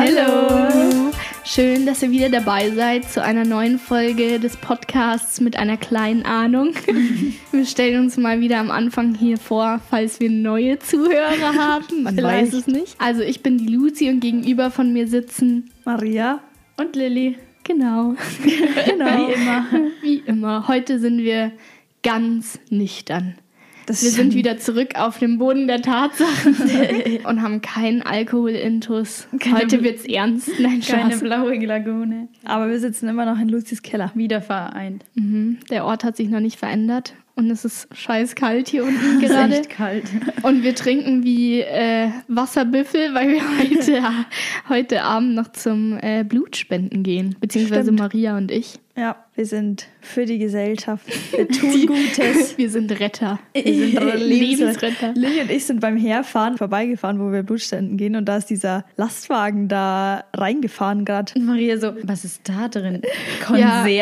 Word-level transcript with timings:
Hallo! 0.00 1.10
Schön, 1.42 1.84
dass 1.84 2.04
ihr 2.04 2.12
wieder 2.12 2.28
dabei 2.28 2.70
seid 2.70 3.10
zu 3.10 3.20
einer 3.20 3.44
neuen 3.44 3.80
Folge 3.80 4.38
des 4.38 4.56
Podcasts 4.56 5.40
mit 5.40 5.56
einer 5.56 5.76
kleinen 5.76 6.22
Ahnung. 6.22 6.72
Wir 7.50 7.66
stellen 7.66 8.04
uns 8.04 8.16
mal 8.16 8.38
wieder 8.38 8.58
am 8.60 8.70
Anfang 8.70 9.16
hier 9.16 9.38
vor, 9.38 9.80
falls 9.90 10.20
wir 10.20 10.30
neue 10.30 10.78
Zuhörer 10.78 11.52
haben. 11.58 12.04
Man 12.04 12.14
Vielleicht. 12.14 12.52
weiß 12.52 12.60
es 12.60 12.66
nicht. 12.68 12.94
Also 12.98 13.22
ich 13.22 13.42
bin 13.42 13.58
die 13.58 13.66
Luzi 13.66 14.08
und 14.08 14.20
gegenüber 14.20 14.70
von 14.70 14.92
mir 14.92 15.08
sitzen 15.08 15.68
Maria. 15.84 16.38
und 16.76 16.94
Lilly. 16.94 17.36
Genau. 17.64 18.14
Genau. 18.86 19.04
Wie 19.28 19.32
immer. 19.32 19.66
Wie 20.00 20.18
immer. 20.26 20.68
Heute 20.68 21.00
sind 21.00 21.18
wir 21.18 21.50
ganz 22.04 22.60
nüchtern. 22.70 23.34
Das 23.88 24.02
Wir 24.02 24.10
sind 24.10 24.34
wieder 24.34 24.58
zurück 24.58 24.96
auf 24.96 25.18
dem 25.18 25.38
Boden 25.38 25.66
der 25.66 25.80
Tatsachen 25.80 26.54
und 27.24 27.40
haben 27.40 27.62
keinen 27.62 28.02
Alkohol-Intus. 28.02 29.26
Heute 29.50 29.82
wird's 29.82 30.04
ernst. 30.04 30.50
Nein, 30.60 30.82
Keine 30.86 31.12
Spaß. 31.12 31.20
blaue 31.22 31.58
Lagune. 31.64 32.28
Aber 32.44 32.68
wir 32.68 32.78
sitzen 32.80 33.08
immer 33.08 33.24
noch 33.24 33.40
in 33.40 33.48
Luzis 33.48 33.80
Keller. 33.80 34.12
Wieder 34.14 34.42
vereint. 34.42 35.06
Mhm. 35.14 35.56
Der 35.70 35.86
Ort 35.86 36.04
hat 36.04 36.18
sich 36.18 36.28
noch 36.28 36.40
nicht 36.40 36.58
verändert 36.58 37.14
und 37.34 37.50
es 37.50 37.64
ist 37.64 37.88
scheiß 37.96 38.34
kalt 38.34 38.68
hier 38.68 38.84
unten 38.84 38.96
Es 39.22 39.30
ist 39.30 39.30
gerade. 39.30 39.54
echt 39.56 39.70
kalt. 39.70 40.04
Und 40.42 40.64
wir 40.64 40.74
trinken 40.74 41.24
wie 41.24 41.60
äh, 41.60 42.08
Wasserbüffel, 42.28 43.14
weil 43.14 43.30
wir 43.30 43.40
heute, 43.58 44.02
heute 44.68 45.02
Abend 45.02 45.34
noch 45.34 45.52
zum 45.52 45.96
äh, 46.02 46.24
Blutspenden 46.24 47.02
gehen. 47.04 47.36
Beziehungsweise 47.40 47.84
Stimmt. 47.84 48.00
Maria 48.00 48.36
und 48.36 48.50
ich. 48.50 48.74
Ja, 48.98 49.14
wir 49.36 49.46
sind 49.46 49.86
für 50.00 50.24
die 50.26 50.38
Gesellschaft. 50.38 51.06
Wir 51.36 51.46
tun 51.48 51.86
Gutes. 51.86 52.58
Wir 52.58 52.68
sind 52.68 52.90
Retter. 52.98 53.38
Wir 53.52 53.62
sind 53.64 54.14
Lebensretter. 54.18 55.12
Lilly 55.14 55.42
und 55.42 55.50
ich 55.52 55.64
sind 55.66 55.78
beim 55.80 55.96
Herfahren 55.96 56.56
vorbeigefahren, 56.58 57.20
wo 57.20 57.30
wir 57.30 57.44
Blutständen 57.44 57.96
gehen. 57.96 58.16
Und 58.16 58.24
da 58.24 58.38
ist 58.38 58.46
dieser 58.50 58.84
Lastwagen 58.96 59.68
da 59.68 60.24
reingefahren 60.34 61.04
gerade. 61.04 61.32
Und 61.36 61.46
Maria 61.46 61.78
so, 61.78 61.92
was 62.02 62.24
ist 62.24 62.40
da 62.48 62.66
drin? 62.66 63.02
Konserven? 63.46 63.94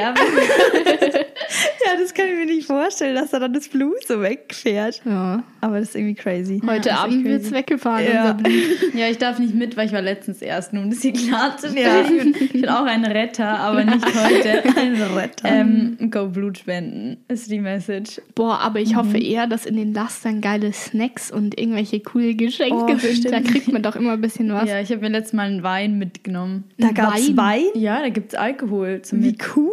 Ja, 1.85 2.01
das 2.01 2.13
kann 2.15 2.27
ich 2.29 2.35
mir 2.37 2.47
nicht 2.47 2.67
vorstellen, 2.67 3.15
dass 3.15 3.31
da 3.31 3.39
dann 3.39 3.53
das 3.53 3.69
Blut 3.69 4.05
so 4.07 4.21
wegfährt. 4.21 5.03
Ja. 5.05 5.45
Aber 5.61 5.79
das 5.79 5.91
ist 5.91 5.95
irgendwie 5.95 6.15
crazy. 6.15 6.61
Heute 6.67 6.89
echt 6.91 6.99
Abend 6.99 7.23
crazy. 7.23 7.29
wird's 7.29 7.53
weggefahren, 7.53 8.05
Ja. 8.13 8.33
Blut. 8.33 8.53
Ja, 8.95 9.09
ich 9.09 9.19
darf 9.19 9.39
nicht 9.39 9.55
mit, 9.55 9.77
weil 9.77 9.87
ich 9.87 9.93
war 9.93 10.03
letztens 10.03 10.43
erst, 10.43 10.73
nur 10.73 10.83
um 10.83 10.91
das 10.91 11.03
hier 11.03 11.13
klarzustellen. 11.13 12.33
Bin, 12.33 12.35
ich 12.41 12.53
bin 12.53 12.69
auch 12.69 12.85
ein 12.87 13.05
Retter, 13.05 13.59
aber 13.61 13.85
nicht 13.85 14.05
heute. 14.05 14.63
Ein 14.95 15.03
Retter. 15.17 15.49
Ähm, 15.49 16.11
go 16.11 16.27
Blut 16.29 16.59
spenden, 16.59 17.19
ist 17.29 17.51
die 17.51 17.59
Message. 17.61 18.21
Boah, 18.35 18.59
aber 18.61 18.81
ich 18.81 18.93
Mhm. 18.93 18.97
hoffe 18.97 19.19
eher, 19.19 19.47
dass 19.47 19.67
in 19.67 19.77
den 19.77 19.93
Lastern 19.93 20.41
geile 20.41 20.73
Snacks 20.73 21.31
und 21.31 21.59
irgendwelche 21.59 22.01
coole 22.01 22.35
Geschenke 22.35 22.75
Oh, 22.77 22.99
sind. 22.99 23.25
Da 23.27 23.29
stimmt. 23.39 23.49
kriegt 23.49 23.73
man 23.73 23.83
doch 23.83 23.97
immer 23.97 24.13
ein 24.13 24.21
bisschen 24.21 24.53
was. 24.53 24.69
Ja, 24.69 24.81
ich 24.81 24.91
habe 24.91 25.01
mir 25.03 25.09
letztes 25.11 25.33
Mal 25.33 25.49
einen 25.49 25.63
Wein 25.63 25.99
mitgenommen. 25.99 26.65
da 26.79 26.91
gab's 26.93 27.29
Wein. 27.29 27.37
Wein. 27.37 27.63
Ja, 27.83 28.01
da 28.01 28.09
gibt's 28.09 28.35
Alkohol 28.35 29.03
zum 29.03 29.23
Wie 29.23 29.29
Mit. 29.29 29.57
cool. 29.57 29.71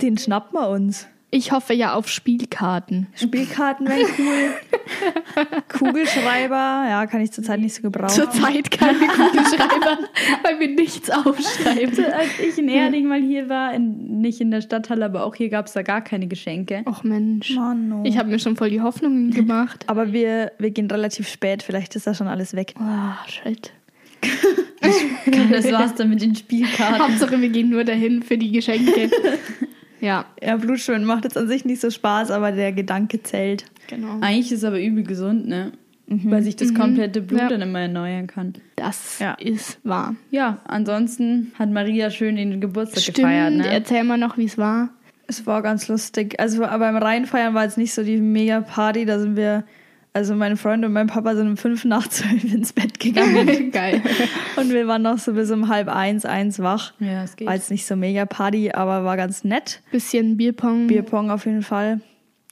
Den 0.00 0.16
schnappen 0.18 0.58
wir 0.58 0.68
uns. 0.68 1.06
Ich 1.34 1.50
hoffe 1.50 1.74
ja 1.74 1.94
auf 1.94 2.08
Spielkarten. 2.08 3.08
Spielkarten 3.16 3.88
wären 3.88 4.06
cool. 4.20 4.54
Kugelschreiber, 5.68 6.54
ja, 6.88 7.06
kann 7.06 7.22
ich 7.22 7.32
zurzeit 7.32 7.58
nicht 7.58 7.74
so 7.74 7.82
gebrauchen. 7.82 8.10
Zurzeit 8.10 8.70
keine 8.70 8.98
Kugelschreiber, 9.08 9.98
weil 10.44 10.60
wir 10.60 10.68
nichts 10.68 11.10
aufschreiben. 11.10 12.04
Als 12.04 12.38
ich 12.38 12.56
in 12.56 12.68
Erding 12.68 13.08
mal 13.08 13.20
hier 13.20 13.48
war, 13.48 13.74
in, 13.74 14.20
nicht 14.20 14.40
in 14.40 14.52
der 14.52 14.60
Stadthalle, 14.60 15.06
aber 15.06 15.24
auch 15.24 15.34
hier 15.34 15.48
gab's 15.48 15.72
da 15.72 15.82
gar 15.82 16.02
keine 16.02 16.28
Geschenke. 16.28 16.84
Och 16.86 17.02
Mensch. 17.02 17.50
Mann, 17.56 17.92
oh. 17.92 18.02
Ich 18.04 18.16
habe 18.16 18.30
mir 18.30 18.38
schon 18.38 18.54
voll 18.54 18.70
die 18.70 18.80
Hoffnungen 18.80 19.32
gemacht. 19.32 19.84
Aber 19.88 20.12
wir, 20.12 20.52
wir 20.60 20.70
gehen 20.70 20.88
relativ 20.88 21.28
spät, 21.28 21.64
vielleicht 21.64 21.96
ist 21.96 22.06
da 22.06 22.14
schon 22.14 22.28
alles 22.28 22.54
weg. 22.54 22.74
Oh, 22.78 23.28
shit. 23.28 23.72
Das 25.50 25.72
war's 25.72 25.96
dann 25.96 26.10
mit 26.10 26.22
den 26.22 26.36
Spielkarten. 26.36 27.00
Hauptsache, 27.00 27.40
wir 27.40 27.48
gehen 27.48 27.70
nur 27.70 27.82
dahin 27.82 28.22
für 28.22 28.38
die 28.38 28.52
Geschenke. 28.52 29.10
Ja, 30.04 30.24
Ja, 30.42 30.56
Blutschwimmen 30.56 31.04
macht 31.04 31.24
jetzt 31.24 31.36
an 31.36 31.48
sich 31.48 31.64
nicht 31.64 31.80
so 31.80 31.90
Spaß, 31.90 32.30
aber 32.30 32.52
der 32.52 32.72
Gedanke 32.72 33.22
zählt. 33.22 33.64
genau. 33.88 34.18
Eigentlich 34.20 34.52
ist 34.52 34.58
es 34.58 34.64
aber 34.64 34.80
übel 34.80 35.02
gesund, 35.04 35.46
ne? 35.48 35.72
Weil 36.06 36.42
sich 36.42 36.54
das 36.56 36.74
komplette 36.74 37.22
Blut 37.22 37.40
Ja. 37.40 37.48
dann 37.48 37.62
immer 37.62 37.80
erneuern 37.80 38.26
kann. 38.26 38.52
Das 38.76 39.18
Ja. 39.20 39.32
ist 39.40 39.78
wahr. 39.84 40.14
Ja, 40.30 40.58
ansonsten 40.66 41.52
hat 41.58 41.70
Maria 41.70 42.10
schön 42.10 42.36
den 42.36 42.60
Geburtstag 42.60 43.00
Stimmt, 43.02 43.16
gefeiert, 43.16 43.54
ne? 43.54 43.66
erzähl 43.68 44.04
mal 44.04 44.18
noch, 44.18 44.36
wie 44.36 44.44
es 44.44 44.58
war. 44.58 44.90
Es 45.26 45.46
war 45.46 45.62
ganz 45.62 45.88
lustig. 45.88 46.38
Also 46.38 46.62
aber 46.64 46.78
beim 46.92 46.96
Reinfeiern 46.98 47.54
war 47.54 47.64
jetzt 47.64 47.78
nicht 47.78 47.94
so 47.94 48.02
die 48.02 48.18
Mega-Party. 48.18 49.06
Da 49.06 49.18
sind 49.18 49.36
wir, 49.36 49.64
also 50.14 50.36
meine 50.36 50.56
Freunde 50.56 50.86
und 50.86 50.94
mein 50.94 51.08
Papa 51.08 51.34
sind 51.34 51.48
um 51.48 51.56
fünf 51.56 51.84
nach 51.84 52.08
zwölf 52.08 52.44
ins 52.54 52.72
Bett 52.72 52.98
gegangen. 53.00 53.70
Geil. 53.72 54.00
und 54.56 54.72
wir 54.72 54.86
waren 54.86 55.02
noch 55.02 55.18
so 55.18 55.34
bis 55.34 55.50
um 55.50 55.68
halb 55.68 55.88
eins, 55.88 56.24
eins 56.24 56.60
wach. 56.60 56.92
Ja, 57.00 57.24
es 57.24 57.36
geht. 57.36 57.48
War 57.48 57.54
jetzt 57.54 57.70
nicht 57.70 57.84
so 57.84 57.96
Mega-Party, 57.96 58.70
aber 58.72 59.04
war 59.04 59.16
ganz 59.16 59.44
nett. 59.44 59.82
Bisschen 59.90 60.36
Bierpong. 60.36 60.86
Bierpong 60.86 61.30
auf 61.30 61.46
jeden 61.46 61.62
Fall. 61.62 62.00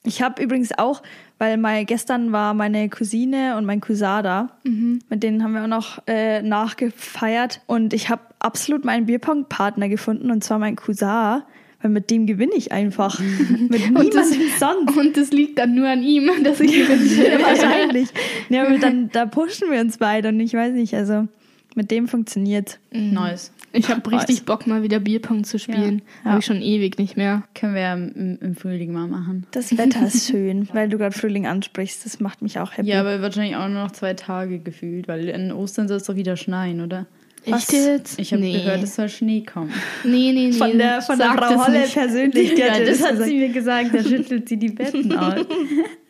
Ich 0.04 0.20
habe 0.20 0.42
übrigens 0.42 0.76
auch, 0.76 1.02
weil 1.38 1.56
mal 1.56 1.84
gestern 1.84 2.32
war 2.32 2.54
meine 2.54 2.88
Cousine 2.88 3.56
und 3.56 3.64
mein 3.64 3.80
Cousin 3.80 4.24
da. 4.24 4.58
Mit 4.64 5.22
denen 5.22 5.44
haben 5.44 5.52
wir 5.52 5.62
auch 5.62 5.68
noch 5.68 6.02
äh, 6.08 6.42
nachgefeiert. 6.42 7.60
Und 7.66 7.94
ich 7.94 8.10
habe 8.10 8.22
absolut 8.40 8.84
meinen 8.84 9.06
Bierpong-Partner 9.06 9.88
gefunden, 9.88 10.32
und 10.32 10.42
zwar 10.42 10.58
mein 10.58 10.74
Cousin. 10.74 11.42
Weil 11.82 11.90
mit 11.90 12.10
dem 12.10 12.26
gewinne 12.26 12.54
ich 12.56 12.72
einfach. 12.72 13.20
mit 13.68 13.90
Und 13.90 14.14
das, 14.14 14.30
niemandem 14.30 14.58
sonst. 14.58 14.96
und 14.96 15.16
das 15.16 15.30
liegt 15.32 15.58
dann 15.58 15.74
nur 15.74 15.88
an 15.88 16.02
ihm, 16.02 16.30
dass 16.44 16.60
ich 16.60 16.72
gewinne. 16.72 17.42
wahrscheinlich. 17.42 18.08
Ja, 18.48 18.66
aber 18.66 18.78
dann, 18.78 19.10
da 19.10 19.26
pushen 19.26 19.70
wir 19.70 19.80
uns 19.80 19.98
beide 19.98 20.28
und 20.28 20.40
ich 20.40 20.54
weiß 20.54 20.72
nicht, 20.72 20.94
also 20.94 21.26
mit 21.74 21.90
dem 21.90 22.08
funktioniert. 22.08 22.78
Nice. 22.92 23.52
Ich 23.72 23.88
habe 23.88 24.12
richtig 24.12 24.44
Bock, 24.44 24.66
mal 24.66 24.82
wieder 24.82 25.00
Bierpong 25.00 25.44
zu 25.44 25.58
spielen. 25.58 26.02
Ja. 26.24 26.32
Habe 26.32 26.40
ich 26.40 26.46
schon 26.46 26.60
ewig 26.60 26.98
nicht 26.98 27.16
mehr. 27.16 27.44
Können 27.54 27.74
wir 27.74 27.80
ja 27.80 27.94
im, 27.94 28.38
im 28.40 28.54
Frühling 28.54 28.92
mal 28.92 29.06
machen. 29.06 29.46
Das 29.52 29.76
Wetter 29.76 30.06
ist 30.06 30.26
schön, 30.26 30.68
weil 30.74 30.90
du 30.90 30.98
gerade 30.98 31.16
Frühling 31.16 31.46
ansprichst. 31.46 32.04
Das 32.04 32.20
macht 32.20 32.42
mich 32.42 32.58
auch 32.58 32.72
happy. 32.76 32.88
Ja, 32.88 33.00
aber 33.00 33.22
wahrscheinlich 33.22 33.56
auch 33.56 33.68
nur 33.68 33.84
noch 33.84 33.92
zwei 33.92 34.12
Tage 34.12 34.58
gefühlt, 34.58 35.08
weil 35.08 35.28
in 35.28 35.52
Ostern 35.52 35.88
soll 35.88 35.96
es 35.96 36.04
doch 36.04 36.16
wieder 36.16 36.36
schneien, 36.36 36.82
oder? 36.82 37.06
Echt 37.44 37.72
jetzt? 37.72 38.18
Ich 38.18 38.32
habe 38.32 38.42
nee. 38.42 38.52
gehört, 38.52 38.82
es 38.82 38.94
soll 38.94 39.08
Schnee 39.08 39.42
kommen. 39.42 39.72
Nee, 40.04 40.32
nee, 40.32 40.48
nee. 40.48 40.52
von 40.52 40.78
der, 40.78 41.02
von 41.02 41.18
der 41.18 41.32
Frau 41.32 41.54
das 41.54 41.66
Holle 41.66 41.80
nicht. 41.80 41.94
persönlich. 41.94 42.54
Die, 42.54 42.62
hat 42.70 42.78
dir 42.78 42.86
das 42.86 43.02
hat 43.02 43.10
gesagt. 43.10 43.28
sie 43.28 43.36
mir 43.36 43.48
gesagt, 43.48 43.94
da 43.94 44.02
schüttelt 44.02 44.48
sie 44.48 44.56
die 44.56 44.68
Betten 44.68 45.16
aus. 45.16 45.34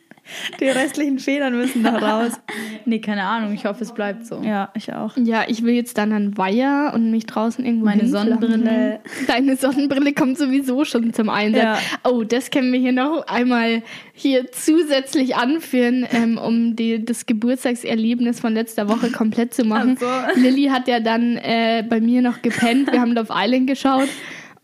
die 0.59 0.65
restlichen 0.65 1.19
Federn 1.19 1.55
müssen 1.55 1.81
noch 1.81 2.01
raus. 2.01 2.33
Nee, 2.85 2.99
keine 2.99 3.23
Ahnung, 3.23 3.53
ich 3.53 3.65
hoffe, 3.65 3.83
es 3.83 3.93
bleibt 3.93 4.25
so. 4.25 4.41
Ja, 4.41 4.69
ich 4.75 4.93
auch. 4.93 5.15
Ja, 5.15 5.45
ich 5.47 5.63
will 5.63 5.73
jetzt 5.73 5.97
dann 5.97 6.11
an 6.11 6.37
Weiher 6.37 6.91
und 6.93 7.11
mich 7.11 7.25
draußen 7.25 7.63
irgendwo 7.63 7.85
Meine 7.85 8.01
hinflachen. 8.01 8.39
Sonnenbrille. 8.41 8.99
Deine 9.27 9.55
Sonnenbrille 9.55 10.13
kommt 10.13 10.37
sowieso 10.37 10.83
schon 10.83 11.13
zum 11.13 11.29
Einsatz. 11.29 11.63
Ja. 11.63 11.77
Oh, 12.09 12.23
das 12.23 12.51
können 12.51 12.73
wir 12.73 12.79
hier 12.79 12.91
noch 12.91 13.25
einmal 13.27 13.83
hier 14.13 14.51
zusätzlich 14.51 15.35
anführen, 15.35 16.05
ähm, 16.11 16.37
um 16.37 16.75
die, 16.75 17.03
das 17.03 17.25
Geburtstagserlebnis 17.25 18.41
von 18.41 18.53
letzter 18.53 18.89
Woche 18.89 19.11
komplett 19.11 19.53
zu 19.53 19.63
machen. 19.63 19.97
Ach 20.01 20.31
so. 20.35 20.41
Lilly 20.41 20.65
hat 20.65 20.87
ja 20.87 20.99
dann 20.99 21.37
äh, 21.37 21.85
bei 21.87 22.01
mir 22.01 22.21
noch 22.21 22.41
gepennt. 22.41 22.91
Wir 22.91 22.99
haben 22.99 23.13
Love 23.13 23.33
Island 23.33 23.67
geschaut 23.67 24.09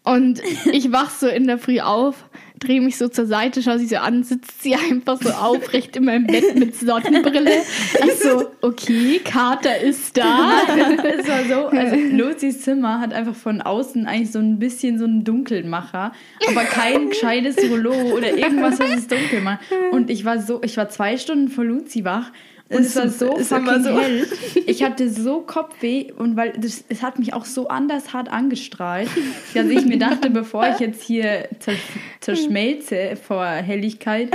und 0.04 0.42
ich 0.72 0.92
wach 0.92 1.10
so 1.10 1.28
in 1.28 1.48
der 1.48 1.58
Früh 1.58 1.80
auf, 1.80 2.26
drehe 2.60 2.82
mich 2.82 2.98
so 2.98 3.08
zur 3.08 3.26
Seite, 3.26 3.62
schaue 3.64 3.80
sie 3.80 3.88
so 3.88 3.98
an, 3.98 4.24
sitzt 4.24 4.62
sie 4.62 4.76
einfach 4.92 5.18
so 5.22 5.30
aufrecht 5.30 5.96
in 5.96 6.06
meinem 6.06 6.28
Bett 6.28 6.56
mit 6.56 6.76
Sonnenbrille. 6.76 7.50
Ich 8.06 8.20
so, 8.20 8.52
okay, 8.62 9.20
Kater 9.24 9.80
ist 9.80 10.18
da. 10.18 10.62
Es 11.04 11.28
war 11.28 11.44
so, 11.46 11.68
also 11.68 11.96
Luzis 11.96 12.62
Zimmer 12.62 13.00
hat 13.00 13.14
einfach 13.14 13.36
von 13.36 13.62
außen 13.62 14.06
eigentlich 14.06 14.32
so 14.32 14.40
ein 14.40 14.60
bisschen 14.60 14.98
so 14.98 15.06
einen 15.06 15.24
Dunkelmacher, 15.24 16.14
aber 16.48 16.64
kein 16.64 17.10
gescheites 17.10 17.58
Rollo 17.70 17.94
oder 18.14 18.38
irgendwas, 18.38 18.80
was 18.80 18.90
es 18.98 19.08
dunkel 19.08 19.42
macht. 19.42 19.60
Und 19.92 20.10
ich 20.10 20.26
war 20.26 20.40
so, 20.40 20.62
ich 20.64 20.78
war 20.78 20.90
zwei 20.90 21.18
Stunden 21.18 21.50
vor 21.50 21.64
Luzi 21.64 22.04
wach 22.04 22.32
und 22.70 22.82
es, 22.82 22.96
Es 22.96 22.96
war 22.98 23.10
so 23.10 23.38
fucking 23.38 23.84
so. 23.84 24.00
hell. 24.00 24.28
Ich 24.68 24.84
hatte 24.84 25.10
so 25.10 25.42
Kopfweh 25.42 26.12
und 26.12 26.36
weil 26.38 26.52
das, 26.52 26.84
es 26.90 27.02
hat 27.02 27.18
mich 27.18 27.34
auch 27.34 27.46
so 27.46 27.68
anders 27.68 28.14
hart 28.14 28.32
angestrahlt, 28.32 29.10
dass 29.56 29.66
ich 29.68 29.86
mir 29.86 29.98
dachte, 29.98 30.30
bevor 30.42 30.68
ich 30.70 30.80
jetzt 30.80 31.02
hier 31.04 31.48
zersch 31.60 31.80
zerschmelze 32.20 33.16
vor 33.16 33.46
Helligkeit, 33.46 34.30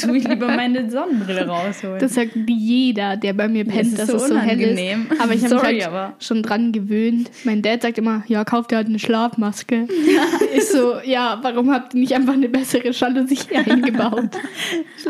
tue 0.00 0.18
ich 0.18 0.28
lieber 0.28 0.46
meine 0.48 0.88
Sonnenbrille 0.90 1.46
rausholen. 1.46 1.98
Das 1.98 2.14
sagt 2.14 2.32
jeder, 2.46 3.16
der 3.16 3.32
bei 3.32 3.48
mir 3.48 3.64
pennt, 3.64 3.88
ist 3.92 3.98
dass 3.98 4.08
so 4.08 4.16
es 4.16 4.28
so 4.28 4.36
hell 4.38 4.60
ist. 4.60 4.66
unangenehm. 4.70 5.06
Aber 5.18 5.34
ich 5.34 5.42
habe 5.44 5.54
mich 5.54 5.62
halt 5.64 5.86
aber- 5.86 6.12
schon 6.20 6.42
dran 6.42 6.72
gewöhnt. 6.72 7.30
Mein 7.44 7.62
Dad 7.62 7.82
sagt 7.82 7.98
immer, 7.98 8.22
ja, 8.28 8.44
kauft 8.44 8.70
ihr 8.72 8.76
halt 8.76 8.86
eine 8.88 8.98
Schlafmaske. 8.98 9.88
ich 10.54 10.66
so, 10.68 10.94
ja, 11.04 11.38
warum 11.42 11.72
habt 11.72 11.94
ihr 11.94 12.00
nicht 12.00 12.14
einfach 12.14 12.34
eine 12.34 12.48
bessere 12.48 12.90
Jalousie 12.90 13.38
eingebaut? 13.54 14.28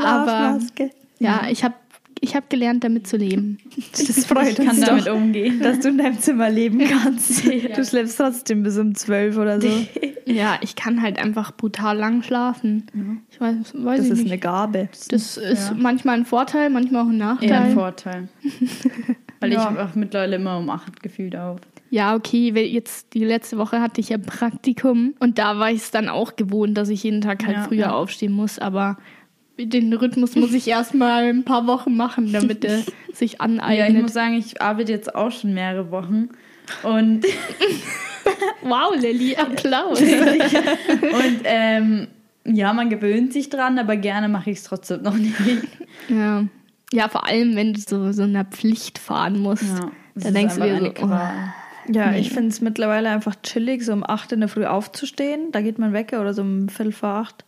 Aber 0.02 0.26
Schlafmaske. 0.26 0.90
ja, 1.18 1.42
ich 1.50 1.64
habe 1.64 1.74
ich 2.22 2.36
hab 2.36 2.50
gelernt, 2.50 2.84
damit 2.84 3.06
zu 3.06 3.16
leben. 3.16 3.58
Das 3.92 4.26
freut 4.26 4.58
ich 4.58 4.66
kann 4.66 4.80
damit 4.80 5.06
doch, 5.06 5.14
umgehen. 5.14 5.60
dass 5.60 5.80
du 5.80 5.88
in 5.88 5.98
deinem 5.98 6.18
Zimmer 6.18 6.50
leben 6.50 6.78
kannst. 6.78 7.44
Du 7.46 7.84
schläfst 7.84 8.18
trotzdem 8.18 8.62
bis 8.62 8.78
um 8.78 8.94
zwölf 8.94 9.36
oder 9.36 9.60
so. 9.60 9.68
Ja, 10.26 10.58
ich 10.60 10.76
kann 10.76 11.02
halt 11.02 11.18
einfach 11.18 11.50
brutal 11.50 11.96
lang 11.96 12.22
schlafen. 12.22 12.86
Ich 13.32 13.40
weiß, 13.40 13.56
weiß 13.74 13.96
Das 13.98 14.06
ich 14.06 14.12
ist 14.12 14.18
nicht. 14.18 14.30
eine 14.30 14.38
Gabe. 14.38 14.88
das 15.08 15.36
ist 15.36 15.70
ja. 15.70 15.74
manchmal 15.76 16.18
ein 16.18 16.24
Vorteil, 16.24 16.70
manchmal 16.70 17.02
auch 17.04 17.08
ein 17.08 17.16
Nachteil. 17.16 17.48
Eher 17.50 17.60
ein 17.62 17.74
Vorteil. 17.74 18.28
Weil 19.40 19.52
Ja. 19.52 19.72
ich 19.72 19.78
auch 19.78 19.94
mittlerweile 19.96 20.36
immer 20.36 20.58
um 20.58 20.70
8 20.70 21.02
gefühlt 21.02 21.34
auf. 21.34 21.58
Ja, 21.88 22.14
okay, 22.14 22.50
jetzt 22.50 23.12
die 23.14 23.24
letzte 23.24 23.58
Woche 23.58 23.80
hatte 23.80 24.00
ich 24.00 24.10
ja 24.10 24.18
Praktikum 24.18 25.14
und 25.18 25.38
da 25.38 25.58
war 25.58 25.72
ich 25.72 25.78
es 25.78 25.90
dann 25.90 26.08
auch 26.08 26.36
gewohnt, 26.36 26.76
dass 26.78 26.90
ich 26.90 27.02
jeden 27.02 27.22
Tag 27.22 27.44
halt 27.44 27.56
Ja, 27.56 27.62
früher 27.64 27.78
ja. 27.80 27.92
aufstehen 27.94 28.32
muss, 28.32 28.60
aber 28.60 28.98
den 29.66 29.92
Rhythmus 29.92 30.36
muss 30.36 30.52
ich 30.52 30.68
erstmal 30.68 31.24
ein 31.24 31.44
paar 31.44 31.66
Wochen 31.66 31.96
machen, 31.96 32.32
damit 32.32 32.64
er 32.64 32.78
sich 33.12 33.32
Ja, 33.32 33.36
ich 33.36 33.40
aneignet. 33.40 34.02
muss 34.02 34.12
sagen, 34.12 34.34
ich 34.34 34.60
arbeite 34.60 34.92
jetzt 34.92 35.14
auch 35.14 35.30
schon 35.30 35.54
mehrere 35.54 35.90
Wochen. 35.90 36.28
Und, 36.82 37.24
wow, 38.62 38.94
Lilly, 38.96 39.36
Applaus. 39.36 40.00
und 40.00 41.40
ähm, 41.44 42.08
ja, 42.44 42.72
man 42.72 42.90
gewöhnt 42.90 43.32
sich 43.32 43.48
dran, 43.50 43.78
aber 43.78 43.96
gerne 43.96 44.28
mache 44.28 44.50
ich 44.50 44.58
es 44.58 44.64
trotzdem 44.64 45.02
noch 45.02 45.16
nicht. 45.16 45.34
ja. 46.08 46.44
ja, 46.92 47.08
vor 47.08 47.26
allem, 47.26 47.56
wenn 47.56 47.74
du 47.74 47.80
so, 47.80 48.12
so 48.12 48.22
einer 48.22 48.44
Pflicht 48.44 48.98
fahren 48.98 49.40
musst. 49.40 49.64
Ja, 49.64 49.90
das 50.14 50.22
da 50.24 50.28
ist 50.28 50.34
denkst 50.36 50.54
du 50.56 50.62
dir 50.62 50.94
so, 50.96 51.06
oh. 51.06 51.18
Ja, 51.92 52.12
ich 52.12 52.30
finde 52.30 52.50
es 52.50 52.60
mittlerweile 52.60 53.08
einfach 53.08 53.34
chillig, 53.42 53.84
so 53.84 53.92
um 53.92 54.04
8 54.04 54.32
in 54.32 54.40
der 54.40 54.48
Früh 54.48 54.64
aufzustehen. 54.64 55.50
Da 55.50 55.60
geht 55.60 55.78
mein 55.78 55.92
Wecker 55.92 56.20
oder 56.20 56.34
so 56.34 56.42
um 56.42 56.68
Viertel 56.68 56.92
vor 56.92 57.10
8. 57.10 57.44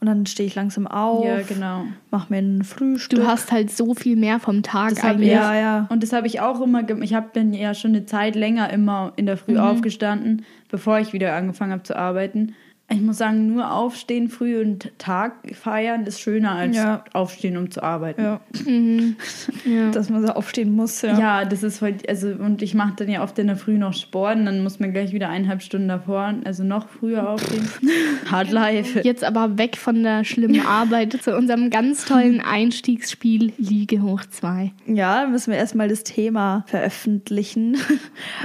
Und 0.00 0.06
dann 0.06 0.24
stehe 0.24 0.46
ich 0.46 0.54
langsam 0.54 0.86
auf, 0.86 1.26
Ja, 1.26 1.42
genau. 1.42 1.84
mach 2.10 2.30
mir 2.30 2.38
ein 2.38 2.64
Frühstück. 2.64 3.18
du 3.20 3.26
hast 3.26 3.52
halt 3.52 3.70
so 3.70 3.92
viel 3.94 4.16
mehr 4.16 4.40
vom 4.40 4.62
Tag 4.62 4.90
Das 4.94 5.04
eigentlich. 5.04 5.30
ja, 5.30 5.54
ja. 5.54 5.86
Und 5.90 6.02
das 6.02 6.14
habe 6.14 6.26
ich 6.26 6.40
auch 6.40 6.62
immer 6.62 6.82
gemacht. 6.82 7.04
Ich 7.04 7.12
hab, 7.14 7.34
bin 7.34 7.52
ja 7.52 7.74
schon 7.74 7.90
eine 7.90 8.06
Zeit 8.06 8.34
länger 8.34 8.70
immer 8.70 9.12
in 9.16 9.26
der 9.26 9.36
Früh 9.36 9.58
aufgestanden, 9.58 10.46
bevor 10.70 10.98
ich 11.00 11.12
wieder 11.12 11.34
angefangen 11.34 11.72
habe 11.72 11.82
zu 11.82 11.96
arbeiten. 11.96 12.54
Ich 12.92 13.00
muss 13.00 13.18
sagen, 13.18 13.46
nur 13.54 13.72
aufstehen 13.72 14.28
früh 14.28 14.60
und 14.60 14.90
Tag 14.98 15.32
feiern 15.54 16.06
ist 16.06 16.20
schöner 16.20 16.52
als 16.52 16.76
Ja. 16.76 17.04
aufstehen, 17.12 17.56
um 17.56 17.70
zu 17.70 17.82
arbeiten. 17.84 18.20
ja, 18.22 18.40
Mhm. 18.66 19.16
ja. 19.64 19.90
dass 19.92 20.10
man 20.10 20.26
so 20.26 20.32
aufstehen 20.32 20.74
muss. 20.74 21.02
Ja. 21.02 21.16
Ja, 21.18 21.44
das 21.44 21.62
ist 21.62 21.78
voll, 21.78 21.94
also 22.08 22.28
und 22.30 22.62
ich 22.62 22.74
mache 22.74 22.94
dann 22.96 23.08
ja 23.08 23.22
oft 23.22 23.38
in 23.38 23.46
der 23.46 23.54
Früh 23.56 23.78
noch 23.78 23.92
Sport 23.94 24.36
und 24.36 24.46
dann 24.46 24.62
muss 24.64 24.80
man 24.80 24.92
gleich 24.92 25.12
wieder 25.12 25.28
eineinhalb 25.28 25.62
Stunden 25.62 25.86
davor, 25.88 26.34
also 26.44 26.64
noch 26.64 26.88
früher 26.88 27.28
aufstehen. 27.28 27.68
Hard 28.30 28.50
life. 28.50 29.00
Jetzt 29.02 29.22
aber 29.22 29.56
weg 29.56 29.76
von 29.76 30.02
der 30.02 30.24
schlimmen 30.24 30.60
Arbeit 30.66 31.12
zu 31.22 31.36
unserem 31.36 31.70
ganz 31.70 32.04
tollen 32.06 32.40
Einstiegsspiel 32.40 33.52
Liege 33.56 34.02
hoch 34.02 34.22
2. 34.28 34.72
Ja, 34.86 35.26
müssen 35.28 35.52
wir 35.52 35.58
erstmal 35.58 35.88
das 35.88 36.02
Thema 36.02 36.64
veröffentlichen. 36.66 37.76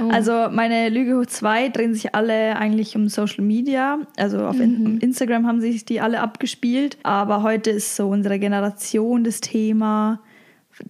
Oh. 0.00 0.08
Also 0.10 0.46
meine 0.52 0.88
Lüge 0.88 1.18
hoch 1.18 1.26
2 1.26 1.70
drehen 1.70 1.94
sich 1.94 2.14
alle 2.14 2.56
eigentlich 2.56 2.94
um 2.94 3.08
Social 3.08 3.42
Media. 3.44 3.98
Also 4.16 4.35
auf 4.44 4.58
in 4.60 4.84
um 4.86 4.98
Instagram 4.98 5.46
haben 5.46 5.60
sich 5.60 5.84
die 5.84 6.00
alle 6.00 6.20
abgespielt. 6.20 6.98
Aber 7.02 7.42
heute 7.42 7.70
ist 7.70 7.96
so 7.96 8.08
unsere 8.08 8.38
Generation 8.38 9.24
das 9.24 9.40
Thema. 9.40 10.20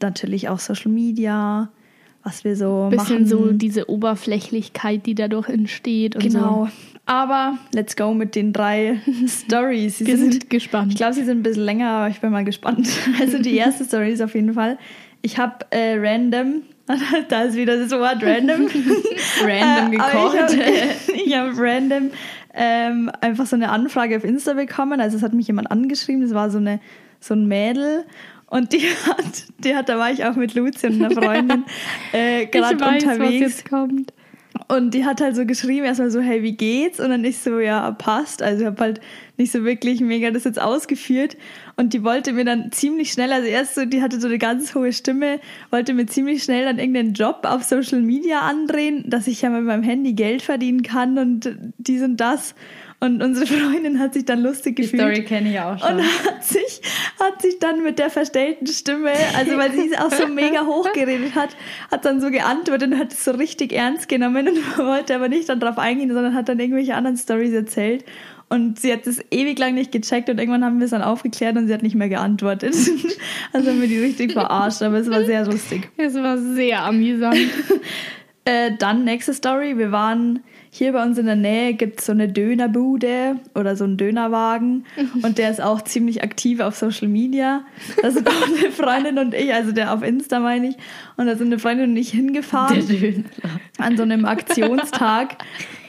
Natürlich 0.00 0.48
auch 0.48 0.58
Social 0.58 0.90
Media, 0.90 1.70
was 2.24 2.42
wir 2.44 2.56
so 2.56 2.88
Bisschen 2.90 3.22
machen. 3.22 3.26
so 3.26 3.52
diese 3.52 3.88
Oberflächlichkeit, 3.88 5.06
die 5.06 5.14
dadurch 5.14 5.48
entsteht 5.48 6.18
Genau. 6.18 6.64
so. 6.66 6.70
Aber 7.08 7.56
let's 7.72 7.94
go 7.94 8.12
mit 8.14 8.34
den 8.34 8.52
drei 8.52 9.00
Stories. 9.28 10.00
Wir 10.04 10.16
sind, 10.16 10.32
sind 10.32 10.50
gespannt. 10.50 10.90
ich 10.90 10.96
glaube, 10.96 11.14
sie 11.14 11.22
sind 11.24 11.38
ein 11.38 11.42
bisschen 11.44 11.64
länger, 11.64 11.88
aber 11.90 12.08
ich 12.08 12.20
bin 12.20 12.30
mal 12.32 12.44
gespannt. 12.44 12.88
Also 13.20 13.38
die 13.38 13.54
erste 13.56 13.84
Story 13.84 14.10
ist 14.12 14.20
auf 14.22 14.34
jeden 14.34 14.54
Fall, 14.54 14.76
ich 15.22 15.38
habe 15.38 15.54
äh, 15.70 15.94
random, 15.98 16.62
da 17.28 17.42
ist 17.42 17.56
wieder 17.56 17.76
das 17.78 17.90
Wort 17.92 18.22
random. 18.24 18.66
Random 19.44 19.92
Äh, 19.92 19.96
gekocht. 19.96 20.56
Ich 21.14 21.34
habe 21.36 21.50
hab 21.52 21.58
random 21.60 22.10
ähm, 22.56 23.10
einfach 23.20 23.46
so 23.46 23.54
eine 23.54 23.68
Anfrage 23.68 24.16
auf 24.16 24.24
Insta 24.24 24.54
bekommen. 24.54 25.00
Also 25.00 25.16
es 25.16 25.22
hat 25.22 25.34
mich 25.34 25.46
jemand 25.46 25.70
angeschrieben, 25.70 26.22
das 26.22 26.34
war 26.34 26.50
so, 26.50 26.58
eine, 26.58 26.80
so 27.20 27.34
ein 27.34 27.46
Mädel. 27.46 28.04
Und 28.46 28.72
die 28.72 28.80
hat, 29.06 29.44
die 29.58 29.76
hat, 29.76 29.88
da 29.88 29.98
war 29.98 30.10
ich 30.10 30.24
auch 30.24 30.36
mit 30.36 30.54
Luzi 30.54 30.86
und 30.86 31.04
einer 31.04 31.10
Freundin 31.22 31.64
äh, 32.12 32.46
gerade 32.46 32.80
weiß, 32.80 33.04
was 33.04 33.14
unterwegs. 33.14 33.40
jetzt 33.40 33.68
kommt. 33.68 34.12
Und 34.68 34.94
die 34.94 35.04
hat 35.04 35.20
halt 35.20 35.36
so 35.36 35.46
geschrieben, 35.46 35.86
erstmal 35.86 36.10
so, 36.10 36.20
hey, 36.20 36.42
wie 36.42 36.56
geht's? 36.56 37.00
Und 37.00 37.10
dann 37.10 37.24
ich 37.24 37.38
so, 37.38 37.58
ja, 37.58 37.90
passt. 37.92 38.42
Also 38.42 38.62
ich 38.62 38.66
habe 38.66 38.80
halt 38.80 39.00
nicht 39.36 39.52
so 39.52 39.64
wirklich 39.64 40.00
mega 40.00 40.30
das 40.30 40.44
jetzt 40.44 40.60
ausgeführt. 40.60 41.36
Und 41.76 41.92
die 41.92 42.02
wollte 42.02 42.32
mir 42.32 42.44
dann 42.44 42.72
ziemlich 42.72 43.12
schnell, 43.12 43.32
also 43.32 43.46
erst 43.46 43.74
so, 43.74 43.84
die 43.84 44.02
hatte 44.02 44.20
so 44.20 44.28
eine 44.28 44.38
ganz 44.38 44.74
hohe 44.74 44.92
Stimme, 44.92 45.40
wollte 45.70 45.94
mir 45.94 46.06
ziemlich 46.06 46.42
schnell 46.42 46.64
dann 46.64 46.78
irgendeinen 46.78 47.12
Job 47.12 47.40
auf 47.44 47.64
Social 47.64 48.00
Media 48.00 48.40
andrehen, 48.40 49.04
dass 49.08 49.26
ich 49.26 49.42
ja 49.42 49.50
mit 49.50 49.64
meinem 49.64 49.82
Handy 49.82 50.14
Geld 50.14 50.42
verdienen 50.42 50.82
kann 50.82 51.18
und 51.18 51.56
dies 51.78 52.02
und 52.02 52.16
das. 52.16 52.54
Und 52.98 53.22
unsere 53.22 53.46
Freundin 53.46 53.98
hat 53.98 54.14
sich 54.14 54.24
dann 54.24 54.40
lustig 54.40 54.76
Die 54.76 54.82
gefühlt. 54.82 55.02
Story 55.02 55.24
kenne 55.24 55.50
ich 55.50 55.60
auch 55.60 55.78
schon. 55.78 55.96
Und 55.96 56.02
hat 56.02 56.44
sich, 56.44 56.80
hat 57.20 57.42
sich 57.42 57.58
dann 57.58 57.82
mit 57.82 57.98
der 57.98 58.08
verstellten 58.08 58.66
Stimme, 58.66 59.12
also 59.36 59.56
weil 59.58 59.72
sie 59.72 59.90
es 59.92 59.98
auch 59.98 60.10
so 60.10 60.26
mega 60.26 60.64
hoch 60.64 60.90
geredet 60.92 61.34
hat, 61.34 61.50
hat 61.90 62.06
dann 62.06 62.20
so 62.20 62.30
geantwortet 62.30 62.92
und 62.92 62.98
hat 62.98 63.12
es 63.12 63.24
so 63.24 63.32
richtig 63.32 63.72
ernst 63.72 64.08
genommen 64.08 64.48
und 64.48 64.78
wollte 64.78 65.14
aber 65.14 65.28
nicht 65.28 65.48
dann 65.48 65.60
drauf 65.60 65.78
eingehen, 65.78 66.12
sondern 66.12 66.34
hat 66.34 66.48
dann 66.48 66.58
irgendwelche 66.58 66.94
anderen 66.94 67.18
Stories 67.18 67.52
erzählt. 67.52 68.04
Und 68.48 68.78
sie 68.78 68.92
hat 68.92 69.06
es 69.06 69.20
ewig 69.30 69.58
lang 69.58 69.74
nicht 69.74 69.90
gecheckt 69.90 70.30
und 70.30 70.38
irgendwann 70.38 70.64
haben 70.64 70.78
wir 70.78 70.84
es 70.84 70.92
dann 70.92 71.02
aufgeklärt 71.02 71.56
und 71.56 71.66
sie 71.66 71.74
hat 71.74 71.82
nicht 71.82 71.96
mehr 71.96 72.08
geantwortet. 72.08 72.74
Also 73.52 73.70
haben 73.70 73.80
wir 73.80 73.88
die 73.88 73.98
richtig 73.98 74.32
verarscht, 74.32 74.82
aber 74.82 74.98
es 74.98 75.10
war 75.10 75.24
sehr 75.24 75.46
lustig. 75.46 75.88
Es 75.96 76.14
war 76.14 76.38
sehr 76.38 76.82
amüsant. 76.84 77.38
Äh, 78.48 78.76
dann 78.78 79.02
nächste 79.02 79.34
Story. 79.34 79.76
Wir 79.76 79.90
waren 79.90 80.44
hier 80.76 80.92
bei 80.92 81.02
uns 81.02 81.16
in 81.16 81.26
der 81.26 81.36
Nähe, 81.36 81.74
gibt 81.74 82.00
es 82.00 82.06
so 82.06 82.12
eine 82.12 82.28
Dönerbude 82.28 83.36
oder 83.54 83.76
so 83.76 83.84
einen 83.84 83.96
Dönerwagen 83.96 84.84
und 85.22 85.38
der 85.38 85.50
ist 85.50 85.60
auch 85.60 85.82
ziemlich 85.82 86.22
aktiv 86.22 86.60
auf 86.60 86.76
Social 86.76 87.08
Media. 87.08 87.64
Da 88.02 88.10
sind 88.10 88.28
auch 88.28 88.46
eine 88.46 88.70
Freundin 88.70 89.18
und 89.18 89.34
ich, 89.34 89.52
also 89.52 89.72
der 89.72 89.92
auf 89.92 90.02
Insta 90.02 90.40
meine 90.40 90.68
ich, 90.68 90.76
und 91.16 91.26
da 91.26 91.36
sind 91.36 91.46
eine 91.46 91.58
Freundin 91.58 91.90
und 91.90 91.96
ich 91.96 92.10
hingefahren 92.10 93.24
an 93.78 93.96
so 93.96 94.02
einem 94.02 94.24
Aktionstag. 94.24 95.38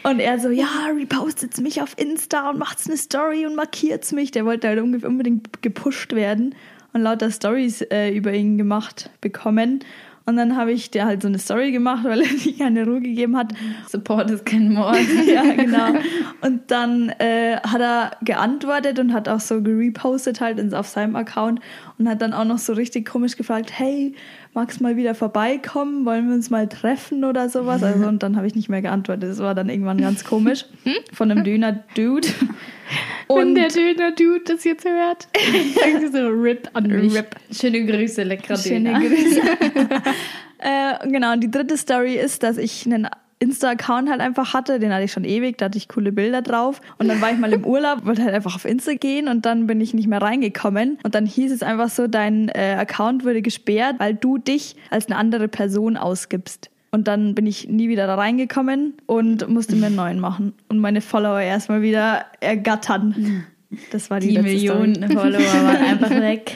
Und 0.04 0.20
er 0.20 0.40
so, 0.40 0.50
ja, 0.50 0.68
repostet's 0.96 1.60
mich 1.60 1.82
auf 1.82 1.98
Insta 1.98 2.50
und 2.50 2.60
macht's 2.60 2.88
eine 2.88 2.96
Story 2.96 3.46
und 3.46 3.56
markiert's 3.56 4.14
mich. 4.14 4.32
Der 4.32 4.46
wollte 4.46 4.70
halt 4.70 4.80
unbedingt 4.80 5.62
gepusht 5.62 6.14
werden 6.14 6.56
und 6.94 7.02
lauter 7.02 7.30
Stories 7.30 7.82
äh, 7.82 8.12
über 8.12 8.34
ihn 8.34 8.58
gemacht 8.58 9.10
bekommen. 9.20 9.84
Und 10.28 10.36
dann 10.36 10.58
habe 10.58 10.74
ich 10.74 10.92
der 10.92 11.06
halt 11.06 11.22
so 11.22 11.30
eine 11.30 11.40
Story 11.40 11.72
gemacht, 11.72 12.04
weil 12.04 12.22
er 12.22 12.28
mir 12.28 12.58
keine 12.58 12.86
Ruhe 12.86 13.00
gegeben 13.00 13.38
hat. 13.38 13.54
Support 13.90 14.30
ist 14.30 14.46
kein 14.46 14.74
Mord. 14.74 14.98
ja, 15.26 15.54
genau. 15.54 15.94
Und 16.42 16.70
dann 16.70 17.10
äh, 17.18 17.56
hat 17.62 17.80
er 17.80 18.12
geantwortet 18.22 19.00
und 19.00 19.14
hat 19.14 19.28
auch 19.28 19.40
so 19.40 19.62
gerepostet 19.62 20.40
halt 20.40 20.60
ins, 20.60 20.74
auf 20.74 20.88
seinem 20.88 21.16
Account 21.16 21.60
und 21.98 22.08
hat 22.08 22.22
dann 22.22 22.34
auch 22.34 22.44
noch 22.44 22.60
so 22.60 22.74
richtig 22.74 23.08
komisch 23.08 23.38
gefragt, 23.38 23.72
hey, 23.74 24.14
magst 24.58 24.82
mal 24.82 24.98
wieder 24.98 25.14
vorbeikommen? 25.14 26.04
Wollen 26.04 26.28
wir 26.30 26.34
uns 26.34 26.50
mal 26.50 26.68
treffen 26.68 27.24
oder 27.24 27.48
sowas? 27.48 27.84
Also 27.84 28.08
und 28.08 28.24
dann 28.24 28.36
habe 28.36 28.48
ich 28.48 28.56
nicht 28.56 28.70
mehr 28.70 28.82
geantwortet. 28.82 29.30
Das 29.30 29.38
war 29.38 29.54
dann 29.54 29.70
irgendwann 29.70 30.00
ganz 30.02 30.24
komisch 30.24 30.66
von 31.14 31.30
einem 31.30 31.44
Döner-Dude. 31.44 32.28
Wenn 33.28 33.38
Und 33.38 33.56
der 33.56 33.68
Döner-Dude 33.68 34.42
das 34.46 34.64
jetzt 34.64 34.84
hört, 34.84 35.28
sagen 35.76 36.00
sie 36.00 36.08
so 36.08 36.28
RIP 36.28 36.70
an 36.74 36.88
mich. 36.88 37.16
Rip. 37.16 37.36
Schöne 37.52 37.86
Grüße, 37.86 38.24
leckerer 38.24 38.58
Schöne 38.58 38.94
Döner. 38.94 39.00
Grüße. 39.00 39.42
äh, 40.58 41.08
genau, 41.08 41.34
und 41.34 41.44
die 41.44 41.52
dritte 41.52 41.78
Story 41.78 42.16
ist, 42.16 42.42
dass 42.42 42.58
ich 42.58 42.84
einen 42.88 43.08
Insta-Account 43.40 44.10
halt 44.10 44.22
einfach 44.22 44.54
hatte, 44.54 44.80
den 44.80 44.92
hatte 44.94 45.04
ich 45.04 45.12
schon 45.12 45.24
ewig, 45.24 45.58
da 45.58 45.66
hatte 45.66 45.78
ich 45.78 45.88
coole 45.88 46.12
Bilder 46.12 46.42
drauf. 46.42 46.82
Und 46.98 47.08
dann 47.08 47.22
war 47.22 47.32
ich 47.32 47.38
mal 47.38 47.54
im 47.54 47.66
Urlaub, 47.66 48.06
wollte 48.06 48.24
halt 48.24 48.34
einfach 48.34 48.56
auf 48.56 48.66
Insta 48.66 48.94
gehen 48.94 49.28
und 49.28 49.46
dann 49.46 49.68
bin 49.68 49.80
ich 49.80 49.94
nicht 49.94 50.08
mehr 50.08 50.22
reingekommen. 50.22 50.98
Und 51.04 51.16
dann 51.16 51.26
hieß 51.26 51.52
es 51.52 51.64
einfach 51.64 51.90
so, 51.90 52.08
dein 52.08 52.50
äh, 52.50 52.76
Account 52.80 53.24
wurde 53.24 53.42
gesperrt, 53.42 53.96
weil 54.00 54.16
du 54.16 54.38
dich 54.38 54.76
als 54.90 55.08
eine 55.08 55.18
andere 55.18 55.48
Person 55.48 55.98
ausgibst. 55.98 56.70
Und 56.90 57.08
dann 57.08 57.36
bin 57.36 57.46
ich 57.46 57.68
nie 57.68 57.90
wieder 57.90 58.08
da 58.08 58.16
reingekommen 58.16 58.94
und 59.06 59.48
musste 59.50 59.76
mir 59.76 59.88
einen 59.88 59.96
neuen 59.98 60.20
machen. 60.20 60.54
Und 60.68 60.80
meine 60.80 61.02
Follower 61.02 61.40
erstmal 61.40 61.82
wieder 61.82 62.26
ergattern. 62.40 63.46
Das 63.92 64.10
war 64.10 64.20
die, 64.20 64.30
Die 64.30 64.36
letzte 64.36 64.60
Story. 64.60 64.88
Millionen 64.88 65.12
Follower 65.18 65.64
waren 65.64 65.84
einfach 65.84 66.10
weg. 66.10 66.56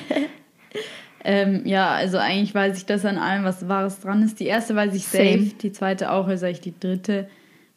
Ähm, 1.23 1.65
ja, 1.65 1.89
also 1.89 2.17
eigentlich 2.17 2.53
weiß 2.55 2.77
ich 2.77 2.85
das 2.85 3.05
an 3.05 3.17
allem, 3.17 3.43
was 3.43 3.67
Wahres 3.67 3.99
dran 3.99 4.23
ist. 4.23 4.39
Die 4.39 4.47
erste 4.47 4.75
weiß 4.75 4.93
ich 4.95 5.05
safe, 5.05 5.23
Same. 5.23 5.51
die 5.61 5.71
zweite 5.71 6.11
auch, 6.11 6.27
also 6.27 6.45
ich 6.47 6.61
die 6.61 6.77
dritte. 6.77 7.29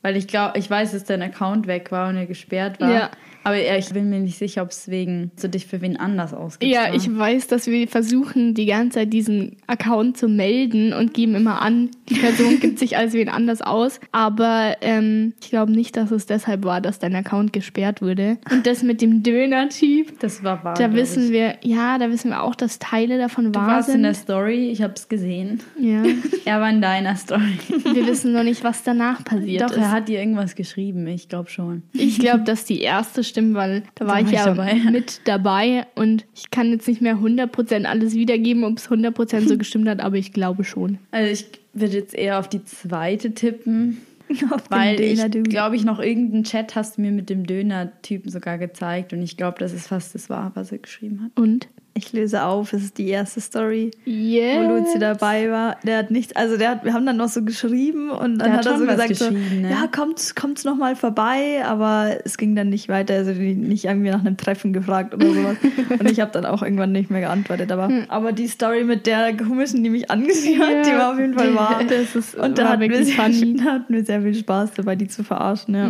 Weil 0.03 0.17
ich 0.17 0.29
glaube, 0.29 0.59
ich 0.59 0.69
weiß, 0.69 0.93
dass 0.93 1.05
dein 1.05 1.23
Account 1.23 1.67
weg 1.67 1.91
war 1.91 2.09
und 2.09 2.17
er 2.17 2.27
gesperrt 2.27 2.81
war. 2.81 2.93
Ja. 2.93 3.11
Aber 3.45 3.57
ja, 3.57 3.77
ich 3.77 3.91
bin 3.91 4.11
mir 4.11 4.21
nicht 4.21 4.39
sicher, 4.39 4.63
ob 4.63 4.71
es 4.71 4.89
wegen 4.89 5.31
so 5.37 5.49
dich 5.49 5.67
für 5.67 5.81
wen 5.81 5.97
anders 5.97 6.35
ausgibt. 6.35 6.73
Ja, 6.73 6.93
ich 6.95 7.15
weiß, 7.17 7.47
dass 7.47 7.67
wir 7.67 7.87
versuchen, 7.89 8.55
die 8.55 8.67
ganze 8.67 8.99
Zeit 9.01 9.13
diesen 9.13 9.57
Account 9.67 10.17
zu 10.17 10.29
melden 10.29 10.93
und 10.93 11.15
geben 11.15 11.35
immer 11.35 11.63
an, 11.63 11.91
die 12.09 12.15
Person 12.15 12.59
gibt 12.61 12.79
sich 12.79 12.97
als 12.97 13.13
wen 13.13 13.29
anders 13.29 13.63
aus. 13.63 14.01
Aber 14.13 14.77
ähm, 14.81 15.35
ich 15.43 15.51
glaube 15.51 15.73
nicht, 15.73 15.97
dass 15.97 16.11
es 16.11 16.27
deshalb 16.27 16.65
war, 16.65 16.81
dass 16.81 16.99
dein 16.99 17.15
Account 17.15 17.53
gesperrt 17.53 18.03
wurde. 18.03 18.39
Und 18.51 18.67
das 18.67 18.83
mit 18.83 19.01
dem 19.03 19.23
Döner-Typ, 19.23 20.19
Das 20.21 20.43
war 20.43 20.65
wahr. 20.65 20.75
da 20.75 20.93
wissen 20.95 21.27
ich. 21.27 21.31
wir, 21.33 21.57
ja, 21.63 21.99
da 21.99 22.11
wissen 22.11 22.31
wir 22.31 22.43
auch, 22.43 22.55
dass 22.55 22.79
Teile 22.79 23.19
davon 23.19 23.53
Du 23.53 23.59
wahr 23.61 23.69
warst 23.69 23.89
in 23.91 24.03
der 24.03 24.15
Story, 24.15 24.71
ich 24.71 24.83
habe 24.83 24.95
es 24.97 25.09
gesehen. 25.09 25.61
ja. 25.81 26.03
Er 26.47 26.61
war 26.61 26.69
in 26.69 26.83
deiner 26.83 27.17
Story. 27.17 27.59
Wir 27.95 28.07
wissen 28.07 28.33
noch 28.35 28.43
nicht, 28.43 28.65
was 28.65 28.83
danach 28.83 29.25
passiert 29.25 29.63
Doch, 29.63 29.71
ist. 29.71 29.79
er 29.79 29.91
hat 29.93 30.09
dir 30.09 30.19
irgendwas 30.19 30.55
geschrieben, 30.55 31.07
ich 31.07 31.29
glaube 31.31 31.49
schon. 31.49 31.83
Ich 31.95 32.19
glaube, 32.19 32.45
dass 32.45 32.67
die 32.67 32.81
erste 32.81 33.25
stimmt, 33.35 33.55
weil 33.55 33.83
da 33.97 34.07
war 34.07 34.15
war 34.15 34.21
ich 34.21 34.31
ja 34.31 34.47
dabei. 34.47 34.75
mit 34.91 35.21
dabei 35.25 35.87
und 35.95 36.25
ich 36.35 36.51
kann 36.51 36.71
jetzt 36.71 36.87
nicht 36.87 37.01
mehr 37.01 37.17
100% 37.17 37.85
alles 37.85 38.15
wiedergeben, 38.15 38.65
ob 38.65 38.79
es 38.79 38.89
100% 38.89 39.49
so 39.49 39.59
gestimmt 39.59 39.89
hat, 39.89 40.01
aber 40.01 40.17
ich 40.17 40.33
glaube 40.33 40.65
schon. 40.65 40.99
Also 41.11 41.31
ich 41.33 41.47
würde 41.73 41.97
jetzt 41.97 42.15
eher 42.15 42.39
auf 42.39 42.49
die 42.49 42.65
zweite 42.65 43.35
tippen. 43.35 43.99
Auf 44.51 44.71
Weil 44.71 44.99
ich 45.03 45.21
glaube 45.51 45.77
ich 45.77 45.85
noch 45.85 46.01
irgendeinen 46.01 46.45
Chat 46.45 46.75
hast 46.75 46.97
du 46.97 47.03
mir 47.03 47.13
mit 47.13 47.29
dem 47.29 47.47
Döner-Typen 47.47 48.31
sogar 48.31 48.57
gezeigt 48.57 49.13
und 49.13 49.23
ich 49.23 49.37
glaube, 49.37 49.59
das 49.59 49.75
ist 49.75 49.89
fast 49.89 50.15
das 50.15 50.31
wahr, 50.31 50.51
was 50.55 50.73
er 50.73 50.79
geschrieben 50.79 51.23
hat. 51.23 51.39
Und? 51.39 51.69
Ich 51.97 52.13
löse 52.13 52.43
auf, 52.43 52.73
es 52.73 52.83
ist 52.83 52.99
die 52.99 53.07
erste 53.09 53.41
Story, 53.41 53.93
Yeah. 54.05 54.69
wo 54.69 54.79
Luzi 54.79 54.99
dabei 54.99 55.49
war. 55.49 55.77
Der 55.85 55.99
hat 55.99 56.11
nichts, 56.11 56.35
also 56.35 56.57
der 56.57 56.71
hat, 56.71 56.85
wir 56.85 56.93
haben 56.93 57.07
dann 57.07 57.17
noch 57.17 57.29
so 57.29 57.43
geschrieben 57.45 58.11
und 58.11 58.39
dann 58.39 58.49
Der 58.49 58.53
hat 58.55 58.67
hat 58.67 58.73
er 58.73 58.79
so 58.79 58.85
gesagt, 58.87 59.15
so, 59.15 59.31
ne? 59.31 59.71
ja, 59.71 59.87
kommt, 59.87 60.35
kommt's 60.35 60.65
noch 60.65 60.77
mal 60.77 60.97
vorbei, 60.97 61.63
aber 61.65 62.17
es 62.25 62.37
ging 62.37 62.57
dann 62.57 62.69
nicht 62.69 62.89
weiter, 62.89 63.15
also 63.15 63.31
nicht 63.31 63.85
irgendwie 63.85 64.11
nach 64.11 64.19
einem 64.25 64.37
Treffen 64.37 64.73
gefragt 64.73 65.15
oder 65.15 65.27
sowas. 65.33 65.57
und 66.01 66.11
ich 66.11 66.19
habe 66.19 66.33
dann 66.33 66.47
auch 66.47 66.63
irgendwann 66.63 66.91
nicht 66.91 67.11
mehr 67.11 67.21
geantwortet, 67.21 67.71
aber, 67.71 67.89
aber 68.09 68.33
die 68.33 68.49
Story 68.49 68.83
mit 68.83 69.07
der 69.07 69.37
komischen, 69.37 69.85
die 69.85 69.91
mich 69.91 70.11
angesehen 70.11 70.61
hat, 70.61 70.87
die 70.87 70.91
war 70.91 71.13
auf 71.13 71.19
jeden 71.21 71.35
Fall 71.35 71.55
wahr. 71.55 71.81
Ist 72.15 72.35
Und 72.35 72.59
da 72.59 72.71
hatten 72.71 72.81
wir, 72.91 73.05
sehr, 73.05 73.17
hatten 73.19 73.85
wir 73.95 74.05
sehr 74.05 74.21
viel 74.23 74.35
Spaß 74.35 74.73
dabei, 74.75 74.97
die 74.97 75.07
zu 75.07 75.23
verarschen. 75.23 75.75
Ja. 75.75 75.89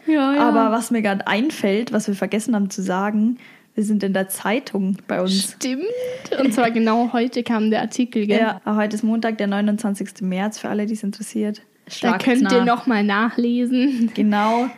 Ja, 0.06 0.34
ja. 0.34 0.48
Aber 0.48 0.72
was 0.72 0.90
mir 0.90 1.02
gerade 1.02 1.26
einfällt, 1.26 1.92
was 1.92 2.08
wir 2.08 2.14
vergessen 2.14 2.54
haben 2.54 2.70
zu 2.70 2.82
sagen, 2.82 3.38
wir 3.74 3.84
sind 3.84 4.02
in 4.02 4.12
der 4.12 4.28
Zeitung 4.28 4.96
bei 5.06 5.20
uns. 5.20 5.52
Stimmt. 5.56 5.84
Und 6.38 6.52
zwar 6.52 6.70
genau 6.70 7.12
heute 7.12 7.42
kam 7.42 7.70
der 7.70 7.80
Artikel, 7.80 8.26
gell? 8.26 8.40
Ja, 8.40 8.60
heute 8.76 8.96
ist 8.96 9.02
Montag, 9.02 9.38
der 9.38 9.46
29. 9.46 10.22
März, 10.22 10.58
für 10.58 10.68
alle, 10.68 10.86
die 10.86 10.94
es 10.94 11.02
interessiert. 11.02 11.62
Da 11.86 11.92
Schlagt's 11.92 12.24
könnt 12.24 12.52
ihr 12.52 12.58
nach. 12.58 12.66
noch 12.66 12.86
mal 12.86 13.02
nachlesen. 13.02 14.10
Genau. 14.14 14.68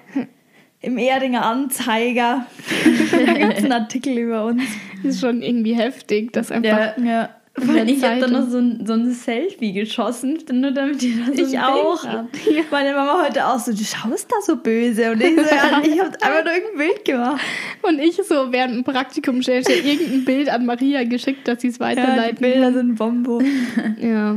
Im 0.80 0.99
Erdinger 0.99 1.44
Anzeiger. 1.44 2.46
da 3.26 3.32
gibt 3.34 3.58
es 3.58 3.64
einen 3.64 3.72
Artikel 3.72 4.18
über 4.18 4.46
uns. 4.46 4.62
Das 5.02 5.14
ist 5.14 5.20
schon 5.20 5.42
irgendwie 5.42 5.75
heftig, 5.75 6.32
dass 6.32 6.50
einfach. 6.50 6.96
Ja, 6.96 7.04
Ja. 7.04 7.30
Weil 7.54 7.88
ich 7.90 8.02
habe 8.02 8.18
dann 8.18 8.32
noch 8.32 8.49
so 8.49 8.59
ein, 8.59 8.87
so 8.87 8.94
ein 8.94 9.12
Selfie 9.12 9.73
geschossen, 9.73 10.38
nur 10.52 10.71
damit 10.71 11.02
ihr 11.02 11.16
da 11.18 11.26
so 11.26 11.32
ein 11.32 11.38
Ich 11.38 11.50
Bild 11.50 11.62
auch. 11.62 12.04
habt. 12.04 12.37
Meine 12.71 12.94
Mama 12.94 13.25
heute 13.26 13.47
auch 13.47 13.59
so, 13.59 13.73
du 13.73 13.85
schaust 13.85 14.30
da 14.30 14.37
so 14.42 14.56
böse. 14.56 15.12
Und 15.12 15.23
ich 15.23 15.35
so, 15.37 15.42
ja, 15.42 15.80
ich 15.85 16.00
habe 16.00 16.11
einfach 16.23 16.44
nur 16.44 16.52
irgendein 16.54 16.78
Bild 16.78 17.04
gemacht. 17.04 17.42
Und 17.82 17.99
ich 17.99 18.16
so 18.16 18.50
während 18.52 18.75
dem 18.76 18.85
Praktikum 18.85 19.42
stellte 19.42 19.73
irgendein 19.75 20.25
Bild 20.25 20.49
an 20.49 20.64
Maria 20.64 21.04
geschickt, 21.04 21.47
dass 21.47 21.61
sie 21.61 21.68
es 21.68 21.78
Ja, 21.78 21.90
die 21.90 21.97
weiterleiten 21.99 22.38
Bilder 22.40 22.73
sind 22.73 22.94
Bombo. 22.97 23.40
Ja. 24.00 24.37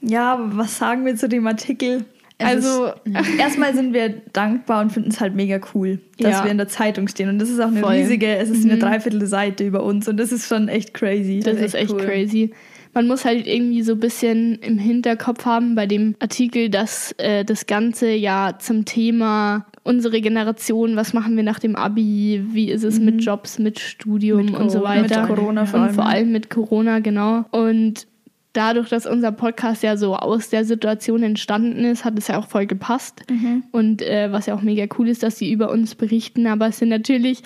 Ja, 0.00 0.32
aber 0.34 0.56
was 0.56 0.76
sagen 0.76 1.06
wir 1.06 1.16
zu 1.16 1.28
dem 1.28 1.46
Artikel? 1.46 2.04
Also, 2.38 2.86
ist, 3.04 3.38
erstmal 3.38 3.74
sind 3.74 3.94
wir 3.94 4.10
dankbar 4.32 4.82
und 4.82 4.90
finden 4.92 5.10
es 5.10 5.20
halt 5.20 5.34
mega 5.34 5.58
cool, 5.74 5.98
dass 6.18 6.32
Ja. 6.32 6.44
wir 6.44 6.50
in 6.50 6.58
der 6.58 6.68
Zeitung 6.68 7.08
stehen. 7.08 7.28
Und 7.30 7.38
das 7.38 7.48
ist 7.50 7.60
auch 7.60 7.68
eine 7.68 7.80
Voll. 7.80 7.94
Mhm. 7.96 8.02
riesige, 8.02 8.36
es 8.36 8.50
ist 8.50 8.64
eine 8.64 8.78
Dreiviertelseite 8.78 9.64
über 9.64 9.82
uns 9.82 10.06
und 10.08 10.18
das 10.18 10.32
ist 10.32 10.46
schon 10.48 10.68
echt 10.68 10.92
crazy. 10.94 11.40
das 11.40 11.58
ist 11.60 11.74
echt 11.74 11.92
cool. 11.92 12.00
crazy. 12.00 12.50
Man 12.92 13.08
muss 13.08 13.26
halt 13.26 13.46
irgendwie 13.46 13.82
so 13.82 13.92
ein 13.92 14.00
bisschen 14.00 14.54
im 14.60 14.78
Hinterkopf 14.78 15.44
haben 15.44 15.74
bei 15.74 15.86
dem 15.86 16.14
Artikel, 16.18 16.70
dass 16.70 17.12
äh, 17.18 17.44
das 17.44 17.66
Ganze 17.66 18.10
ja 18.10 18.54
zum 18.58 18.86
Thema 18.86 19.66
unsere 19.82 20.20
Generation, 20.22 20.96
was 20.96 21.12
machen 21.12 21.36
wir 21.36 21.42
nach 21.42 21.58
dem 21.58 21.76
Abi, 21.76 22.42
wie 22.52 22.70
ist 22.70 22.84
es 22.84 22.98
mit 22.98 23.22
Jobs, 23.22 23.58
mit 23.58 23.78
Studium 23.80 24.46
Mit 24.46 24.54
und 24.56 24.70
so 24.70 24.82
weiter. 24.82 25.26
mit 25.26 25.36
Corona 25.36 25.66
vor 25.66 25.80
und 25.80 25.86
allem, 25.86 25.94
vor 25.94 26.04
ja. 26.04 26.10
allem 26.10 26.32
mit 26.32 26.48
Corona, 26.50 27.00
genau. 27.00 27.44
Und 27.50 28.06
dadurch, 28.56 28.88
dass 28.88 29.06
unser 29.06 29.32
Podcast 29.32 29.82
ja 29.82 29.96
so 29.96 30.16
aus 30.16 30.48
der 30.48 30.64
Situation 30.64 31.22
entstanden 31.22 31.84
ist, 31.84 32.04
hat 32.04 32.18
es 32.18 32.28
ja 32.28 32.38
auch 32.38 32.48
voll 32.48 32.66
gepasst. 32.66 33.24
Und 33.72 34.02
äh, 34.02 34.32
was 34.32 34.46
ja 34.46 34.54
auch 34.54 34.62
mega 34.62 34.86
cool 34.98 35.08
ist, 35.08 35.22
dass 35.22 35.38
sie 35.38 35.52
über 35.52 35.70
uns 35.70 35.94
berichten. 35.94 36.46
Aber 36.46 36.68
es 36.68 36.78
sind 36.78 36.88
natürlich, 36.88 37.42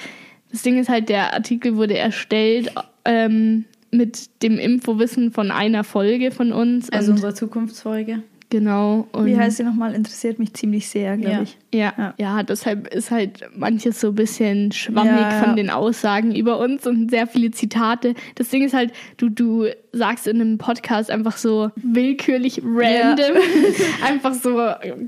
das 0.50 0.62
Ding 0.62 0.78
ist 0.78 0.88
halt, 0.88 1.08
der 1.08 1.34
Artikel 1.34 1.76
wurde 1.76 1.96
erstellt 1.96 2.72
ähm, 3.04 3.64
mit 3.90 4.42
dem 4.42 4.58
Infowissen 4.58 5.32
von 5.32 5.50
einer 5.50 5.84
Folge 5.84 6.30
von 6.30 6.52
uns. 6.52 6.90
Also 6.90 7.10
und, 7.10 7.16
unsere 7.16 7.34
Zukunftsfolge. 7.34 8.22
Genau. 8.50 9.06
Und 9.12 9.26
Wie 9.26 9.36
heißt 9.38 9.56
sie 9.56 9.62
nochmal? 9.62 9.94
Interessiert 9.94 10.38
mich 10.38 10.52
ziemlich 10.54 10.88
sehr, 10.88 11.16
glaube 11.16 11.32
Ja. 11.36 11.42
ich. 11.42 11.56
ja, 11.72 11.92
Ja. 11.96 12.14
ja, 12.18 12.42
deshalb 12.42 12.92
ist 12.92 13.10
halt 13.10 13.48
manches 13.56 14.00
so 14.00 14.08
ein 14.08 14.14
bisschen 14.16 14.72
schwammig 14.72 15.12
Ja, 15.12 15.30
ja. 15.30 15.42
von 15.42 15.56
den 15.56 15.70
Aussagen 15.70 16.34
über 16.34 16.58
uns 16.58 16.86
und 16.86 17.10
sehr 17.10 17.26
viele 17.26 17.50
Zitate. 17.52 18.14
Das 18.34 18.48
Ding 18.48 18.62
ist 18.62 18.74
halt, 18.74 18.92
du, 19.16 19.28
du 19.28 19.66
sagst 19.92 20.26
in 20.28 20.40
einem 20.40 20.58
Podcast 20.58 21.10
einfach 21.10 21.36
so 21.36 21.70
willkürlich 21.76 22.60
random, 22.64 23.36
einfach 24.06 24.34
so 24.34 24.56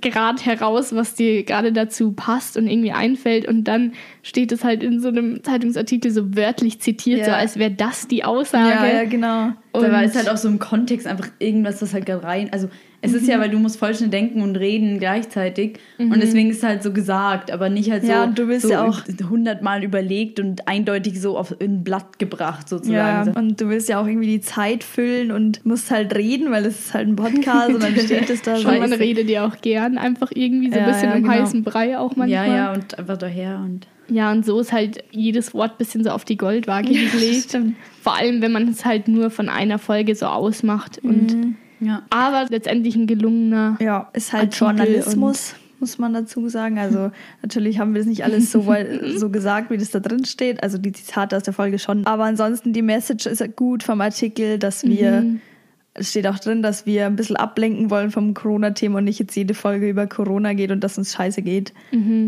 gerade 0.00 0.42
heraus, 0.42 0.94
was 0.94 1.14
dir 1.14 1.42
gerade 1.44 1.72
dazu 1.72 2.12
passt 2.12 2.56
und 2.56 2.66
irgendwie 2.66 2.92
einfällt 2.92 3.46
und 3.46 3.64
dann 3.64 3.92
steht 4.22 4.52
es 4.52 4.64
halt 4.64 4.82
in 4.82 5.00
so 5.00 5.08
einem 5.08 5.42
Zeitungsartikel 5.42 6.11
so 6.11 6.37
wörtlich 6.37 6.80
zitiert, 6.80 7.20
Ja. 7.20 7.25
so 7.26 7.30
als 7.32 7.58
wäre 7.58 7.70
das 7.72 8.08
die 8.08 8.25
Aussage. 8.25 8.70
Ja, 8.88 9.02
ja, 9.02 9.04
genau. 9.04 9.52
Da 9.72 9.80
war 9.90 9.99
Und- 10.00 10.04
es 10.04 10.14
halt 10.16 10.28
auch 10.28 10.37
so 10.37 10.49
im 10.49 10.58
Kontext 10.58 11.06
einfach 11.06 11.28
irgendwas, 11.38 11.80
was 11.82 11.92
halt 11.94 12.06
gerade 12.06 12.22
rein. 12.25 12.49
Also 12.52 12.68
es 13.04 13.12
ist 13.12 13.26
ja, 13.26 13.38
weil 13.40 13.50
du 13.50 13.59
musst 13.59 13.78
voll 13.78 13.94
schnell 13.94 14.09
denken 14.11 14.40
und 14.42 14.56
reden 14.56 14.99
gleichzeitig. 14.99 15.78
Und 15.99 16.23
deswegen 16.23 16.50
ist 16.50 16.59
es 16.59 16.62
halt 16.62 16.82
so 16.82 16.92
gesagt, 16.92 17.50
aber 17.50 17.68
nicht 17.68 17.90
halt 17.90 18.04
so, 18.04 18.11
Ja, 18.12 18.25
und 18.25 18.38
du 18.38 18.49
willst 18.49 18.62
so 18.62 18.71
ja 18.73 18.85
auch- 18.87 19.02
hundertmal 19.28 19.82
überlegt 19.85 20.38
und 20.40 20.66
eindeutig 20.68 21.21
so 21.21 21.37
auf 21.37 21.54
ein 21.61 21.82
Blatt 21.85 22.18
gebracht, 22.18 22.68
sozusagen. 22.68 22.97
Ja, 22.97 23.25
So. 23.25 23.32
und 23.38 23.61
du 23.61 23.68
willst 23.68 23.88
ja 23.88 24.00
auch 24.00 24.06
irgendwie 24.06 24.28
die 24.28 24.40
Zeit 24.40 24.85
füllen 24.85 25.32
und 25.32 25.66
musst 25.66 25.90
halt 25.90 26.14
reden, 26.14 26.50
weil 26.52 26.64
es 26.64 26.78
ist 26.78 26.94
halt 26.94 27.09
ein 27.09 27.16
Podcast 27.16 27.75
und 27.75 27.82
dann 27.82 27.97
steht 27.99 28.30
es 28.30 28.40
da 28.42 28.56
so. 28.56 28.68
Und 28.68 28.78
man 28.78 28.92
redet 28.92 29.28
ja 29.28 29.47
auch 29.47 29.61
gern 29.61 29.99
einfach 29.99 30.30
irgendwie 30.35 30.71
so 30.71 30.78
ein 30.78 30.87
Ja, 30.87 30.87
bisschen 30.92 31.11
ja, 31.11 31.16
um 31.16 31.23
genau. 31.23 31.35
heißen 31.35 31.62
Brei 31.64 31.99
auch 31.99 32.16
manchmal. 32.16 32.47
ja, 32.49 32.54
ja, 32.54 32.73
und 32.73 32.99
einfach 32.99 33.18
daher 33.18 33.61
und. 33.64 33.87
Ja, 34.09 34.30
und 34.30 34.44
so 34.44 34.61
ist 34.61 34.73
halt 34.73 35.02
jedes 35.11 35.54
Wort 35.54 35.78
bisschen 35.78 36.04
so 36.04 36.11
auf 36.11 36.25
die 36.25 36.37
Goldwaage 36.37 36.88
gelegt. 36.92 37.56
Vor 38.02 38.14
allem, 38.16 38.42
wenn 38.42 38.52
man 38.52 38.68
es 38.68 38.85
halt 38.85 39.09
nur 39.09 39.30
von 39.30 39.49
einer 39.49 39.78
Folge 39.78 40.14
so 40.14 40.26
ausmacht. 40.26 40.99
Und 41.02 41.54
Ja. 41.82 42.02
aber 42.10 42.46
letztendlich 42.48 42.94
ein 42.96 43.06
gelungener. 43.06 43.76
Ja, 43.80 44.08
ist 44.12 44.32
halt 44.32 44.62
Artikel 44.62 44.86
Journalismus, 44.94 45.54
muss 45.80 45.98
man 45.98 46.14
dazu 46.14 46.48
sagen. 46.48 46.78
Also 46.78 47.10
natürlich 47.42 47.78
haben 47.78 47.92
wir 47.92 48.00
das 48.00 48.06
nicht 48.06 48.24
alles 48.24 48.52
so, 48.52 48.66
weil, 48.66 49.12
so 49.18 49.30
gesagt, 49.30 49.70
wie 49.70 49.76
das 49.76 49.90
da 49.90 50.00
drin 50.00 50.24
steht. 50.24 50.62
Also 50.62 50.78
die 50.78 50.92
Zitate 50.92 51.36
aus 51.36 51.42
der 51.42 51.52
Folge 51.52 51.78
schon. 51.78 52.06
Aber 52.06 52.24
ansonsten 52.24 52.72
die 52.72 52.82
Message 52.82 53.26
ist 53.26 53.56
gut 53.56 53.82
vom 53.82 54.00
Artikel, 54.00 54.58
dass 54.58 54.84
wir, 54.84 55.24
es 55.94 56.10
steht 56.10 56.26
auch 56.28 56.38
drin, 56.38 56.62
dass 56.62 56.86
wir 56.86 57.06
ein 57.06 57.16
bisschen 57.16 57.36
ablenken 57.36 57.90
wollen 57.90 58.10
vom 58.10 58.32
Corona-Thema 58.32 58.98
und 58.98 59.04
nicht 59.04 59.18
jetzt 59.18 59.34
jede 59.34 59.54
Folge 59.54 59.88
über 59.88 60.06
Corona 60.06 60.52
geht 60.52 60.70
und 60.70 60.84
dass 60.84 60.98
uns 60.98 61.12
scheiße 61.12 61.42
geht. 61.42 61.72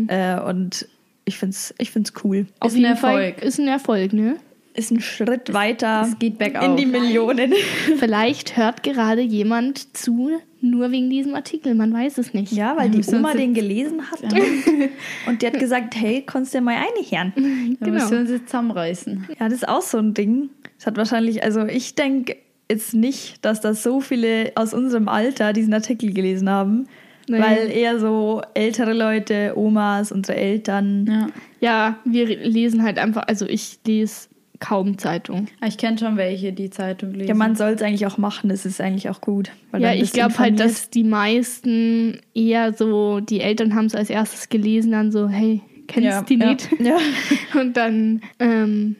Äh, 0.07 0.39
und 0.41 0.87
ich 1.23 1.37
find's, 1.37 1.73
ich 1.77 1.91
find's 1.91 2.13
cool. 2.23 2.45
Auf 2.59 2.73
ein 2.73 2.79
jeden 2.79 2.97
Fall 2.97 3.21
Erfolg. 3.21 3.43
ist 3.43 3.59
ein 3.59 3.67
Erfolg, 3.67 4.13
ne? 4.13 4.35
Ist 4.75 4.91
ein 4.91 4.99
Schritt 4.99 5.53
weiter 5.53 6.05
es 6.07 6.19
geht 6.19 6.37
bergauf. 6.37 6.63
in 6.65 6.75
die 6.75 6.85
Millionen. 6.85 7.53
Vielleicht 7.97 8.57
hört 8.57 8.83
gerade 8.83 9.21
jemand 9.21 9.95
zu, 9.95 10.31
nur 10.59 10.91
wegen 10.91 11.09
diesem 11.09 11.33
Artikel. 11.33 11.75
Man 11.75 11.93
weiß 11.93 12.17
es 12.17 12.33
nicht. 12.33 12.51
Ja, 12.51 12.75
weil 12.75 12.89
die 12.89 13.01
Oma 13.15 13.33
den 13.33 13.53
gelesen 13.53 14.01
hat 14.11 14.21
und 15.27 15.41
die 15.41 15.47
hat 15.47 15.57
gesagt, 15.59 15.95
hey, 15.95 16.23
kannst 16.25 16.53
du 16.53 16.57
dir 16.57 16.63
mal 16.63 16.75
eine 16.75 16.85
hören? 17.09 17.33
Da 17.79 17.85
Genau. 17.85 17.93
müssen 17.99 18.11
wir 18.11 18.19
uns 18.19 18.29
jetzt 18.31 18.47
zusammenreißen. 18.49 19.27
Ja, 19.39 19.45
das 19.47 19.59
ist 19.59 19.67
auch 19.69 19.81
so 19.81 19.97
ein 19.97 20.13
Ding. 20.13 20.49
Das 20.77 20.87
hat 20.87 20.97
wahrscheinlich, 20.97 21.41
also 21.43 21.65
ich 21.65 21.95
denke 21.95 22.35
jetzt 22.69 22.93
nicht, 22.93 23.45
dass 23.45 23.61
da 23.61 23.73
so 23.73 24.01
viele 24.01 24.51
aus 24.55 24.73
unserem 24.73 25.07
Alter 25.07 25.53
diesen 25.53 25.73
Artikel 25.73 26.11
gelesen 26.13 26.49
haben. 26.49 26.87
Nee. 27.29 27.39
Weil 27.39 27.71
eher 27.71 27.99
so 27.99 28.41
ältere 28.53 28.93
Leute, 28.93 29.53
Omas, 29.55 30.11
unsere 30.11 30.37
Eltern. 30.37 31.07
Ja. 31.07 31.27
Ja, 31.59 31.99
wir 32.05 32.27
lesen 32.27 32.83
halt 32.83 32.99
einfach, 32.99 33.23
also 33.27 33.47
ich 33.47 33.79
lese 33.87 34.27
kaum 34.59 34.97
Zeitung. 34.97 35.47
Ah, 35.59 35.67
Ich 35.67 35.77
kenne 35.77 35.97
schon 35.97 36.17
welche, 36.17 36.53
die 36.53 36.69
Zeitung 36.69 37.13
lesen. 37.13 37.27
Ja, 37.27 37.35
man 37.35 37.55
soll 37.55 37.71
es 37.71 37.81
eigentlich 37.81 38.05
auch 38.05 38.17
machen, 38.17 38.49
das 38.49 38.65
ist 38.65 38.81
eigentlich 38.81 39.09
auch 39.09 39.21
gut. 39.21 39.51
weil 39.71 39.81
Ja, 39.81 39.93
ich 39.93 40.13
glaube 40.13 40.37
halt, 40.37 40.59
dass 40.59 40.89
die 40.89 41.03
meisten 41.03 42.19
eher 42.33 42.73
so, 42.73 43.19
die 43.19 43.41
Eltern 43.41 43.75
haben 43.75 43.85
es 43.85 43.95
als 43.95 44.09
erstes 44.09 44.49
gelesen, 44.49 44.91
dann 44.91 45.11
so, 45.11 45.27
hey, 45.27 45.61
kennst 45.87 46.05
ja, 46.05 46.21
die 46.21 46.39
ja, 46.39 46.51
nicht? 46.51 46.69
Ja. 46.79 46.97
Und 47.59 47.77
dann, 47.77 48.21
ähm, 48.39 48.95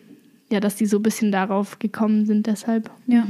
ja, 0.52 0.60
dass 0.60 0.76
die 0.76 0.86
so 0.86 0.98
ein 0.98 1.04
bisschen 1.04 1.32
darauf 1.32 1.80
gekommen 1.80 2.26
sind, 2.26 2.48
deshalb. 2.48 2.90
ja. 3.08 3.26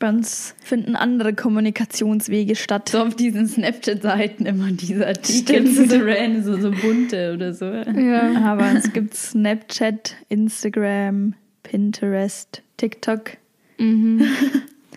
Bei 0.00 0.08
uns 0.08 0.54
finden 0.64 0.96
andere 0.96 1.34
Kommunikationswege 1.34 2.56
statt. 2.56 2.88
So 2.88 3.00
auf 3.00 3.16
diesen 3.16 3.46
Snapchat-Seiten 3.46 4.46
immer 4.46 4.72
diese 4.72 5.06
Artikel, 5.06 5.66
so, 5.70 5.82
random, 5.98 6.42
so, 6.42 6.58
so 6.58 6.70
bunte 6.70 7.34
oder 7.34 7.52
so. 7.52 7.66
Ja. 7.66 8.32
Aber 8.50 8.72
es 8.74 8.94
gibt 8.94 9.12
Snapchat, 9.14 10.16
Instagram, 10.30 11.34
Pinterest, 11.62 12.62
TikTok. 12.76 13.32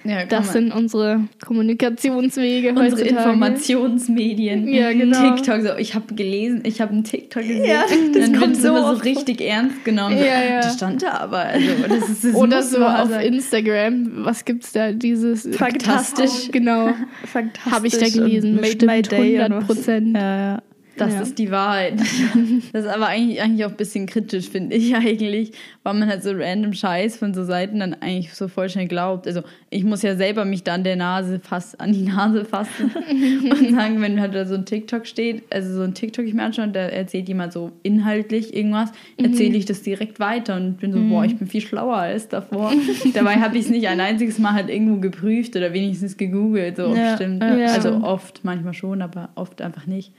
Ja, 0.05 0.17
kann 0.17 0.29
Das 0.29 0.45
man- 0.47 0.53
sind 0.53 0.73
unsere 0.73 1.21
Kommunikationswege 1.45 2.71
unsere 2.71 2.85
heutzutage. 2.91 3.09
Informationsmedien. 3.09 4.67
Ja, 4.67 4.91
genau. 4.91 5.35
TikTok, 5.35 5.61
so, 5.61 5.77
ich 5.77 5.95
habe 5.95 6.13
gelesen, 6.13 6.61
ich 6.65 6.81
habe 6.81 6.91
einen 6.91 7.05
TikTok 7.05 7.41
gesehen. 7.43 7.63
Ja, 7.63 7.83
das 8.13 8.25
dann 8.29 8.37
kommt 8.37 8.57
so 8.57 8.67
immer 8.67 8.81
so 8.89 8.95
vor. 8.97 9.03
richtig 9.05 9.39
ernst 9.39 9.85
genommen. 9.85 10.17
So, 10.17 10.23
Ja, 10.25 10.43
ja. 10.43 10.59
Das 10.61 10.73
stand 10.75 11.03
da 11.03 11.11
aber. 11.19 11.37
Also, 11.45 11.67
das 11.87 12.09
ist, 12.09 12.23
das 12.25 12.35
Oder 12.35 12.63
so 12.63 12.83
auf 12.85 13.09
sein. 13.11 13.33
Instagram, 13.33 14.25
was 14.25 14.43
gibt's 14.43 14.73
da? 14.73 14.91
Dieses 14.91 15.47
Faktastisch. 15.55 16.51
Genau. 16.51 16.89
Fantastisch. 17.23 17.71
Habe 17.71 17.87
ich 17.87 17.97
da 17.97 18.09
gelesen, 18.09 18.55
Made 18.55 18.85
und 18.85 18.89
100%. 18.91 19.69
was. 19.69 19.85
Ja, 19.87 20.37
ja. 20.55 20.61
Das 20.95 21.13
Ja. 21.13 21.21
ist 21.21 21.39
die 21.39 21.49
Wahrheit. 21.51 21.93
Das 22.71 22.85
ist 22.85 22.91
aber 22.91 23.07
eigentlich, 23.07 23.41
eigentlich 23.41 23.65
auch 23.65 23.71
ein 23.71 23.75
bisschen 23.77 24.05
kritisch, 24.05 24.49
finde 24.49 24.75
ich 24.75 24.95
eigentlich, 24.95 25.51
weil 25.83 25.93
man 25.95 26.07
halt 26.07 26.23
so 26.23 26.31
random 26.33 26.73
Scheiß 26.73 27.17
von 27.17 27.33
so 27.33 27.43
Seiten 27.43 27.79
dann 27.79 27.93
eigentlich 27.95 28.33
so 28.33 28.47
voll 28.47 28.69
schnell 28.69 28.87
glaubt. 28.87 29.27
Also 29.27 29.41
ich 29.69 29.83
muss 29.83 30.01
ja 30.01 30.15
selber 30.15 30.45
mich 30.45 30.63
da 30.63 30.73
an 30.75 30.83
der 30.83 30.95
Nase 30.95 31.39
fass, 31.39 31.75
an 31.79 31.93
die 31.93 32.03
Nase 32.03 32.45
fassen 32.45 32.91
und 33.49 33.71
sagen, 33.75 34.01
wenn 34.01 34.19
halt 34.19 34.33
da 34.35 34.45
so 34.45 34.55
ein 34.55 34.65
TikTok 34.65 35.05
steht, 35.07 35.43
also 35.51 35.73
so 35.75 35.81
ein 35.81 35.93
TikTok 35.93 36.25
ich 36.25 36.33
mir 36.33 36.43
anschaue 36.43 36.65
und 36.65 36.75
da 36.75 36.81
erzählt 36.81 37.27
jemand 37.27 37.53
so 37.53 37.71
inhaltlich 37.83 38.55
irgendwas, 38.55 38.91
erzähle 39.17 39.57
ich 39.57 39.65
das 39.65 39.81
direkt 39.81 40.19
weiter 40.19 40.55
und 40.55 40.77
bin 40.79 40.93
so, 40.93 40.99
boah, 41.09 41.25
ich 41.25 41.35
bin 41.37 41.47
viel 41.47 41.61
schlauer 41.61 41.97
als 41.97 42.27
davor. 42.27 42.71
Dabei 43.13 43.35
habe 43.37 43.57
ich 43.57 43.65
es 43.65 43.69
nicht 43.71 43.87
ein 43.87 43.99
einziges 43.99 44.37
Mal 44.39 44.53
halt 44.53 44.69
irgendwo 44.69 44.99
geprüft 44.99 45.55
oder 45.55 45.73
wenigstens 45.73 46.17
gegoogelt, 46.17 46.77
so 46.77 46.93
Ja, 46.95 47.15
stimmt. 47.15 47.41
ja, 47.43 47.65
also 47.67 48.01
oft, 48.03 48.41
manchmal 48.43 48.73
schon, 48.73 49.01
aber 49.01 49.29
oft 49.35 49.61
einfach 49.61 49.85
nicht. 49.87 50.11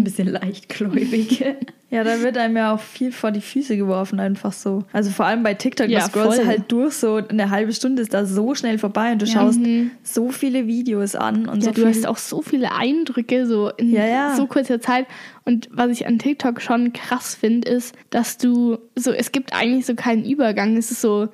Ein 0.00 0.04
bisschen 0.04 0.28
leichtgläubig. 0.28 1.44
Ja, 1.92 2.04
da 2.04 2.22
wird 2.22 2.38
einem 2.38 2.56
ja 2.56 2.72
auch 2.74 2.80
viel 2.80 3.12
vor 3.12 3.32
die 3.32 3.42
Füße 3.42 3.76
geworfen, 3.76 4.18
einfach 4.18 4.54
so. 4.54 4.82
Also 4.94 5.10
vor 5.10 5.26
allem 5.26 5.42
bei 5.42 5.52
TikTok, 5.52 5.88
Ja, 5.90 5.98
da 5.98 6.06
scrollst 6.06 6.38
du 6.38 6.42
voll. 6.44 6.46
halt 6.46 6.72
durch, 6.72 6.94
so 6.94 7.16
eine 7.16 7.50
halbe 7.50 7.74
Stunde 7.74 8.00
ist 8.00 8.14
da 8.14 8.24
so 8.24 8.54
schnell 8.54 8.78
vorbei 8.78 9.12
und 9.12 9.20
du 9.20 9.26
Ja. 9.26 9.32
schaust 9.32 9.60
so 10.02 10.30
viele 10.30 10.66
Videos 10.66 11.14
an 11.14 11.46
und 11.46 11.62
Ja, 11.62 11.74
so 11.74 11.82
du 11.82 11.86
hast 11.86 12.06
auch 12.06 12.16
so 12.16 12.40
viele 12.40 12.72
Eindrücke 12.72 13.46
so 13.46 13.68
in 13.76 13.92
ja. 13.92 14.34
so 14.36 14.46
kurzer 14.46 14.80
Zeit. 14.80 15.04
Und 15.44 15.68
was 15.70 15.90
ich 15.90 16.06
an 16.06 16.18
TikTok 16.18 16.62
schon 16.62 16.94
krass 16.94 17.34
finde, 17.34 17.68
ist, 17.68 17.94
dass 18.08 18.38
du 18.38 18.78
so, 18.96 19.12
es 19.12 19.30
gibt 19.30 19.52
eigentlich 19.52 19.84
so 19.84 19.94
keinen 19.94 20.24
Übergang. 20.24 20.78
Es 20.78 20.90
ist 20.90 21.02
so 21.02 21.28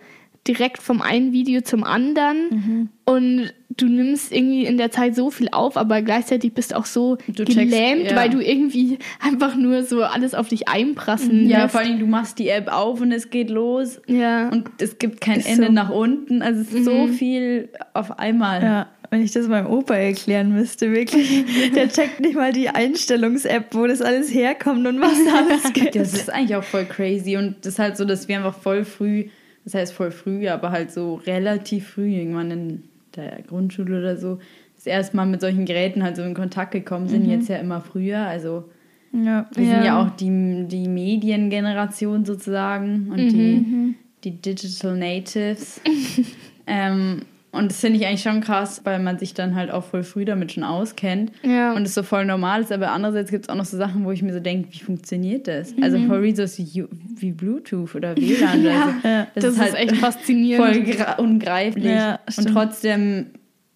direkt 0.48 0.82
vom 0.82 1.02
einen 1.02 1.32
Video 1.32 1.60
zum 1.60 1.84
anderen 1.84 2.36
Mhm. 2.50 2.88
und 3.04 3.54
du 3.76 3.86
nimmst 3.86 4.32
irgendwie 4.32 4.64
in 4.64 4.76
der 4.78 4.90
Zeit 4.90 5.14
so 5.14 5.30
viel 5.30 5.48
auf, 5.52 5.76
aber 5.76 6.02
gleichzeitig 6.02 6.52
bist 6.54 6.72
du 6.72 6.76
auch 6.76 6.86
so 6.86 7.16
Du 7.28 7.44
checkst, 7.44 7.56
gelähmt, 7.58 8.10
ja. 8.10 8.16
weil 8.16 8.30
du 8.30 8.40
irgendwie 8.40 8.98
einfach 9.20 9.54
nur 9.54 9.84
so 9.84 10.02
alles 10.02 10.34
auf 10.34 10.48
dich 10.48 10.68
einprassen 10.68 11.48
Ja, 11.48 11.62
lässt. 11.62 11.72
vor 11.72 11.82
allem, 11.82 11.98
du 12.00 12.06
machst 12.06 12.38
die 12.38 12.48
App 12.48 12.72
auf 12.72 13.00
und 13.00 13.12
es 13.12 13.30
geht 13.30 13.50
los. 13.50 14.00
Ja. 14.08 14.48
Und 14.48 14.68
es 14.80 14.98
gibt 14.98 15.20
kein 15.20 15.38
Ist 15.40 15.48
Ende 15.48 15.66
so. 15.66 15.72
nach 15.72 15.90
unten. 15.90 16.42
Also 16.42 16.62
es 16.62 16.72
ist 16.72 16.84
so 16.86 17.06
viel 17.06 17.68
auf 17.94 18.18
einmal. 18.18 18.62
Ja, 18.62 18.86
wenn 19.10 19.22
ich 19.22 19.32
das 19.32 19.46
meinem 19.48 19.68
Opa 19.68 19.94
erklären 19.94 20.52
müsste, 20.52 20.92
wirklich. 20.92 21.44
Der 21.74 21.88
checkt 21.88 22.20
nicht 22.20 22.34
mal 22.34 22.52
die 22.52 22.68
Einstellungs-App, 22.68 23.74
wo 23.74 23.86
das 23.86 24.02
alles 24.02 24.32
herkommt 24.34 24.86
und 24.86 25.00
was 25.00 25.14
da 25.24 25.38
alles 25.46 25.72
gibt. 25.72 25.94
Das 25.94 26.12
ist 26.14 26.30
eigentlich 26.30 26.56
auch 26.56 26.64
voll 26.64 26.84
crazy. 26.84 27.36
Und 27.36 27.56
das 27.62 27.74
ist 27.74 27.78
halt 27.78 27.96
so, 27.96 28.04
dass 28.04 28.28
wir 28.28 28.36
einfach 28.38 28.54
voll 28.58 28.84
früh, 28.84 29.26
das 29.68 29.75
heißt 29.75 29.92
voll 29.92 30.10
früh, 30.10 30.48
aber 30.48 30.70
halt 30.70 30.90
so 30.90 31.16
relativ 31.26 31.90
früh, 31.90 32.10
irgendwann 32.10 32.50
in 32.50 32.82
der 33.16 33.42
Grundschule 33.46 33.98
oder 33.98 34.16
so, 34.16 34.38
das 34.76 34.87
erste 34.87 35.14
Mal 35.14 35.26
mit 35.26 35.42
solchen 35.42 35.66
Geräten 35.66 36.02
halt 36.02 36.16
so 36.16 36.22
in 36.22 36.32
Kontakt 36.32 36.72
gekommen 36.72 37.06
sind. 37.08 37.26
Jetzt 37.28 37.48
ja 37.50 37.56
immer 37.56 37.82
früher. 37.82 38.20
Also 38.20 38.64
ja. 39.12 39.46
wir 39.54 39.64
sind 39.66 39.75
Ja. 39.76 39.84
ja 39.84 40.02
auch 40.02 40.10
die, 40.16 40.64
die 40.68 40.88
Mediengeneration 40.88 42.25
sozusagen 42.25 43.10
und 43.10 43.18
die, 43.18 43.94
die 44.25 44.30
Digital 44.40 44.96
Natives. 44.96 45.82
ähm, 46.66 47.22
und 47.58 47.70
das 47.70 47.80
finde 47.80 47.98
ich 47.98 48.06
eigentlich 48.06 48.22
schon 48.22 48.40
krass, 48.40 48.80
weil 48.84 48.98
man 49.00 49.18
sich 49.18 49.34
dann 49.34 49.54
halt 49.54 49.70
auch 49.70 49.84
voll 49.84 50.02
früh 50.04 50.24
damit 50.24 50.52
schon 50.52 50.64
auskennt. 50.64 51.32
Ja. 51.42 51.74
Und 51.74 51.82
es 51.82 51.94
so 51.94 52.02
voll 52.02 52.24
normal 52.24 52.62
ist, 52.62 52.72
aber 52.72 52.92
andererseits 52.92 53.30
gibt 53.30 53.44
es 53.44 53.48
auch 53.48 53.54
noch 53.56 53.64
so 53.66 53.76
Sachen, 53.76 54.04
wo 54.04 54.12
ich 54.12 54.22
mir 54.22 54.32
so 54.32 54.40
denke, 54.40 54.68
wie 54.72 54.78
funktioniert 54.78 55.48
das? 55.48 55.74
Also 55.82 55.98
voll 56.06 56.22
wie, 56.22 56.34
so 56.34 56.44
wie, 56.44 56.84
wie 57.16 57.32
Bluetooth 57.32 57.94
oder 57.94 58.16
WLAN. 58.16 58.62
Ja, 58.64 58.82
also, 59.02 59.08
ja, 59.08 59.26
das, 59.34 59.44
ist 59.58 59.74
echt 59.74 59.96
faszinierend. 59.96 60.76
voll 60.96 61.24
ungereiflich. 61.24 61.84
Ja, 61.84 62.20
und 62.36 62.46
trotzdem 62.52 63.26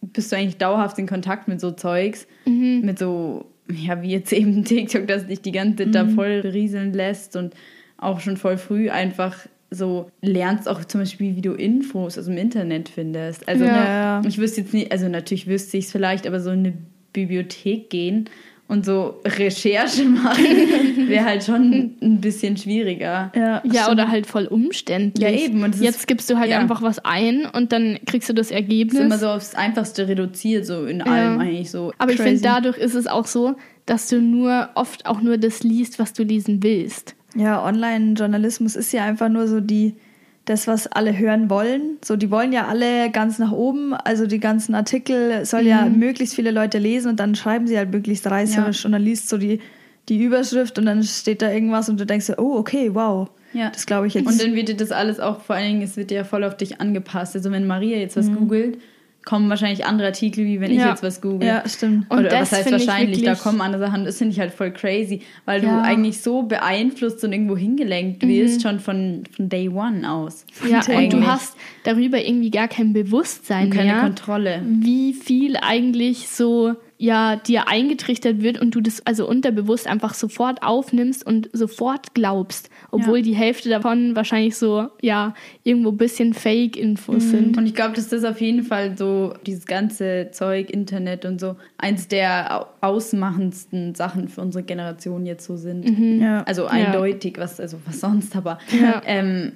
bist 0.01 0.33
du 0.33 0.37
eigentlich 0.37 0.57
dauerhaft 0.59 0.99
in 0.99 1.07
Kontakt 1.07 1.49
mit 1.49 1.61
so 1.61 1.71
Zeugs, 1.73 2.27
Mhm. 2.47 2.81
mit 2.85 2.99
so, 2.99 3.47
ja, 3.71 4.03
wie 4.03 4.11
jetzt 4.11 4.33
eben 4.33 4.65
TikTok, 4.65 5.07
das 5.07 5.27
dich 5.27 5.41
die 5.43 5.53
ganze 5.53 5.85
Zeit 5.85 5.95
da 5.95 6.05
Mhm. 6.05 6.11
voll 6.15 6.41
rieseln 6.45 6.93
lässt 6.93 7.37
und 7.37 7.55
auch 7.99 8.19
schon 8.21 8.37
voll 8.37 8.57
früh 8.59 8.91
einfach 8.91 9.37
so 9.73 10.11
lernst 10.21 10.69
auch 10.69 10.85
zum 10.85 11.01
Beispiel, 11.01 11.35
wie 11.37 11.41
du 11.43 11.53
Infos 11.55 12.19
aus 12.19 12.27
dem 12.27 12.37
Internet 12.37 12.89
findest. 12.89 13.49
Also 13.49 13.65
Ja, 13.65 14.21
ja. 14.21 14.23
ich 14.29 14.39
wüsste 14.39 14.61
jetzt 14.61 14.73
nicht, 14.75 14.93
also 14.93 15.09
natürlich 15.09 15.47
wüsste 15.47 15.79
ich 15.79 15.87
es 15.87 15.93
vielleicht, 15.93 16.27
aber 16.27 16.41
so 16.41 16.51
in 16.51 16.61
eine 16.61 16.73
Bibliothek 17.13 17.91
gehen 17.91 18.29
und 18.69 18.87
so 18.87 19.21
Recherche 19.25 20.05
machen 20.09 20.45
wäre 21.09 21.25
halt 21.25 21.45
schon 21.45 21.93
ein 22.01 22.21
bisschen 22.21 22.57
schwieriger. 22.57 23.31
Ja, 23.35 23.63
Ja, 23.71 23.91
oder 23.91 24.09
halt 24.09 24.27
voll 24.27 24.47
umständlich. 24.47 25.23
Ja, 25.29 25.35
eben, 25.37 25.63
und 25.63 25.71
das 25.75 25.81
ist- 25.81 25.85
Jetzt 25.85 26.07
gibst 26.07 26.31
du 26.31 26.39
halt 26.39 26.51
ja. 26.51 26.59
einfach 26.59 26.81
was 26.83 27.05
ein 27.05 27.45
und 27.47 27.73
dann 27.73 27.99
kriegst 28.07 28.29
du 28.29 28.33
das 28.33 28.49
Das 28.49 28.57
Ergebnis. 28.57 28.95
ist 29.01 29.07
immer 29.07 29.19
so 29.19 29.29
aufs 29.29 29.55
Einfachste 29.55 30.09
reduziert, 30.09 30.65
so 30.67 30.85
in 30.87 31.03
allem 31.03 31.39
eigentlich 31.41 31.71
so. 31.71 31.93
Aber 31.99 32.13
ich 32.13 32.17
Crazy. 32.19 32.29
finde, 32.31 32.43
dadurch 32.45 32.79
ist 32.79 32.95
es 32.95 33.07
auch 33.07 33.27
so, 33.27 33.57
dass 33.87 34.09
du 34.09 34.21
nur 34.21 34.71
oft 34.75 35.07
auch 35.07 35.21
nur 35.21 35.39
das 35.39 35.63
liest, 35.63 35.99
was 35.99 36.13
du 36.13 36.23
lesen 36.23 36.63
willst. 36.63 37.15
Ja, 37.35 37.65
Online-Journalismus 37.65 38.77
ist 38.77 38.93
ja 38.93 39.05
einfach 39.05 39.29
nur 39.29 39.49
so 39.49 39.61
die, 39.61 39.95
das, 40.45 40.67
was 40.67 40.87
alle 40.87 41.17
hören 41.17 41.49
wollen. 41.51 41.99
So, 42.05 42.17
die 42.17 42.31
wollen 42.31 42.53
ja 42.53 42.67
alle 42.67 43.11
ganz 43.11 43.39
nach 43.39 43.53
oben. 43.53 43.95
Also 43.95 44.27
die 44.27 44.41
ganzen 44.41 44.75
Artikel 44.75 45.45
soll 45.47 45.63
ja 45.67 45.87
Mhm. 45.87 45.99
möglichst 45.99 46.35
viele 46.35 46.51
Leute 46.51 46.79
lesen 46.79 47.09
und 47.11 47.21
dann 47.21 47.35
schreiben 47.35 47.67
sie 47.67 47.79
halt 47.79 47.91
möglichst 47.93 48.27
reißerisch 48.27 48.85
und 48.85 48.93
dann 48.93 49.03
liest 49.03 49.29
so 49.29 49.39
die, 49.39 49.61
die 50.09 50.23
Überschrift 50.23 50.79
und 50.79 50.87
dann 50.87 51.03
steht 51.05 51.43
da 51.43 51.51
irgendwas 51.51 51.89
und 51.89 51.99
du 52.01 52.05
denkst 52.07 52.27
so, 52.27 52.35
oh, 52.39 52.57
okay, 52.59 52.91
wow. 52.95 53.29
Ja. 53.55 53.71
Das 53.71 53.87
glaube 53.87 54.07
ich 54.07 54.15
jetzt. 54.15 54.27
Und 54.27 54.41
dann 54.43 54.55
wird 54.55 54.69
dir 54.69 54.77
das 54.77 54.91
alles 54.93 55.21
auch, 55.21 55.43
vor 55.43 55.57
allen 55.57 55.69
Dingen, 55.69 55.83
es 55.83 55.97
wird 55.97 56.11
dir 56.11 56.17
ja 56.19 56.25
voll 56.25 56.43
auf 56.43 56.57
dich 56.57 56.81
angepasst. 56.81 57.37
Also 57.37 57.51
wenn 57.51 57.67
Maria 57.67 57.99
jetzt 57.99 58.17
was 58.17 58.33
googelt, 58.33 58.79
kommen 59.25 59.49
wahrscheinlich 59.51 59.85
andere 59.87 60.09
Artikel, 60.09 60.45
wie 60.45 60.61
wenn 60.61 60.71
ich 60.71 60.79
Ja. 60.79 60.91
jetzt 60.91 61.03
was 61.03 61.21
google. 61.21 61.47
ja, 61.47 61.69
stimmt. 61.69 62.11
Und 62.11 62.19
Oder 62.21 62.29
das 62.31 62.53
was 62.53 62.59
heißt 62.59 62.67
ich 62.67 62.73
wahrscheinlich, 62.73 63.23
da 63.23 63.35
kommen 63.35 63.61
andere 63.61 63.83
Sachen. 63.87 64.05
Das 64.05 64.19
finde 64.19 64.33
ich 64.33 64.41
halt 64.41 64.53
voll 64.53 64.71
crazy, 64.73 65.23
weil 65.45 65.63
Ja. 65.63 65.77
du 65.77 65.83
eigentlich 65.83 66.21
so 66.21 66.43
beeinflusst 66.43 67.23
und 67.25 67.33
irgendwo 67.33 67.57
hingelenkt 67.57 68.27
wirst, 68.27 68.63
schon 68.63 68.81
von, 68.81 69.25
von 69.35 69.49
Day 69.49 69.69
One 69.69 70.11
aus. 70.11 70.45
Ja, 70.69 70.79
und 70.81 70.89
Eigentlich. 70.89 71.09
du 71.11 71.27
hast 71.27 71.57
darüber 71.85 72.21
irgendwie 72.25 72.51
gar 72.51 72.69
kein 72.69 72.93
Bewusstsein 72.93 73.67
Und 73.67 73.75
keine 73.75 73.93
mehr, 73.93 74.01
Kontrolle. 74.03 74.63
wie 74.67 75.13
viel 75.13 75.57
eigentlich 75.57 76.29
so 76.29 76.75
ja 76.99 77.35
dir 77.37 77.67
eingetrichtert 77.69 78.43
wird 78.43 78.61
und 78.61 78.75
du 78.77 78.81
das 78.81 79.05
also 79.05 79.29
unterbewusst 79.29 79.89
einfach 79.89 80.15
sofort 80.15 80.63
aufnimmst 80.63 81.27
und 81.27 81.49
sofort 81.53 82.15
glaubst, 82.15 82.71
obwohl 82.93 83.17
Ja. 83.19 83.23
die 83.25 83.35
Hälfte 83.35 83.69
davon 83.69 84.15
wahrscheinlich 84.15 84.57
so 84.57 84.87
ja 85.01 85.35
irgendwo 85.65 85.89
ein 85.91 85.97
bisschen 85.97 86.35
Fake-Infos 86.35 87.31
sind. 87.31 87.57
Und 87.59 87.67
ich 87.67 87.75
glaube, 87.75 87.95
dass 87.97 88.09
das 88.09 88.23
auf 88.25 88.41
jeden 88.41 88.63
Fall 88.63 88.97
so, 88.97 89.35
dieses 89.47 89.67
ganze 89.67 90.29
Zeug, 90.31 90.71
Internet 90.71 91.25
und 91.25 91.41
so, 91.41 91.57
eins 91.79 92.07
der 92.07 92.61
au- 92.61 92.67
ausmachendsten 93.27 93.95
Sachen 93.95 94.29
für 94.29 94.41
unsere 94.43 94.63
Generation 94.65 95.27
jetzt 95.27 95.45
so 95.47 95.57
sind. 95.57 95.89
Ja. 96.21 96.43
Also 96.45 96.67
eindeutig, 96.67 97.35
was, 97.39 97.59
also 97.61 97.79
was 97.87 97.99
sonst, 98.01 98.37
aber 98.37 98.59
Ja. 98.81 99.03
ähm, 99.07 99.53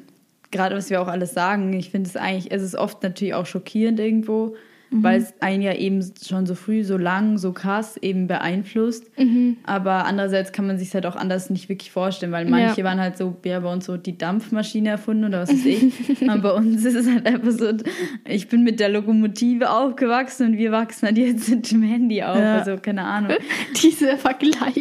gerade 0.50 0.74
was 0.76 0.90
wir 0.90 1.00
auch 1.02 1.08
alles 1.08 1.34
sagen, 1.34 1.72
ich 1.74 1.90
finde 1.90 2.08
es 2.08 2.16
eigentlich, 2.16 2.50
es 2.52 2.62
ist 2.62 2.74
oft 2.76 3.02
natürlich 3.02 3.34
auch 3.34 3.46
schockierend 3.46 4.00
irgendwo, 4.00 4.54
weil 4.90 5.20
es 5.20 5.34
einen 5.40 5.62
ja 5.62 5.74
eben 5.74 6.00
schon 6.24 6.46
so 6.46 6.54
früh, 6.54 6.84
so 6.84 6.96
lang, 6.96 7.38
so 7.38 7.52
krass 7.52 7.96
eben 7.96 8.26
beeinflusst. 8.28 9.10
Aber 9.64 10.04
andererseits 10.06 10.52
kann 10.52 10.66
man 10.66 10.78
sich 10.78 10.94
halt 10.94 11.06
auch 11.06 11.16
anders 11.16 11.50
nicht 11.50 11.68
wirklich 11.68 11.90
vorstellen, 11.90 12.32
weil 12.32 12.46
manche 12.46 12.80
Ja. 12.80 12.84
waren 12.84 13.00
halt 13.00 13.16
so, 13.18 13.36
ja, 13.44 13.60
bei 13.60 13.72
uns 13.72 13.84
so 13.86 13.96
die 13.96 14.16
Dampfmaschine 14.16 14.90
erfunden 14.90 15.24
oder 15.24 15.40
was 15.42 15.50
weiß 15.50 15.66
ich. 15.66 15.92
Aber 16.28 16.40
bei 16.42 16.52
uns 16.52 16.84
ist 16.84 16.94
es 16.94 17.08
halt 17.08 17.26
einfach 17.26 17.50
so, 17.50 17.72
ich 18.26 18.48
bin 18.48 18.62
mit 18.62 18.78
der 18.80 18.88
Lokomotive 18.88 19.70
aufgewachsen 19.70 20.52
und 20.52 20.58
wir 20.58 20.72
wachsen 20.72 21.06
halt 21.06 21.18
jetzt 21.18 21.48
mit 21.50 21.70
dem 21.70 21.82
Handy 21.82 22.22
auf. 22.22 22.36
Ja. 22.38 22.58
Also 22.58 22.76
keine 22.80 23.02
Ahnung. 23.04 23.32
Dieser 23.82 24.16
Vergleich. 24.18 24.74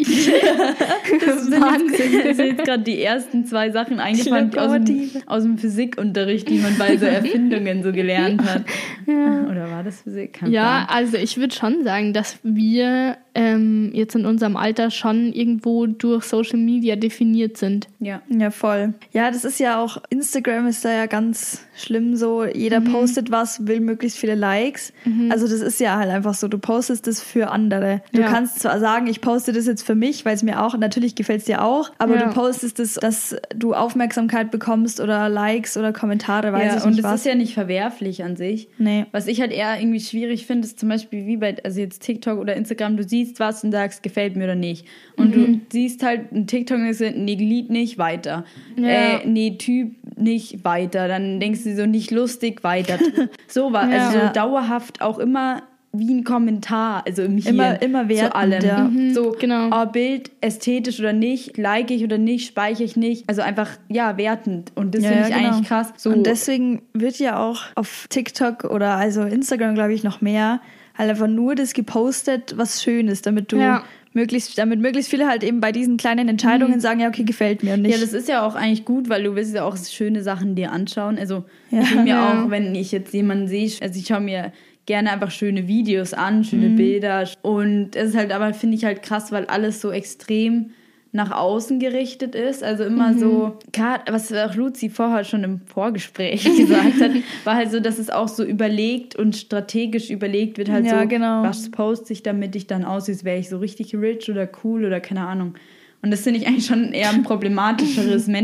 Das 1.25 1.45
sind 1.45 1.63
jetzt, 1.93 2.37
sind 2.37 2.47
jetzt 2.47 2.63
gerade 2.65 2.83
die 2.83 3.01
ersten 3.01 3.45
zwei 3.45 3.71
Sachen 3.71 3.99
eingefallen 3.99 4.55
aus 4.57 4.71
dem, 4.73 5.09
aus 5.25 5.43
dem 5.43 5.57
Physikunterricht, 5.57 6.49
die 6.49 6.59
man 6.59 6.77
bei 6.77 6.97
so 6.97 7.05
Erfindungen 7.05 7.83
so 7.83 7.91
gelernt 7.91 8.41
hat. 8.43 8.63
Oder 9.07 9.69
war 9.71 9.83
das 9.83 9.94
Physik? 10.01 10.33
Keine 10.33 10.51
Ja, 10.51 10.87
also 10.89 11.17
ich 11.17 11.37
würde 11.37 11.53
schon 11.53 11.83
sagen, 11.83 12.13
dass 12.13 12.37
wir 12.43 13.17
ähm, 13.35 13.91
jetzt 13.93 14.15
in 14.15 14.25
unserem 14.25 14.55
Alter 14.57 14.89
schon 14.91 15.31
irgendwo 15.33 15.85
durch 15.85 16.23
Social 16.23 16.57
Media 16.59 16.95
definiert 16.95 17.57
sind. 17.57 17.87
ja. 17.99 18.21
Ja, 18.29 18.49
voll. 18.51 18.93
Ja, 19.13 19.29
das 19.31 19.45
ist 19.45 19.59
ja 19.59 19.79
auch, 19.81 19.97
Instagram 20.09 20.67
ist 20.67 20.83
da 20.83 20.91
ja 20.91 21.05
ganz 21.05 21.61
schlimm 21.75 22.15
so. 22.15 22.43
Jeder 22.45 22.81
postet 22.81 23.31
was, 23.31 23.67
will 23.67 23.79
möglichst 23.81 24.17
viele 24.17 24.35
Likes. 24.35 24.93
Also 25.29 25.47
das 25.47 25.59
ist 25.61 25.79
ja 25.79 25.97
halt 25.97 26.09
einfach 26.09 26.33
so, 26.33 26.47
du 26.47 26.57
postest 26.57 27.07
das 27.07 27.21
für 27.21 27.51
andere. 27.51 28.01
Du 28.13 28.21
Ja. 28.21 28.27
kannst 28.29 28.59
zwar 28.59 28.79
sagen, 28.79 29.07
ich 29.07 29.21
poste 29.21 29.51
das 29.53 29.67
jetzt 29.67 29.83
für 29.83 29.95
mich, 29.95 30.25
weil 30.25 30.35
es 30.35 30.43
mir 30.43 30.63
auch, 30.63 30.77
natürlich 30.77 31.15
gefällt 31.15 31.39
es 31.41 31.45
dir 31.45 31.63
auch, 31.63 31.91
aber 31.97 32.15
Ja. 32.15 32.25
du 32.27 32.33
postest 32.33 32.79
es, 32.79 32.95
dass 32.95 33.35
du 33.55 33.73
Aufmerksamkeit 33.73 34.51
bekommst 34.51 34.99
oder 34.99 35.29
Likes 35.29 35.77
oder 35.77 35.91
Kommentare, 35.93 36.51
weiß 36.53 36.65
ja, 36.73 36.77
ich 36.77 36.83
und 36.83 36.89
nicht 36.91 36.99
es 36.99 37.03
was. 37.05 37.19
ist 37.21 37.25
ja 37.25 37.35
nicht 37.35 37.53
verwerflich 37.53 38.23
an 38.23 38.35
sich. 38.35 38.69
Nee. 38.77 39.05
Was 39.11 39.27
ich 39.27 39.41
halt 39.41 39.51
eher 39.51 39.79
irgendwie 39.79 39.99
schwierig 39.99 40.45
finde, 40.45 40.67
ist 40.67 40.79
zum 40.79 40.89
Beispiel 40.89 41.25
wie 41.27 41.37
bei, 41.37 41.55
also 41.63 41.79
jetzt 41.79 42.01
TikTok 42.01 42.39
oder 42.39 42.55
Instagram, 42.55 42.97
du 42.97 43.03
siehst 43.03 43.24
was 43.37 43.63
und 43.63 43.71
sagst, 43.71 44.03
gefällt 44.03 44.35
mir 44.35 44.43
oder 44.45 44.55
nicht. 44.55 44.85
Und 45.17 45.35
du 45.35 45.59
siehst 45.71 46.03
halt 46.03 46.31
ein 46.31 46.47
TikTok 46.47 46.77
und 46.77 46.93
sagst, 46.93 47.15
nee, 47.17 47.35
Lied 47.35 47.69
nicht, 47.69 47.97
weiter. 47.97 48.45
Ja. 48.77 48.87
Äh, 49.19 49.27
nee, 49.27 49.57
Typ 49.57 49.93
nicht, 50.17 50.63
weiter. 50.63 51.07
Dann 51.07 51.39
denkst 51.39 51.63
du 51.63 51.75
so, 51.75 51.85
nicht 51.85 52.11
lustig, 52.11 52.63
weiter. 52.63 52.97
so 53.47 53.73
war, 53.73 53.89
Ja. 53.91 53.97
also 54.07 54.11
so 54.19 54.23
Ja. 54.25 54.31
dauerhaft 54.31 55.01
auch 55.01 55.19
immer 55.19 55.63
wie 55.97 56.13
ein 56.13 56.25
Kommentar, 56.25 57.03
also 57.07 57.21
im 57.21 57.37
Hirn, 57.37 57.55
Immer- 57.55 57.81
immer 57.81 58.09
wertend, 58.09 58.31
zu 58.31 58.35
allem. 58.35 58.65
ja. 58.65 58.83
Mhm, 58.83 59.13
so, 59.13 59.33
genau. 59.39 59.69
oh, 59.71 59.85
Bild 59.85 60.29
ästhetisch 60.41 60.99
oder 60.99 61.13
nicht, 61.13 61.57
like 61.57 61.89
ich 61.89 62.03
oder 62.03 62.17
nicht, 62.17 62.47
speichere 62.47 62.83
ich 62.83 62.97
nicht. 62.97 63.23
Also 63.29 63.41
einfach, 63.41 63.69
ja, 63.87 64.17
wertend. 64.17 64.73
Und 64.75 64.93
das 64.93 65.03
Ja, 65.05 65.11
finde 65.11 65.29
ich 65.29 65.33
genau. 65.35 65.47
eigentlich 65.53 65.67
krass. 65.69 65.93
So, 65.95 66.09
Und 66.09 66.25
deswegen 66.25 66.81
wird 66.93 67.17
ja 67.19 67.39
auch 67.41 67.61
auf 67.75 68.07
TikTok 68.09 68.65
oder 68.65 68.95
also 68.95 69.21
Instagram, 69.23 69.73
glaube 69.75 69.93
ich, 69.93 70.03
noch 70.03 70.19
mehr 70.19 70.59
halt 70.97 71.09
einfach 71.09 71.27
nur 71.27 71.55
das 71.55 71.73
gepostet, 71.73 72.53
was 72.57 72.81
schön 72.83 73.07
ist, 73.07 73.25
damit 73.25 73.51
du 73.51 73.57
Ja. 73.57 73.83
möglichst, 74.13 74.57
damit 74.57 74.79
möglichst 74.79 75.09
viele 75.11 75.27
halt 75.27 75.43
eben 75.43 75.59
bei 75.59 75.71
diesen 75.71 75.97
kleinen 75.97 76.29
Entscheidungen 76.29 76.79
sagen, 76.79 76.99
ja, 77.01 77.09
okay, 77.09 77.23
gefällt 77.23 77.63
mir 77.63 77.73
und 77.73 77.81
nicht. 77.81 77.91
Ja, 77.93 77.99
das 77.99 78.13
ist 78.13 78.27
ja 78.29 78.45
auch 78.45 78.55
eigentlich 78.55 78.85
gut, 78.85 79.09
weil 79.09 79.23
du 79.23 79.35
willst 79.35 79.53
ja 79.53 79.63
auch 79.65 79.75
schöne 79.77 80.23
Sachen 80.23 80.55
dir 80.55 80.71
anschauen. 80.71 81.17
Also 81.17 81.43
Ja. 81.69 81.81
ich 81.81 81.91
mir 81.91 82.05
Ja. 82.07 82.45
auch, 82.45 82.49
wenn 82.49 82.73
ich 82.75 82.91
jetzt 82.91 83.13
jemanden 83.13 83.47
sehe, 83.47 83.69
also 83.81 83.99
ich 83.99 84.07
schaue 84.07 84.21
mir 84.21 84.53
gerne 84.85 85.11
einfach 85.11 85.31
schöne 85.31 85.67
Videos 85.67 86.13
an, 86.13 86.43
schöne 86.43 86.69
Mhm. 86.69 86.75
Bilder. 86.75 87.27
Und 87.41 87.95
es 87.95 88.09
ist 88.09 88.15
halt 88.15 88.31
aber, 88.31 88.53
finde 88.53 88.77
ich 88.77 88.85
halt 88.85 89.01
krass, 89.01 89.31
weil 89.31 89.45
alles 89.47 89.81
so 89.81 89.91
extrem 89.91 90.71
nach 91.15 91.31
außen 91.31 91.79
gerichtet 91.79 92.35
ist. 92.35 92.61
Also 92.63 92.83
immer 92.83 93.13
Mhm. 93.13 93.17
so, 93.19 93.57
grad, 93.71 94.11
was 94.11 94.31
auch 94.33 94.53
Luzi 94.55 94.89
vorher 94.89 95.23
schon 95.23 95.43
im 95.45 95.61
Vorgespräch 95.65 96.43
gesagt 96.57 96.99
hat, 97.01 97.11
war 97.45 97.55
halt 97.55 97.71
so, 97.71 97.79
dass 97.79 97.97
es 97.99 98.09
auch 98.09 98.27
so 98.27 98.43
überlegt 98.43 99.15
und 99.15 99.35
strategisch 99.35 100.09
überlegt 100.09 100.57
wird, 100.57 100.69
halt 100.69 100.85
Ja, 100.85 101.01
so, 101.01 101.07
genau. 101.07 101.43
was 101.43 101.71
poste 101.71 102.11
ich, 102.13 102.21
damit 102.21 102.55
ich 102.55 102.67
dann 102.67 102.83
aussehe, 102.83 103.15
wäre 103.23 103.39
ich 103.39 103.47
so 103.49 103.57
richtig 103.59 103.95
rich 103.95 104.29
oder 104.29 104.47
cool 104.63 104.83
oder 104.85 104.99
keine 104.99 105.25
Ahnung. 105.25 105.55
Und 106.01 106.11
das 106.11 106.21
finde 106.21 106.39
ich 106.41 106.47
eigentlich 106.47 106.65
schon 106.67 106.91
eher 106.93 107.09
ein 107.09 107.23
problematischeres 107.23 108.27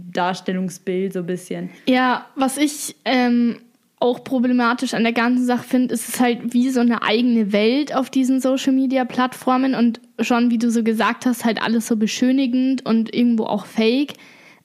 Menschendarstellungsbild, 0.00 1.12
so 1.12 1.18
ein 1.20 1.26
bisschen. 1.26 1.70
Ja, 1.88 2.26
was 2.36 2.56
ich 2.56 2.94
ähm, 3.04 3.56
auch 4.00 4.24
problematisch 4.24 4.94
an 4.94 5.02
der 5.02 5.12
ganzen 5.12 5.44
Sache 5.44 5.62
finde, 5.62 5.94
ist 5.94 6.08
es 6.08 6.20
halt 6.20 6.54
wie 6.54 6.70
so 6.70 6.80
eine 6.80 7.02
eigene 7.02 7.52
Welt 7.52 7.94
auf 7.94 8.08
diesen 8.10 8.40
Social 8.40 8.72
Media 8.72 9.04
Plattformen 9.04 9.74
und 9.74 10.00
schon, 10.20 10.50
wie 10.50 10.58
du 10.58 10.70
so 10.70 10.82
gesagt 10.82 11.26
hast, 11.26 11.44
halt 11.44 11.62
alles 11.62 11.86
so 11.86 11.96
beschönigend 11.96 12.84
und 12.86 13.14
irgendwo 13.14 13.44
auch 13.44 13.66
fake. 13.66 14.14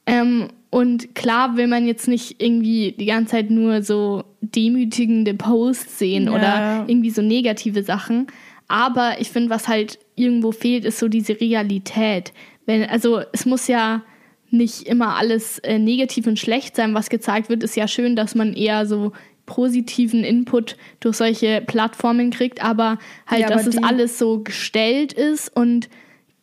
Ähm, 0.05 0.47
und 0.69 1.15
klar 1.15 1.57
will 1.57 1.67
man 1.67 1.85
jetzt 1.85 2.07
nicht 2.07 2.41
irgendwie 2.41 2.93
die 2.97 3.05
ganze 3.05 3.31
Zeit 3.31 3.49
nur 3.51 3.81
so 3.81 4.23
demütigende 4.41 5.33
Posts 5.33 5.99
sehen 5.99 6.25
Ja. 6.25 6.31
oder 6.31 6.85
irgendwie 6.87 7.09
so 7.11 7.21
negative 7.21 7.83
Sachen. 7.83 8.27
Aber 8.67 9.19
ich 9.19 9.29
finde, 9.29 9.49
was 9.49 9.67
halt 9.67 9.99
irgendwo 10.15 10.51
fehlt, 10.51 10.85
ist 10.85 10.97
so 10.99 11.07
diese 11.07 11.39
Realität. 11.39 12.33
Wenn, 12.65 12.83
also 12.83 13.21
es 13.31 13.45
muss 13.45 13.67
ja 13.67 14.01
nicht 14.57 14.83
immer 14.83 15.15
alles 15.15 15.59
äh, 15.59 15.79
negativ 15.79 16.27
und 16.27 16.39
schlecht 16.39 16.75
sein, 16.75 16.93
was 16.93 17.09
gezeigt 17.09 17.49
wird. 17.49 17.63
Ist 17.63 17.75
ja 17.75 17.87
schön, 17.87 18.15
dass 18.15 18.35
man 18.35 18.53
eher 18.53 18.85
so 18.85 19.11
positiven 19.45 20.23
Input 20.23 20.75
durch 20.99 21.17
solche 21.17 21.61
Plattformen 21.61 22.31
kriegt, 22.31 22.63
aber 22.63 22.97
halt, 23.27 23.41
Ja, 23.41 23.47
aber 23.47 23.55
dass 23.57 23.67
es 23.67 23.83
alles 23.83 24.17
so 24.17 24.39
gestellt 24.39 25.13
ist 25.13 25.55
und 25.55 25.89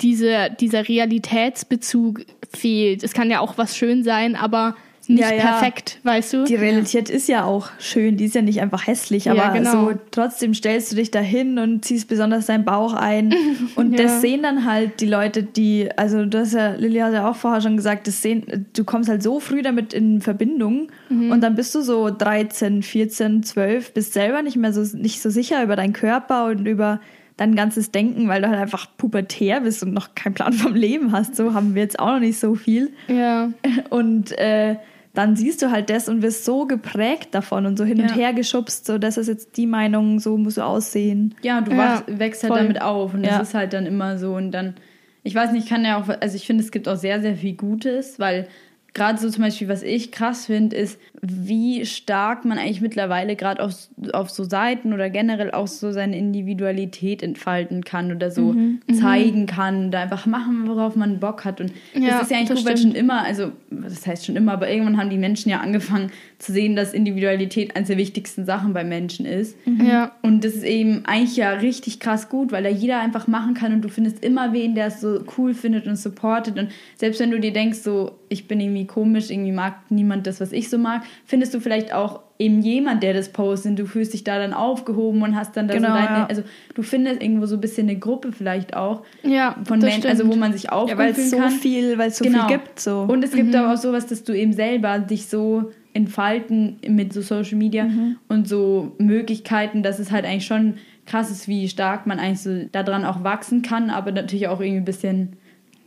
diese, 0.01 0.51
dieser 0.61 0.89
Realitätsbezug 0.89 2.25
fehlt. 2.51 3.03
Es 3.03 3.13
kann 3.13 3.31
ja 3.31 3.41
auch 3.41 3.59
was 3.59 3.77
schön 3.77 4.03
sein, 4.03 4.37
aber 4.37 4.77
nicht 5.09 5.21
Ja, 5.21 5.33
ja. 5.35 5.43
perfekt, 5.43 5.99
weißt 6.05 6.33
du? 6.33 6.45
Die 6.45 6.55
Realität 6.55 7.11
ist 7.11 7.29
ja 7.29 7.45
auch 7.45 7.69
schön, 7.79 8.17
die 8.17 8.27
ist 8.27 8.35
ja 8.35 8.43
nicht 8.43 8.61
einfach 8.61 8.87
hässlich, 8.87 9.25
Ja, 9.27 9.33
aber 9.35 9.59
genau. 9.59 9.71
so 9.91 9.93
trotzdem 10.11 10.55
stellst 10.55 10.93
du 10.93 10.97
dich 10.97 11.11
dahin 11.11 11.59
und 11.59 11.85
ziehst 11.85 12.09
besonders 12.09 12.47
deinen 12.47 12.65
Bauch 12.65 12.93
ein. 12.95 13.35
Und 13.77 13.93
Ja. 13.99 14.05
das 14.05 14.21
sehen 14.21 14.43
dann 14.43 14.65
halt 14.65 15.01
die 15.01 15.07
Leute, 15.07 15.43
die, 15.43 15.89
also 15.97 16.25
du 16.25 16.39
hast 16.39 16.53
ja, 16.55 16.73
Lilly 16.75 16.99
hat 17.01 17.13
ja 17.15 17.29
auch 17.29 17.37
vorher 17.37 17.61
schon 17.61 17.77
gesagt, 17.77 18.07
das 18.07 18.23
sehen, 18.23 18.67
du 18.75 18.85
kommst 18.85 19.09
halt 19.09 19.23
so 19.23 19.41
früh 19.41 19.63
damit 19.63 19.93
in 19.95 20.21
Verbindung 20.21 20.89
Mhm. 21.09 21.31
und 21.33 21.41
dann 21.43 21.55
bist 21.55 21.75
du 21.75 21.81
so 21.83 22.11
13, 22.11 22.83
14, 22.83 23.43
12, 23.43 23.93
bist 23.95 24.13
selber 24.13 24.43
nicht 24.43 24.57
mehr 24.57 24.73
so 24.73 24.83
nicht 24.97 25.21
so 25.23 25.31
sicher 25.31 25.63
über 25.63 25.77
deinen 25.77 25.93
Körper 25.93 26.47
und 26.47 26.67
über 26.67 27.01
dein 27.39 27.55
ganzes 27.57 27.91
Denken, 27.91 28.29
weil 28.29 28.43
du 28.43 28.49
halt 28.49 28.59
einfach 28.61 28.87
pubertär 28.99 29.63
bist 29.63 29.83
und 29.83 29.93
noch 29.95 30.15
keinen 30.15 30.35
Plan 30.35 30.53
vom 30.53 30.75
Leben 30.75 31.13
hast. 31.13 31.35
So 31.35 31.55
haben 31.55 31.75
wir 31.75 31.83
jetzt 31.83 31.99
auch 31.99 32.09
noch 32.13 32.21
nicht 32.21 32.39
so 32.39 32.55
viel. 32.55 32.93
Ja. 33.09 33.51
Und 33.91 34.33
äh, 34.39 34.77
dann 35.15 35.37
siehst 35.37 35.61
du 35.63 35.71
halt 35.71 35.91
das 35.91 36.09
und 36.09 36.23
wirst 36.23 36.45
so 36.45 36.67
geprägt 36.67 37.29
davon 37.35 37.67
und 37.67 37.77
so 37.77 37.85
hin 37.85 37.99
Ja. 37.99 38.05
und 38.05 38.15
her 38.17 38.33
geschubst, 38.33 38.87
so 38.87 38.97
das 38.99 39.17
ist 39.19 39.27
jetzt 39.29 39.57
die 39.57 39.67
Meinung, 39.67 40.19
so 40.21 40.37
musst 40.39 40.57
du 40.57 40.63
aussehen. 40.63 41.35
Ja, 41.43 41.61
du 41.61 41.73
Ja, 41.73 41.77
wachst, 41.79 42.05
wächst 42.19 42.43
halt 42.43 42.53
voll. 42.53 42.63
damit 42.63 42.81
auf 42.81 43.13
und 43.15 43.23
Ja. 43.25 43.39
das 43.39 43.49
ist 43.49 43.55
halt 43.55 43.73
dann 43.75 43.87
immer 43.87 44.19
so 44.19 44.35
und 44.35 44.53
dann, 44.53 44.75
ich 45.23 45.35
weiß 45.35 45.53
nicht, 45.53 45.69
kann 45.69 45.85
ja 45.85 46.01
auch, 46.01 46.09
also 46.09 46.35
ich 46.37 46.47
finde, 46.47 46.65
es 46.65 46.71
gibt 46.73 46.89
auch 46.89 46.97
sehr, 46.97 47.21
sehr 47.21 47.37
viel 47.37 47.55
Gutes, 47.55 48.19
weil 48.19 48.49
gerade 48.95 49.19
so 49.19 49.31
zum 49.31 49.43
Beispiel, 49.43 49.69
was 49.69 49.83
ich 49.83 50.13
krass 50.13 50.47
finde, 50.47 50.77
ist, 50.77 50.99
wie 51.23 51.87
stark 51.87 52.45
man 52.45 52.59
eigentlich 52.59 52.81
mittlerweile 52.81 53.37
gerade 53.37 53.63
auf, 53.63 53.75
auf 54.13 54.29
so 54.31 54.45
Seiten 54.45 54.93
oder 54.93 55.09
generell 55.09 55.51
auch 55.53 55.67
so 55.67 55.93
seine 55.93 56.19
Individualität 56.19 57.23
entfalten 57.23 57.85
kann 57.85 58.13
oder 58.15 58.31
so 58.31 58.53
Mhm. 58.53 58.81
zeigen 58.93 59.47
kann 59.47 59.89
oder 59.89 60.01
einfach 60.01 60.27
machen, 60.27 60.67
worauf 60.67 60.97
man 60.97 61.21
Bock 61.21 61.45
hat. 61.45 61.61
Und 61.61 61.73
Ja, 61.95 62.19
das 62.19 62.23
ist 62.23 62.31
ja 62.31 62.39
eigentlich 62.39 62.59
gut, 62.59 62.67
weil 62.67 62.77
schon 62.77 62.93
immer, 62.95 63.23
also 63.25 63.53
das 63.71 64.07
heißt 64.07 64.27
schon 64.27 64.37
immer, 64.37 64.53
aber 64.53 64.69
irgendwann 64.71 64.99
haben 64.99 65.11
die 65.11 65.17
Menschen 65.19 65.49
ja 65.49 65.61
angefangen 65.61 66.11
zu 66.39 66.53
sehen, 66.53 66.77
dass 66.77 66.93
Individualität 66.93 67.77
eines 67.77 67.89
der 67.89 67.97
wichtigsten 67.99 68.45
Sachen 68.45 68.73
bei 68.75 68.85
Menschen 68.85 69.25
ist. 69.27 69.57
Ja. 69.83 70.13
Und 70.23 70.45
das 70.45 70.55
ist 70.55 70.65
eben 70.65 71.03
eigentlich 71.07 71.37
ja 71.37 71.53
richtig 71.53 72.01
krass 72.01 72.29
gut, 72.29 72.53
weil 72.53 72.63
da 72.65 72.69
jeder 72.69 73.01
einfach 73.01 73.27
machen 73.27 73.55
kann 73.55 73.73
und 73.73 73.83
du 73.83 73.89
findest 73.89 74.25
immer 74.25 74.53
wen, 74.53 74.75
der 74.75 74.87
es 74.89 75.01
so 75.01 75.25
cool 75.39 75.55
findet 75.55 75.87
und 75.87 75.97
supportet. 75.97 76.59
Und 76.59 76.69
selbst 76.97 77.21
wenn 77.21 77.31
du 77.31 77.39
dir 77.41 77.53
denkst, 77.53 77.79
so, 77.79 78.19
ich 78.33 78.49
bin 78.49 78.59
irgendwie 78.61 78.87
komisch, 78.87 79.31
irgendwie 79.31 79.53
mag 79.53 79.75
niemand 79.91 80.27
das, 80.27 80.41
was 80.41 80.53
ich 80.53 80.69
so 80.71 80.79
mag, 80.79 81.03
findest 81.25 81.55
du 81.55 81.61
vielleicht 81.61 81.93
auch 81.95 82.21
eben 82.39 82.61
jemand, 82.63 83.03
der 83.05 83.15
das 83.15 83.29
postet 83.31 83.71
und 83.71 83.79
du 83.79 83.87
fühlst 83.87 84.15
dich 84.15 84.25
da 84.25 84.39
dann 84.39 84.53
aufgehoben 84.53 85.23
und 85.23 85.37
hast 85.37 85.57
dann 85.57 85.69
da 85.69 85.75
Genau, 85.75 85.89
so 85.89 85.95
deine, 85.95 86.19
ja. 86.19 86.27
also 86.27 86.43
du 86.75 86.83
findest 86.83 87.23
irgendwo 87.23 87.47
so 87.47 87.55
ein 87.57 87.61
bisschen 87.61 87.89
eine 87.89 87.99
Gruppe 87.99 88.33
vielleicht 88.33 88.75
auch 88.75 89.03
Ja, 89.23 89.57
von 89.65 89.79
das 89.79 89.91
Menschen, 89.91 90.11
also 90.11 90.27
wo 90.27 90.35
man 90.35 90.53
sich 90.53 90.65
Ja, 90.65 90.73
aufgehoben 90.73 91.05
weil 91.05 91.11
es 91.13 91.31
so 91.31 91.37
kann. 91.37 91.51
viel, 91.51 91.99
weil 91.99 92.09
es 92.09 92.19
so 92.19 92.25
Genau. 92.25 92.49
viel 92.49 92.57
gibt. 92.59 92.81
So. 92.81 93.03
Und 93.03 93.23
es 93.23 93.33
gibt 93.33 93.55
aber 93.55 93.73
auch 93.75 93.77
sowas, 93.77 94.07
dass 94.09 94.25
du 94.25 94.33
eben 94.33 94.53
selber 94.53 94.99
dich 94.99 95.27
so 95.29 95.71
entfalten 95.95 96.79
mit 96.89 97.13
so 97.13 97.21
Social 97.21 97.57
Media 97.59 97.87
und 98.29 98.49
so 98.49 98.93
Möglichkeiten, 98.99 99.83
dass 99.83 99.99
es 99.99 100.11
halt 100.11 100.25
eigentlich 100.25 100.47
schon 100.47 100.75
krass 101.07 101.31
ist, 101.31 101.49
wie 101.49 101.69
stark 101.69 102.07
man 102.07 102.19
eigentlich 102.19 102.41
so 102.41 102.65
daran 102.73 103.05
auch 103.05 103.23
wachsen 103.25 103.63
kann, 103.63 103.91
aber 103.91 104.11
natürlich 104.13 104.49
auch 104.49 104.61
irgendwie 104.61 104.79
ein 104.81 104.85
bisschen 104.85 105.37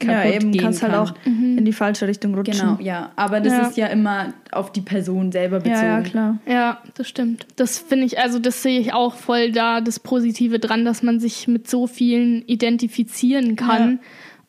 ja, 0.03 0.21
kaputt 0.23 0.35
eben 0.35 0.51
gehen 0.51 0.61
kannst 0.61 0.81
kann. 0.81 0.91
halt 0.91 1.11
auch 1.11 1.13
in 1.25 1.63
die 1.65 1.73
falsche 1.73 2.07
Richtung 2.07 2.35
rutschen. 2.35 2.59
Genau, 2.59 2.77
ja. 2.81 3.11
Aber 3.15 3.39
das 3.39 3.53
Ja. 3.53 3.61
ist 3.67 3.77
ja 3.77 3.87
immer 3.87 4.33
auf 4.51 4.71
die 4.71 4.81
Person 4.81 5.31
selber 5.31 5.59
bezogen. 5.59 5.75
Ja, 5.75 5.97
ja, 5.97 6.01
klar. 6.01 6.37
Ja, 6.47 6.81
das 6.95 7.07
stimmt. 7.07 7.45
Das 7.55 7.77
finde 7.79 8.05
ich, 8.05 8.19
also 8.19 8.39
das 8.39 8.61
sehe 8.63 8.79
ich 8.79 8.93
auch 8.93 9.15
voll 9.15 9.51
da, 9.51 9.81
das 9.81 9.99
Positive 9.99 10.59
dran, 10.59 10.85
dass 10.85 11.03
man 11.03 11.19
sich 11.19 11.47
mit 11.47 11.69
so 11.69 11.87
vielen 11.87 12.43
identifizieren 12.47 13.55
kann 13.55 13.99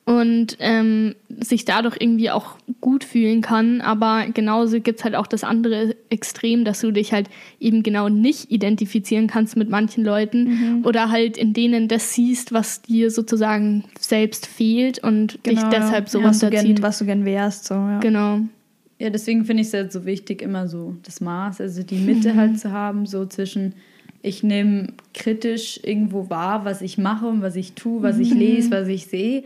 und 0.06 0.56
ähm, 0.60 1.16
sich 1.40 1.64
dadurch 1.64 1.96
irgendwie 1.98 2.30
auch 2.30 2.56
gut 2.80 3.02
fühlen 3.02 3.40
kann. 3.42 3.80
Aber 3.80 4.24
genauso 4.32 4.80
gibt 4.80 5.00
es 5.00 5.04
halt 5.04 5.16
auch 5.16 5.26
das 5.26 5.42
andere 5.42 5.96
Extrem, 6.10 6.64
dass 6.64 6.80
du 6.80 6.92
dich 6.92 7.12
halt 7.12 7.28
eben 7.58 7.82
genau 7.82 8.08
nicht 8.08 8.52
identifizieren 8.52 9.26
kannst 9.26 9.56
mit 9.56 9.68
manchen 9.68 10.04
Leuten 10.04 10.84
oder 10.84 11.10
halt 11.10 11.36
in 11.36 11.52
denen 11.54 11.88
das 11.88 12.14
siehst, 12.14 12.52
was 12.52 12.82
dir 12.82 13.10
sozusagen 13.10 13.82
selbst 13.98 14.46
fehlt 14.46 15.02
und 15.02 15.44
dich 15.44 15.56
Genau, 15.58 15.70
deshalb 15.70 16.04
ja. 16.04 16.10
sowas 16.10 16.28
was 16.28 16.38
du, 16.38 16.46
erzieht. 16.56 16.76
gern, 16.76 16.82
was 16.82 16.98
du 16.98 17.04
gern 17.04 17.24
wärst. 17.24 17.64
So, 17.64 17.74
ja. 17.74 17.98
Genau. 17.98 18.40
Ja, 19.00 19.10
deswegen 19.10 19.44
finde 19.44 19.62
ich 19.62 19.68
es 19.68 19.74
halt 19.74 19.92
so 19.92 20.06
wichtig, 20.06 20.40
immer 20.40 20.68
so 20.68 20.94
das 21.02 21.20
Maß, 21.20 21.60
also 21.60 21.82
die 21.82 21.96
Mitte 21.98 22.36
halt 22.36 22.60
zu 22.60 22.70
haben, 22.70 23.06
so 23.06 23.26
zwischen 23.26 23.74
ich 24.22 24.42
nehme 24.42 24.88
kritisch 25.14 25.80
irgendwo 25.82 26.30
wahr, 26.30 26.64
was 26.64 26.80
ich 26.80 26.96
mache 26.96 27.26
und 27.26 27.42
was 27.42 27.56
ich 27.56 27.72
tue, 27.74 28.02
was 28.02 28.18
ich 28.18 28.32
lese, 28.32 28.70
was 28.70 28.88
ich 28.88 29.06
sehe, 29.06 29.44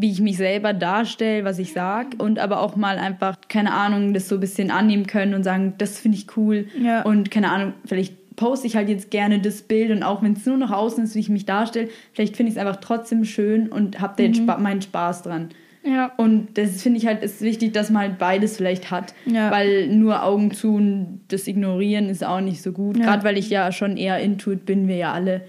wie 0.00 0.10
ich 0.10 0.20
mich 0.20 0.36
selber 0.36 0.72
darstelle, 0.72 1.44
was 1.44 1.58
ich 1.58 1.72
sage 1.72 2.16
und 2.18 2.38
aber 2.38 2.60
auch 2.60 2.76
mal 2.76 2.98
einfach, 2.98 3.36
keine 3.48 3.72
Ahnung, 3.72 4.14
das 4.14 4.28
so 4.28 4.36
ein 4.36 4.40
bisschen 4.40 4.70
annehmen 4.70 5.06
können 5.06 5.34
und 5.34 5.42
sagen, 5.44 5.74
das 5.78 5.98
finde 5.98 6.18
ich 6.18 6.36
cool 6.36 6.66
Ja. 6.80 7.02
und 7.02 7.30
keine 7.30 7.50
Ahnung, 7.50 7.72
vielleicht 7.84 8.14
poste 8.36 8.66
ich 8.68 8.76
halt 8.76 8.88
jetzt 8.88 9.10
gerne 9.10 9.40
das 9.40 9.62
Bild 9.62 9.90
und 9.90 10.02
auch 10.04 10.22
wenn 10.22 10.34
es 10.34 10.46
nur 10.46 10.56
noch 10.56 10.70
außen 10.70 11.02
ist, 11.04 11.14
wie 11.16 11.20
ich 11.20 11.28
mich 11.28 11.44
darstelle, 11.46 11.88
vielleicht 12.12 12.36
finde 12.36 12.50
ich 12.52 12.56
es 12.56 12.60
einfach 12.64 12.80
trotzdem 12.80 13.24
schön 13.24 13.68
und 13.68 14.00
habe 14.00 14.14
den 14.16 14.34
Spa 14.34 14.58
meinen 14.58 14.80
Spaß 14.82 15.22
dran. 15.22 15.48
Ja. 15.84 16.12
Und 16.16 16.56
das 16.58 16.82
finde 16.82 16.98
ich 16.98 17.06
halt 17.06 17.22
ist 17.22 17.40
wichtig, 17.40 17.72
dass 17.72 17.88
man 17.90 18.02
halt 18.02 18.18
beides 18.18 18.56
vielleicht 18.56 18.90
hat. 18.90 19.14
Ja. 19.26 19.50
Weil 19.50 19.88
nur 19.88 20.22
Augen 20.22 20.50
zu 20.52 20.74
und 20.74 21.20
das 21.28 21.46
Ignorieren 21.48 22.08
ist 22.08 22.24
auch 22.24 22.40
nicht 22.40 22.62
so 22.62 22.72
gut. 22.72 22.96
Ja. 22.98 23.04
Gerade 23.06 23.24
weil 23.24 23.38
ich 23.38 23.48
ja 23.48 23.72
schon 23.72 23.96
eher 23.96 24.18
intuit 24.20 24.66
bin, 24.66 24.86
wir 24.86 24.96
ja 24.96 25.12
alle. 25.12 25.42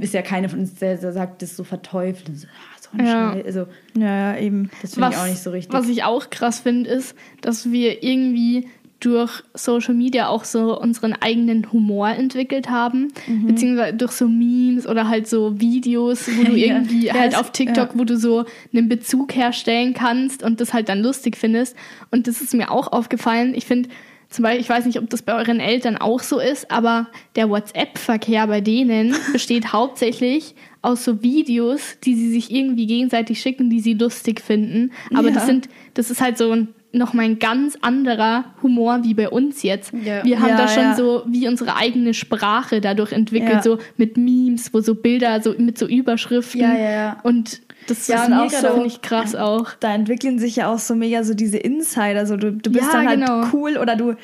Ist 0.00 0.12
ja 0.12 0.20
keine 0.20 0.50
von 0.50 0.58
uns, 0.60 0.74
der, 0.74 0.98
der 0.98 1.12
sagt, 1.12 1.40
das 1.40 1.56
so 1.56 1.64
verteufelt. 1.64 2.28
und 2.28 2.36
So, 2.36 2.46
ah, 2.46 2.75
ein 3.00 3.06
Ja. 3.06 3.30
Also, 3.44 3.66
Ja, 3.96 4.34
ja, 4.34 4.38
eben. 4.40 4.70
das 4.82 4.94
finde 4.94 5.10
ich 5.10 5.16
auch 5.16 5.26
nicht 5.26 5.42
so 5.42 5.50
richtig. 5.50 5.72
Was 5.72 5.88
ich 5.88 6.04
auch 6.04 6.30
krass 6.30 6.60
finde, 6.60 6.88
ist, 6.90 7.14
dass 7.40 7.70
wir 7.70 8.02
irgendwie 8.02 8.68
durch 8.98 9.42
Social 9.52 9.94
Media 9.94 10.28
auch 10.28 10.44
so 10.44 10.80
unseren 10.80 11.12
eigenen 11.12 11.70
Humor 11.70 12.08
entwickelt 12.08 12.70
haben, 12.70 13.08
Mhm. 13.26 13.46
beziehungsweise 13.46 13.94
durch 13.94 14.12
so 14.12 14.26
Memes 14.26 14.86
oder 14.88 15.06
halt 15.08 15.28
so 15.28 15.60
Videos, 15.60 16.26
wo 16.28 16.44
du 16.44 16.52
Ja. 16.56 16.76
irgendwie 16.76 17.06
Ja, 17.06 17.14
halt 17.14 17.36
auf 17.38 17.52
TikTok, 17.52 17.90
wo 17.98 18.04
du 18.04 18.16
so 18.16 18.46
einen 18.72 18.88
Bezug 18.88 19.36
herstellen 19.36 19.92
kannst 19.92 20.42
und 20.42 20.62
das 20.62 20.72
halt 20.72 20.88
dann 20.88 21.02
lustig 21.02 21.36
findest. 21.36 21.76
Und 22.10 22.26
das 22.26 22.40
ist 22.40 22.54
mir 22.54 22.70
auch 22.70 22.90
aufgefallen. 22.90 23.52
Ich 23.54 23.66
finde, 23.66 23.90
zum 24.36 24.42
Beispiel, 24.42 24.60
ich 24.60 24.68
weiß 24.68 24.84
nicht, 24.86 24.98
ob 24.98 25.08
das 25.10 25.22
bei 25.22 25.34
euren 25.34 25.60
Eltern 25.60 25.96
auch 25.96 26.20
so 26.20 26.38
ist, 26.38 26.70
aber 26.70 27.08
der 27.36 27.48
WhatsApp-Verkehr 27.50 28.46
bei 28.46 28.60
denen 28.60 29.14
besteht 29.32 29.72
hauptsächlich 29.72 30.54
aus 30.82 31.04
so 31.04 31.22
Videos, 31.22 31.98
die 32.04 32.14
sie 32.14 32.30
sich 32.30 32.50
irgendwie 32.52 32.86
gegenseitig 32.86 33.40
schicken, 33.40 33.70
die 33.70 33.80
sie 33.80 33.94
lustig 33.94 34.40
finden. 34.40 34.92
Aber 35.14 35.28
Ja. 35.28 35.34
das 35.34 35.46
sind, 35.46 35.68
das 35.94 36.10
ist 36.10 36.20
halt 36.20 36.38
so 36.38 36.50
ein 36.52 36.68
noch 36.92 37.12
mal 37.12 37.24
ein 37.24 37.38
ganz 37.38 37.76
anderer 37.82 38.44
Humor 38.62 39.00
wie 39.02 39.12
bei 39.12 39.28
uns 39.28 39.62
jetzt. 39.62 39.92
Ja. 39.92 40.24
Wir 40.24 40.40
haben 40.40 40.48
Ja, 40.50 40.56
da 40.56 40.68
schon 40.68 40.82
ja. 40.84 40.94
so 40.96 41.24
wie 41.26 41.46
unsere 41.46 41.76
eigene 41.76 42.14
Sprache 42.14 42.80
dadurch 42.80 43.12
entwickelt, 43.12 43.62
so 43.64 43.76
mit 43.98 44.16
Memes, 44.16 44.72
wo 44.72 44.80
so 44.80 44.94
Bilder 44.94 45.42
so 45.42 45.54
mit 45.58 45.76
so 45.76 45.86
Überschriften 45.86 46.64
und 47.22 47.60
das 47.86 48.06
Ja, 48.08 48.24
ist 48.24 48.28
gerade 48.52 48.68
so- 48.68 48.72
finde 48.74 48.86
ich 48.88 49.02
krass 49.02 49.34
auch. 49.34 49.68
da 49.80 49.94
entwickeln 49.94 50.38
sich 50.38 50.56
ja 50.56 50.68
auch 50.72 50.78
so 50.78 50.94
mega 50.94 51.22
so 51.24 51.34
diese 51.34 51.58
Insider. 51.58 52.26
So 52.26 52.36
du, 52.36 52.52
du 52.52 52.70
bist 52.70 52.86
Ja, 52.86 52.92
dann 52.92 53.08
halt 53.08 53.20
genau. 53.20 53.46
cool 53.52 53.76
oder 53.76 53.96
du 53.96 54.14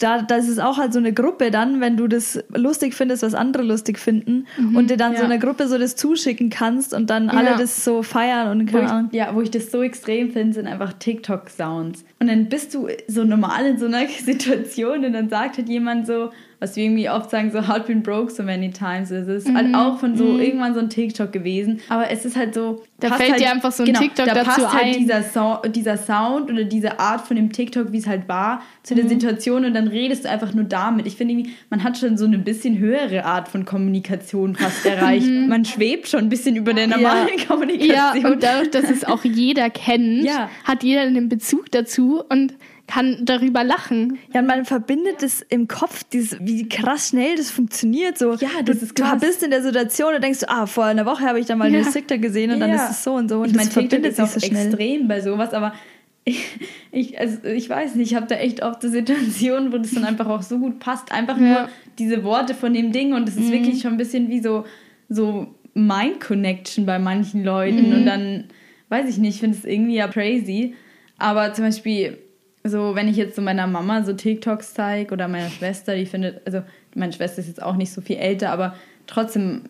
da 0.00 0.22
das 0.22 0.48
ist 0.48 0.58
auch 0.58 0.78
halt 0.78 0.94
so 0.94 0.98
eine 0.98 1.12
Gruppe 1.12 1.50
dann, 1.50 1.82
wenn 1.82 1.98
du 1.98 2.08
das 2.08 2.42
lustig 2.54 2.94
findest, 2.94 3.22
was 3.22 3.34
andere 3.34 3.62
lustig 3.62 3.98
finden 3.98 4.46
und 4.74 4.88
dir 4.88 4.96
dann 4.96 5.12
so 5.12 5.18
ja. 5.18 5.24
eine 5.26 5.38
Gruppe 5.38 5.68
so 5.68 5.76
das 5.76 5.96
zuschicken 5.96 6.48
kannst 6.48 6.94
und 6.94 7.10
dann 7.10 7.28
alle 7.28 7.50
Ja. 7.50 7.56
das 7.58 7.84
so 7.84 8.02
feiern 8.02 8.48
und 8.58 8.66
keine 8.66 8.90
Ahnung. 8.90 9.10
ja, 9.12 9.34
wo 9.34 9.42
ich 9.42 9.50
das 9.50 9.70
so 9.70 9.82
extrem 9.82 10.30
finde, 10.30 10.54
sind 10.54 10.66
einfach 10.66 10.94
TikTok-Sounds. 10.94 12.04
Und 12.20 12.28
dann 12.28 12.48
bist 12.48 12.72
du 12.72 12.88
so 13.06 13.24
normal 13.24 13.66
in 13.66 13.78
so 13.78 13.84
einer 13.86 14.06
Situation 14.24 15.04
und 15.04 15.12
dann 15.12 15.28
sagt 15.28 15.58
halt 15.58 15.68
jemand 15.68 16.06
so, 16.06 16.30
was 16.62 16.76
wir 16.76 16.84
irgendwie 16.84 17.10
oft 17.10 17.28
sagen, 17.28 17.50
so 17.50 17.66
Heart 17.66 17.88
been 17.88 18.02
broke 18.04 18.30
so 18.30 18.44
many 18.44 18.70
times. 18.70 19.10
Es 19.10 19.26
ist 19.26 19.48
Mhm. 19.48 19.56
halt 19.56 19.74
auch 19.74 19.98
von 19.98 20.16
so 20.16 20.38
irgendwann 20.38 20.74
so 20.74 20.78
ein 20.80 20.88
TikTok 20.88 21.32
gewesen. 21.32 21.80
Aber 21.88 22.08
es 22.08 22.24
ist 22.24 22.36
halt 22.36 22.54
so. 22.54 22.84
Da 23.00 23.08
fällt 23.14 23.32
halt, 23.32 23.40
dir 23.40 23.50
einfach 23.50 23.72
so 23.72 23.82
ein 23.82 23.92
TikTok 23.94 24.26
da 24.26 24.34
dazu 24.34 24.60
passt 24.62 24.72
halt 24.74 24.84
ein. 24.84 24.92
dieser, 24.98 25.22
so 25.24 25.58
dieser 25.68 25.96
Sound 25.96 26.52
oder 26.52 26.62
diese 26.62 27.00
Art 27.00 27.26
von 27.26 27.34
dem 27.34 27.50
TikTok, 27.50 27.90
wie 27.90 27.98
es 27.98 28.06
halt 28.06 28.28
war, 28.28 28.62
zu 28.84 28.94
Mhm. 28.94 28.98
der 29.00 29.08
Situation 29.08 29.64
und 29.64 29.74
dann 29.74 29.88
redest 29.88 30.24
du 30.24 30.30
einfach 30.30 30.54
nur 30.54 30.62
damit. 30.64 31.06
Ich 31.08 31.16
finde 31.16 31.34
irgendwie, 31.34 31.50
man 31.68 31.82
hat 31.82 31.98
schon 31.98 32.16
so 32.16 32.26
eine 32.26 32.38
bisschen 32.38 32.78
höhere 32.78 33.24
Art 33.24 33.48
von 33.48 33.64
Kommunikation 33.64 34.54
fast 34.54 34.86
erreicht. 34.86 35.26
Man 35.48 35.64
schwebt 35.64 36.06
schon 36.08 36.20
ein 36.20 36.28
bisschen 36.28 36.54
über 36.54 36.74
der 36.74 36.86
normalen 36.86 37.24
Mhm. 37.24 37.38
Ja, 37.40 37.44
Kommunikation. 37.48 38.32
und 38.34 38.42
dadurch, 38.44 38.70
dass 38.70 38.88
es 38.88 39.04
auch 39.04 39.24
jeder 39.24 39.68
kennt, 39.70 40.22
Ja. 40.24 40.48
hat 40.62 40.84
jeder 40.84 41.00
einen 41.00 41.28
Bezug 41.28 41.72
dazu 41.72 42.22
und 42.28 42.54
kann 42.92 43.24
darüber 43.24 43.64
lachen. 43.64 44.18
Ja, 44.34 44.40
und 44.40 44.46
man 44.46 44.64
verbindet 44.64 45.22
es 45.22 45.40
im 45.40 45.66
Kopf, 45.68 46.02
dieses, 46.04 46.38
wie 46.40 46.68
krass 46.68 47.08
schnell 47.08 47.36
das 47.36 47.50
funktioniert. 47.50 48.18
So, 48.18 48.34
Ja, 48.34 48.48
das 48.64 48.78
du, 48.80 48.84
ist 48.84 48.98
du 48.98 49.02
krass. 49.02 49.20
bist 49.20 49.42
in 49.42 49.50
der 49.50 49.62
Situation 49.62 50.14
und 50.14 50.22
denkst, 50.22 50.40
ah, 50.46 50.66
vor 50.66 50.84
einer 50.84 51.06
Woche 51.06 51.24
habe 51.24 51.40
ich 51.40 51.46
da 51.46 51.56
mal 51.56 51.72
Ja. 51.72 51.80
eine 51.80 51.90
TikTok 51.90 52.20
gesehen 52.20 52.50
und 52.50 52.60
dann 52.60 52.70
Ja. 52.70 52.84
ist 52.86 52.90
es 52.90 53.04
so 53.04 53.14
und 53.14 53.28
so. 53.30 53.40
Und 53.40 53.46
ich 53.50 53.54
meine, 53.54 53.68
TikTok 53.70 53.88
verbindet 53.90 54.12
ist 54.12 54.20
auch 54.20 54.28
so 54.28 54.46
extrem 54.46 55.08
bei 55.08 55.20
sowas, 55.20 55.54
aber 55.54 55.72
ich, 56.24 56.44
ich, 56.92 57.18
also 57.18 57.38
ich 57.44 57.68
weiß 57.68 57.94
nicht, 57.94 58.10
ich 58.12 58.16
habe 58.16 58.26
da 58.26 58.34
echt 58.36 58.62
oft 58.62 58.82
so 58.82 58.88
Situationen, 58.88 59.72
wo 59.72 59.78
das 59.78 59.92
dann 59.94 60.04
einfach 60.04 60.28
auch 60.28 60.42
so 60.42 60.58
gut 60.58 60.78
passt. 60.78 61.10
Einfach 61.12 61.38
Ja. 61.38 61.42
nur 61.48 61.68
diese 61.98 62.22
Worte 62.24 62.54
von 62.54 62.74
dem 62.74 62.92
Ding 62.92 63.14
und 63.14 63.28
es 63.28 63.36
ist 63.36 63.50
wirklich 63.50 63.80
schon 63.80 63.92
ein 63.92 63.96
bisschen 63.98 64.28
wie 64.28 64.40
so, 64.40 64.64
so 65.08 65.46
Mind 65.74 66.20
Connection 66.20 66.84
bei 66.84 66.98
manchen 66.98 67.42
Leuten 67.42 67.92
und 67.94 68.04
dann, 68.06 68.44
weiß 68.90 69.08
ich 69.08 69.16
nicht, 69.18 69.36
ich 69.36 69.40
finde 69.40 69.56
es 69.56 69.64
irgendwie 69.64 69.94
ja 69.94 70.08
crazy. 70.08 70.74
Aber 71.18 71.54
zum 71.54 71.64
Beispiel, 71.64 72.18
so 72.64 72.94
wenn 72.94 73.08
ich 73.08 73.16
jetzt 73.16 73.36
so 73.36 73.42
meiner 73.42 73.66
Mama 73.66 74.04
so 74.04 74.12
TikToks 74.12 74.74
zeige 74.74 75.12
oder 75.12 75.28
meiner 75.28 75.50
Schwester, 75.50 75.96
die 75.96 76.06
findet, 76.06 76.46
also 76.46 76.62
meine 76.94 77.12
Schwester 77.12 77.40
ist 77.40 77.48
jetzt 77.48 77.62
auch 77.62 77.76
nicht 77.76 77.92
so 77.92 78.00
viel 78.00 78.16
älter, 78.16 78.50
aber 78.50 78.76
trotzdem, 79.06 79.62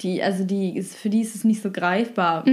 die, 0.00 0.22
also 0.22 0.44
die 0.44 0.76
ist, 0.76 0.96
für 0.96 1.08
die 1.08 1.20
ist 1.20 1.34
es 1.34 1.44
nicht 1.44 1.62
so 1.62 1.70
greifbar, 1.70 2.44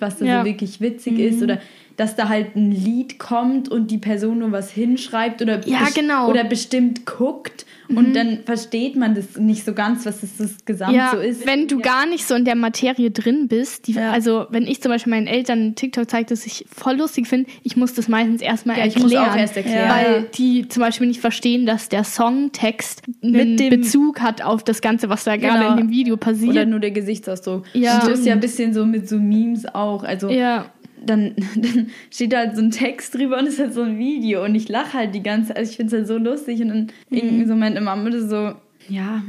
was 0.00 0.18
da 0.18 0.24
ja. 0.24 0.40
so 0.40 0.46
wirklich 0.46 0.80
witzig 0.80 1.18
ist 1.18 1.42
oder 1.42 1.58
dass 1.96 2.16
da 2.16 2.28
halt 2.28 2.56
ein 2.56 2.70
Lied 2.72 3.18
kommt 3.18 3.68
und 3.68 3.90
die 3.90 3.98
Person 3.98 4.38
nur 4.40 4.50
was 4.52 4.70
hinschreibt 4.70 5.40
oder, 5.42 5.66
Ja, 5.66 5.86
genau. 5.94 6.28
oder 6.28 6.42
bestimmt 6.44 7.06
guckt 7.06 7.66
und 7.88 8.14
dann 8.16 8.38
versteht 8.44 8.96
man 8.96 9.14
das 9.14 9.36
nicht 9.36 9.64
so 9.64 9.74
ganz, 9.74 10.04
was 10.06 10.20
das, 10.22 10.36
das 10.38 10.64
Gesamt 10.64 10.94
Ja, 10.96 11.10
so 11.12 11.18
ist. 11.18 11.46
wenn 11.46 11.68
du 11.68 11.78
gar 11.80 12.06
nicht 12.06 12.26
so 12.26 12.34
in 12.34 12.44
der 12.44 12.54
Materie 12.56 13.10
drin 13.10 13.46
bist, 13.46 13.86
die, 13.86 13.92
Ja. 13.92 14.10
also 14.10 14.46
wenn 14.50 14.66
ich 14.66 14.80
zum 14.82 14.90
Beispiel 14.90 15.10
meinen 15.10 15.26
Eltern 15.26 15.74
TikTok 15.74 16.10
zeige, 16.10 16.26
das 16.30 16.46
ich 16.46 16.64
voll 16.74 16.96
lustig 16.96 17.28
finde, 17.28 17.48
ich 17.62 17.76
muss 17.76 17.94
das 17.94 18.08
meistens 18.08 18.40
erstmal 18.42 18.78
Ja, 18.78 18.86
ich 18.86 18.96
erklären. 18.96 19.22
muss 19.24 19.32
auch 19.32 19.36
erst 19.38 19.56
erklären. 19.56 19.90
Weil 19.90 20.12
Ja. 20.22 20.26
die 20.36 20.68
zum 20.68 20.80
Beispiel 20.82 21.06
nicht 21.06 21.20
verstehen, 21.20 21.66
dass 21.66 21.88
der 21.90 22.04
Songtext 22.04 23.02
einen 23.22 23.32
Mit 23.32 23.60
dem- 23.60 23.70
Bezug 23.70 24.20
hat 24.20 24.42
auf 24.42 24.64
das 24.64 24.80
Ganze, 24.80 25.08
was 25.08 25.24
da 25.24 25.36
gerade 25.36 25.60
Genau. 25.60 25.70
in 25.72 25.76
dem 25.76 25.90
Video 25.90 26.16
passiert. 26.16 26.50
oder 26.50 26.64
nur 26.66 26.80
der 26.80 26.90
Gesichtsausdruck. 26.90 27.64
Ja. 27.74 28.00
Und 28.00 28.10
das 28.10 28.18
ist 28.20 28.26
ja 28.26 28.32
ein 28.32 28.40
bisschen 28.40 28.72
so 28.74 28.84
mit 28.86 29.08
so 29.08 29.18
Memes 29.18 29.66
auch. 29.74 30.02
Also 30.04 30.28
ja. 30.30 30.66
Dann, 31.06 31.34
dann 31.56 31.88
steht 32.10 32.32
da 32.32 32.38
halt 32.38 32.56
so 32.56 32.62
ein 32.62 32.70
Text 32.70 33.14
drüber 33.14 33.38
und 33.38 33.46
es 33.46 33.54
ist 33.54 33.60
halt 33.60 33.74
so 33.74 33.82
ein 33.82 33.98
Video 33.98 34.44
und 34.44 34.54
ich 34.54 34.68
lache 34.68 34.92
halt 34.98 35.14
die 35.14 35.22
ganze 35.22 35.48
Zeit. 35.48 35.56
Also 35.58 35.70
ich 35.70 35.76
finde 35.76 35.94
es 35.94 35.98
halt 35.98 36.08
so 36.08 36.18
lustig 36.18 36.60
und 36.62 36.68
dann 36.68 36.80
Mhm. 37.10 37.16
irgendwie 37.18 37.44
so 37.46 37.54
meine 37.54 37.80
Mama 37.80 38.10
so, 38.12 38.52
ja, 38.88 39.22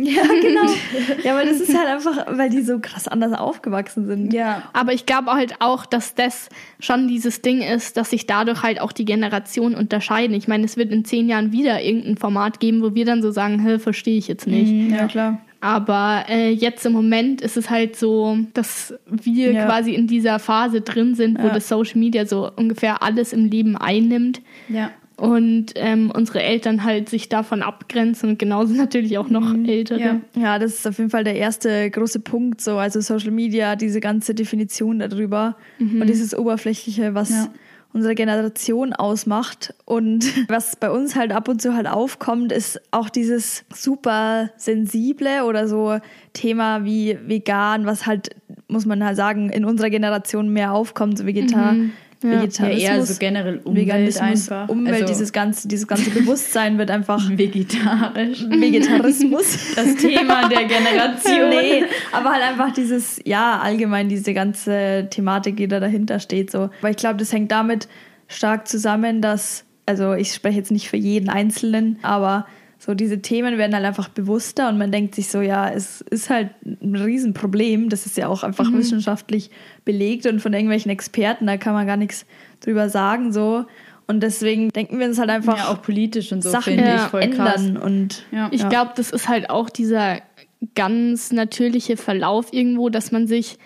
Ja, 0.00 0.22
genau. 0.40 0.70
ja, 1.24 1.32
aber 1.36 1.44
das 1.44 1.60
ist 1.60 1.76
halt 1.76 1.88
einfach, 1.88 2.26
weil 2.38 2.50
die 2.50 2.62
so 2.62 2.78
krass 2.78 3.08
anders 3.08 3.32
aufgewachsen 3.32 4.06
sind. 4.06 4.32
ja. 4.32 4.62
Aber 4.72 4.92
ich 4.92 5.06
glaube 5.06 5.32
halt 5.32 5.56
auch, 5.58 5.86
dass 5.86 6.14
das 6.14 6.48
schon 6.78 7.08
dieses 7.08 7.42
Ding 7.42 7.62
ist, 7.62 7.96
dass 7.96 8.10
sich 8.10 8.24
dadurch 8.26 8.62
halt 8.62 8.80
auch 8.80 8.92
die 8.92 9.04
Generationen 9.04 9.74
unterscheiden. 9.74 10.36
Ich 10.36 10.46
meine, 10.46 10.64
es 10.66 10.76
wird 10.76 10.92
in 10.92 11.04
zehn 11.04 11.28
Jahren 11.28 11.50
wieder 11.50 11.82
irgendein 11.82 12.16
Format 12.16 12.60
geben, 12.60 12.80
wo 12.82 12.94
wir 12.94 13.04
dann 13.06 13.22
so 13.22 13.32
sagen, 13.32 13.58
hä, 13.58 13.80
verstehe 13.80 14.18
ich 14.18 14.28
jetzt 14.28 14.46
nicht. 14.46 14.70
Ja, 14.92 15.08
klar. 15.08 15.40
Aber 15.60 16.24
äh, 16.28 16.50
jetzt 16.50 16.86
im 16.86 16.92
Moment 16.92 17.40
ist 17.40 17.56
es 17.56 17.68
halt 17.68 17.96
so, 17.96 18.38
dass 18.54 18.94
wir 19.10 19.52
Ja. 19.52 19.66
quasi 19.66 19.92
in 19.92 20.06
dieser 20.06 20.38
Phase 20.38 20.80
drin 20.82 21.14
sind, 21.16 21.38
wo 21.42 21.48
Ja. 21.48 21.54
das 21.54 21.68
Social 21.68 21.98
Media 21.98 22.26
so 22.26 22.50
ungefähr 22.54 23.02
alles 23.02 23.32
im 23.32 23.46
Leben 23.46 23.76
einnimmt 23.76 24.40
Ja. 24.68 24.92
und 25.16 25.72
ähm, 25.74 26.12
unsere 26.14 26.42
Eltern 26.42 26.84
halt 26.84 27.08
sich 27.08 27.28
davon 27.28 27.62
abgrenzen 27.62 28.30
und 28.30 28.38
genauso 28.38 28.72
natürlich 28.84 29.18
auch 29.18 29.30
noch 29.30 29.52
ältere. 29.66 29.98
Ja. 30.00 30.20
Ja, 30.40 30.58
das 30.60 30.74
ist 30.74 30.86
auf 30.86 30.98
jeden 30.98 31.10
Fall 31.10 31.24
der 31.24 31.34
erste 31.34 31.90
große 31.90 32.20
Punkt, 32.20 32.60
so, 32.60 32.76
also 32.76 33.00
Social 33.00 33.32
Media, 33.32 33.74
diese 33.74 33.98
ganze 33.98 34.34
Definition 34.36 35.00
darüber 35.00 35.56
und 35.80 36.06
dieses 36.06 36.38
Oberflächliche, 36.38 37.14
was. 37.14 37.48
Unsere 37.92 38.14
Generation 38.14 38.92
ausmacht. 38.92 39.74
Und 39.84 40.24
was 40.48 40.76
bei 40.76 40.90
uns 40.90 41.16
halt 41.16 41.32
ab 41.32 41.48
und 41.48 41.62
zu 41.62 41.74
halt 41.74 41.86
aufkommt, 41.86 42.52
ist 42.52 42.80
auch 42.90 43.08
dieses 43.08 43.64
super 43.74 44.50
sensible 44.56 45.44
oder 45.44 45.68
so 45.68 45.98
Thema 46.32 46.84
wie 46.84 47.18
vegan, 47.26 47.86
was 47.86 48.06
halt, 48.06 48.36
muss 48.68 48.86
man 48.86 49.04
halt 49.04 49.16
sagen, 49.16 49.50
in 49.50 49.64
unserer 49.64 49.90
Generation 49.90 50.52
mehr 50.52 50.72
aufkommt, 50.72 51.18
so 51.18 51.26
Vegetar 51.26 51.74
Ja. 51.74 51.84
Ja, 52.22 52.42
Vegetarismus. 52.42 52.82
eher 52.82 53.06
so 53.06 53.14
generell 53.18 53.60
Umwelt 53.62 53.86
Veganismus, 53.86 54.50
einfach. 54.50 54.68
Umwelt, 54.68 54.94
Also 54.94 55.06
dieses 55.06 55.32
ganze, 55.32 55.68
dieses 55.68 55.86
ganze 55.86 56.10
Bewusstsein 56.10 56.76
wird 56.78 56.90
einfach 56.90 57.22
vegetarisch. 57.30 58.44
Vegetarismus. 58.48 59.74
Das 59.76 59.94
Thema 59.96 60.48
der 60.48 60.64
Generation. 60.64 61.48
nee, 61.50 61.84
aber 62.10 62.32
halt 62.32 62.42
einfach 62.42 62.72
dieses, 62.72 63.20
ja, 63.24 63.60
allgemein 63.60 64.08
diese 64.08 64.34
ganze 64.34 65.06
Thematik, 65.10 65.56
die 65.58 65.68
da 65.68 65.78
dahinter 65.78 66.18
steht. 66.18 66.50
So. 66.50 66.70
Weil 66.80 66.90
ich 66.92 66.96
glaube, 66.96 67.18
das 67.18 67.32
hängt 67.32 67.52
damit 67.52 67.88
stark 68.26 68.66
zusammen, 68.66 69.22
dass, 69.22 69.64
also 69.86 70.14
ich 70.14 70.34
spreche 70.34 70.58
jetzt 70.58 70.72
nicht 70.72 70.88
für 70.88 70.96
jeden 70.96 71.28
Einzelnen, 71.28 71.98
aber 72.02 72.46
so 72.78 72.94
diese 72.94 73.20
Themen 73.20 73.58
werden 73.58 73.74
halt 73.74 73.84
einfach 73.84 74.08
bewusster 74.08 74.68
und 74.68 74.78
man 74.78 74.92
denkt 74.92 75.14
sich 75.16 75.28
so, 75.28 75.40
ja, 75.40 75.68
es 75.68 76.00
ist 76.00 76.30
halt 76.30 76.50
ein 76.64 76.94
Riesenproblem. 76.94 77.88
Das 77.88 78.06
ist 78.06 78.16
ja 78.16 78.28
auch 78.28 78.44
einfach 78.44 78.72
wissenschaftlich 78.72 79.50
belegt 79.84 80.26
und 80.26 80.40
von 80.40 80.52
irgendwelchen 80.52 80.90
Experten, 80.90 81.46
da 81.46 81.56
kann 81.56 81.74
man 81.74 81.86
gar 81.88 81.96
nichts 81.96 82.24
drüber 82.60 82.88
sagen. 82.88 83.32
so 83.32 83.64
Und 84.06 84.22
deswegen 84.22 84.68
denken 84.70 84.98
wir 85.00 85.06
uns 85.06 85.18
halt 85.18 85.28
einfach 85.30 85.58
Ja, 85.58 85.68
auch 85.68 85.82
politisch 85.82 86.30
und 86.32 86.42
so 86.42 86.50
Sachen 86.50 86.74
finde 86.74 86.90
Ja. 86.90 86.94
ich 87.04 87.10
voll 87.10 87.28
krass. 87.30 87.62
ändern 87.66 87.82
und 87.82 88.24
Ja. 88.30 88.48
Ich 88.52 88.60
Ja. 88.62 88.68
glaube, 88.68 88.92
das 88.96 89.10
ist 89.10 89.28
halt 89.28 89.50
auch 89.50 89.68
dieser 89.70 90.20
ganz 90.76 91.32
natürliche 91.32 91.96
Verlauf 91.96 92.52
irgendwo, 92.52 92.88
dass 92.90 93.10
man 93.12 93.26
sich 93.26 93.58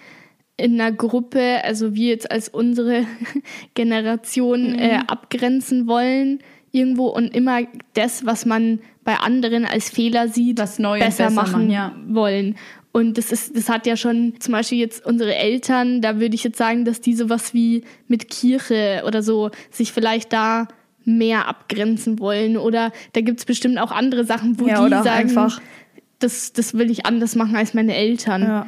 in 0.57 0.81
einer 0.81 0.93
Gruppe, 0.93 1.63
also 1.65 1.95
wir 1.95 2.09
jetzt 2.09 2.31
als 2.31 2.49
unsere 2.49 3.05
Generation, 3.75 4.75
äh, 4.75 4.99
Mhm. 4.99 5.05
abgrenzen 5.09 5.87
wollen 5.87 6.39
irgendwo 6.71 7.07
und 7.09 7.35
immer 7.35 7.61
das, 7.95 8.25
was 8.27 8.47
man 8.47 8.81
bei 9.05 9.17
anderen 9.17 9.65
als 9.65 9.91
Fehler 9.91 10.29
sieht, 10.29 10.59
Was 10.59 10.79
neu 10.79 10.95
und 10.95 11.01
besser, 11.01 11.25
besser 11.25 11.35
machen 11.35 11.53
machen, 11.53 11.71
ja. 11.71 11.93
wollen. 12.09 12.57
Und 12.93 13.17
das 13.17 13.33
ist, 13.33 13.57
das 13.57 13.69
hat 13.69 13.87
ja 13.87 13.97
schon 13.97 14.35
zum 14.39 14.53
Beispiel 14.53 14.79
jetzt 14.79 15.05
unsere 15.07 15.35
Eltern, 15.35 16.03
da 16.03 16.21
würde 16.21 16.35
ich 16.35 16.45
jetzt 16.45 16.59
sagen, 16.59 16.85
dass 16.85 17.01
die 17.01 17.15
sowas 17.15 17.55
wie 17.55 17.85
mit 18.07 18.29
Kirche 18.29 19.03
oder 19.07 19.23
so 19.23 19.51
sich 19.71 19.93
vielleicht 19.93 20.33
da 20.33 20.69
mehr 21.05 21.49
abgrenzen 21.49 22.19
wollen. 22.21 22.57
Oder 22.57 22.93
da 23.15 23.23
gibt's 23.23 23.45
bestimmt 23.47 23.79
auch 23.79 23.91
andere 23.93 24.25
Sachen, 24.25 24.61
wo 24.61 24.67
Ja, 24.69 24.85
die 24.85 24.91
sagen, 24.91 25.09
einfach- 25.09 25.61
das, 26.19 26.53
das 26.53 26.75
will 26.75 26.91
ich 26.91 27.07
anders 27.07 27.35
machen 27.35 27.57
als 27.57 27.75
meine 27.75 27.95
Eltern. 27.97 28.43
Ja. 28.43 28.67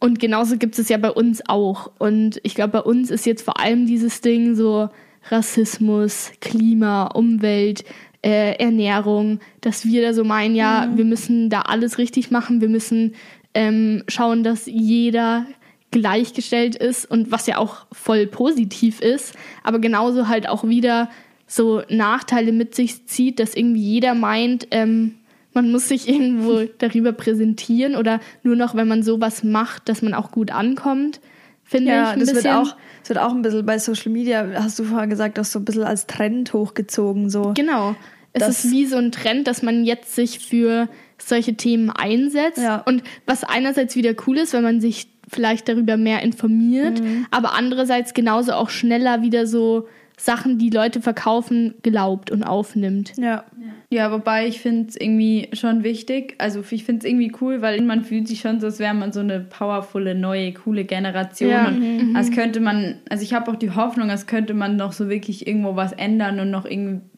Und 0.00 0.20
genauso 0.20 0.56
gibt 0.56 0.78
es 0.78 0.88
ja 0.88 0.96
bei 0.96 1.10
uns 1.10 1.42
auch. 1.48 1.90
Und 1.98 2.40
ich 2.44 2.54
glaube, 2.54 2.72
bei 2.74 2.80
uns 2.80 3.10
ist 3.10 3.26
jetzt 3.26 3.42
vor 3.42 3.60
allem 3.60 3.86
dieses 3.86 4.20
Ding 4.20 4.54
so 4.54 4.88
Rassismus, 5.30 6.30
Klima, 6.40 7.06
Umwelt, 7.08 7.84
äh, 8.24 8.54
Ernährung, 8.54 9.40
dass 9.60 9.84
wir 9.84 10.00
da 10.02 10.14
so 10.14 10.24
meinen, 10.24 10.54
ja, 10.54 10.90
wir 10.94 11.04
müssen 11.04 11.50
da 11.50 11.62
alles 11.62 11.98
richtig 11.98 12.30
machen, 12.30 12.62
wir 12.62 12.70
müssen 12.70 13.14
ähm, 13.52 14.02
schauen, 14.08 14.42
dass 14.42 14.66
jeder 14.66 15.46
gleichgestellt 15.90 16.74
ist 16.74 17.08
und 17.08 17.30
was 17.30 17.46
ja 17.46 17.58
auch 17.58 17.86
voll 17.92 18.26
positiv 18.26 19.00
ist, 19.00 19.34
aber 19.62 19.78
genauso 19.78 20.26
halt 20.26 20.48
auch 20.48 20.64
wieder 20.64 21.10
so 21.46 21.82
Nachteile 21.88 22.52
mit 22.52 22.74
sich 22.74 23.06
zieht, 23.06 23.38
dass 23.38 23.54
irgendwie 23.54 23.82
jeder 23.82 24.14
meint, 24.14 24.68
ähm, 24.70 25.16
man 25.52 25.70
muss 25.70 25.88
sich 25.88 26.08
irgendwo 26.08 26.62
darüber 26.78 27.12
präsentieren 27.12 27.94
oder 27.94 28.20
nur 28.42 28.56
noch, 28.56 28.74
wenn 28.74 28.88
man 28.88 29.02
sowas 29.02 29.44
macht, 29.44 29.88
dass 29.88 30.00
man 30.00 30.14
auch 30.14 30.30
gut 30.32 30.50
ankommt, 30.50 31.20
finde 31.62 31.90
ich. 31.90 31.96
Ja, 31.96 32.10
ein 32.10 32.20
das 32.20 32.28
wird 32.28 32.44
bisschen. 32.44 32.56
auch, 32.56 32.76
das 33.00 33.10
wird 33.10 33.18
auch 33.18 33.32
ein 33.32 33.42
bisschen 33.42 33.66
bei 33.66 33.78
Social 33.78 34.10
Media, 34.10 34.46
hast 34.54 34.78
du 34.78 34.84
vorher 34.84 35.06
gesagt, 35.06 35.38
auch 35.38 35.44
so 35.44 35.58
ein 35.58 35.64
bisschen 35.64 35.84
als 35.84 36.06
Trend 36.06 36.52
hochgezogen. 36.54 37.28
So. 37.30 37.52
Genau. 37.54 37.94
Es 38.34 38.48
ist 38.64 38.70
wie 38.72 38.84
so 38.86 38.96
ein 38.96 39.12
Trend, 39.12 39.46
dass 39.48 39.62
man 39.62 39.84
jetzt 39.84 40.14
sich 40.14 40.40
für 40.40 40.88
solche 41.18 41.54
Themen 41.54 41.90
einsetzt. 41.90 42.58
Ja. 42.58 42.82
Und 42.86 43.02
was 43.26 43.44
einerseits 43.44 43.96
wieder 43.96 44.12
cool 44.26 44.36
ist, 44.38 44.52
wenn 44.52 44.62
man 44.64 44.80
sich 44.80 45.06
vielleicht 45.32 45.68
darüber 45.68 45.96
mehr 45.96 46.22
informiert, 46.22 47.00
Mhm. 47.00 47.26
aber 47.30 47.54
andererseits 47.54 48.12
genauso 48.12 48.52
auch 48.52 48.68
schneller 48.68 49.22
wieder 49.22 49.46
so 49.46 49.88
Sachen, 50.16 50.58
die 50.58 50.70
Leute 50.70 51.00
verkaufen, 51.00 51.74
glaubt 51.82 52.30
und 52.30 52.44
aufnimmt. 52.44 53.12
Ja. 53.16 53.44
Ja, 53.90 54.12
wobei 54.12 54.46
ich 54.46 54.60
finde 54.60 54.88
es 54.88 54.96
irgendwie 54.96 55.48
schon 55.52 55.82
wichtig. 55.82 56.34
Also 56.38 56.62
ich 56.70 56.84
finde 56.84 57.04
es 57.04 57.10
irgendwie 57.10 57.32
cool, 57.40 57.62
weil 57.62 57.80
man 57.82 58.04
fühlt 58.04 58.28
sich 58.28 58.40
schon 58.40 58.60
so, 58.60 58.66
als 58.66 58.78
wäre 58.78 58.94
man 58.94 59.12
so 59.12 59.20
eine 59.20 59.40
powervolle, 59.40 60.14
neue, 60.14 60.52
coole 60.52 60.84
Generation. 60.84 61.50
Ja. 61.50 61.68
Und 61.68 62.16
als 62.16 62.30
könnte 62.30 62.60
man, 62.60 63.00
also 63.08 63.22
ich 63.24 63.34
habe 63.34 63.50
auch 63.50 63.56
die 63.56 63.70
Hoffnung, 63.72 64.10
als 64.10 64.26
könnte 64.26 64.54
man 64.54 64.76
noch 64.76 64.92
so 64.92 65.08
wirklich 65.08 65.46
irgendwo 65.46 65.74
was 65.76 65.92
ändern 65.92 66.38
und 66.40 66.50
noch 66.50 66.64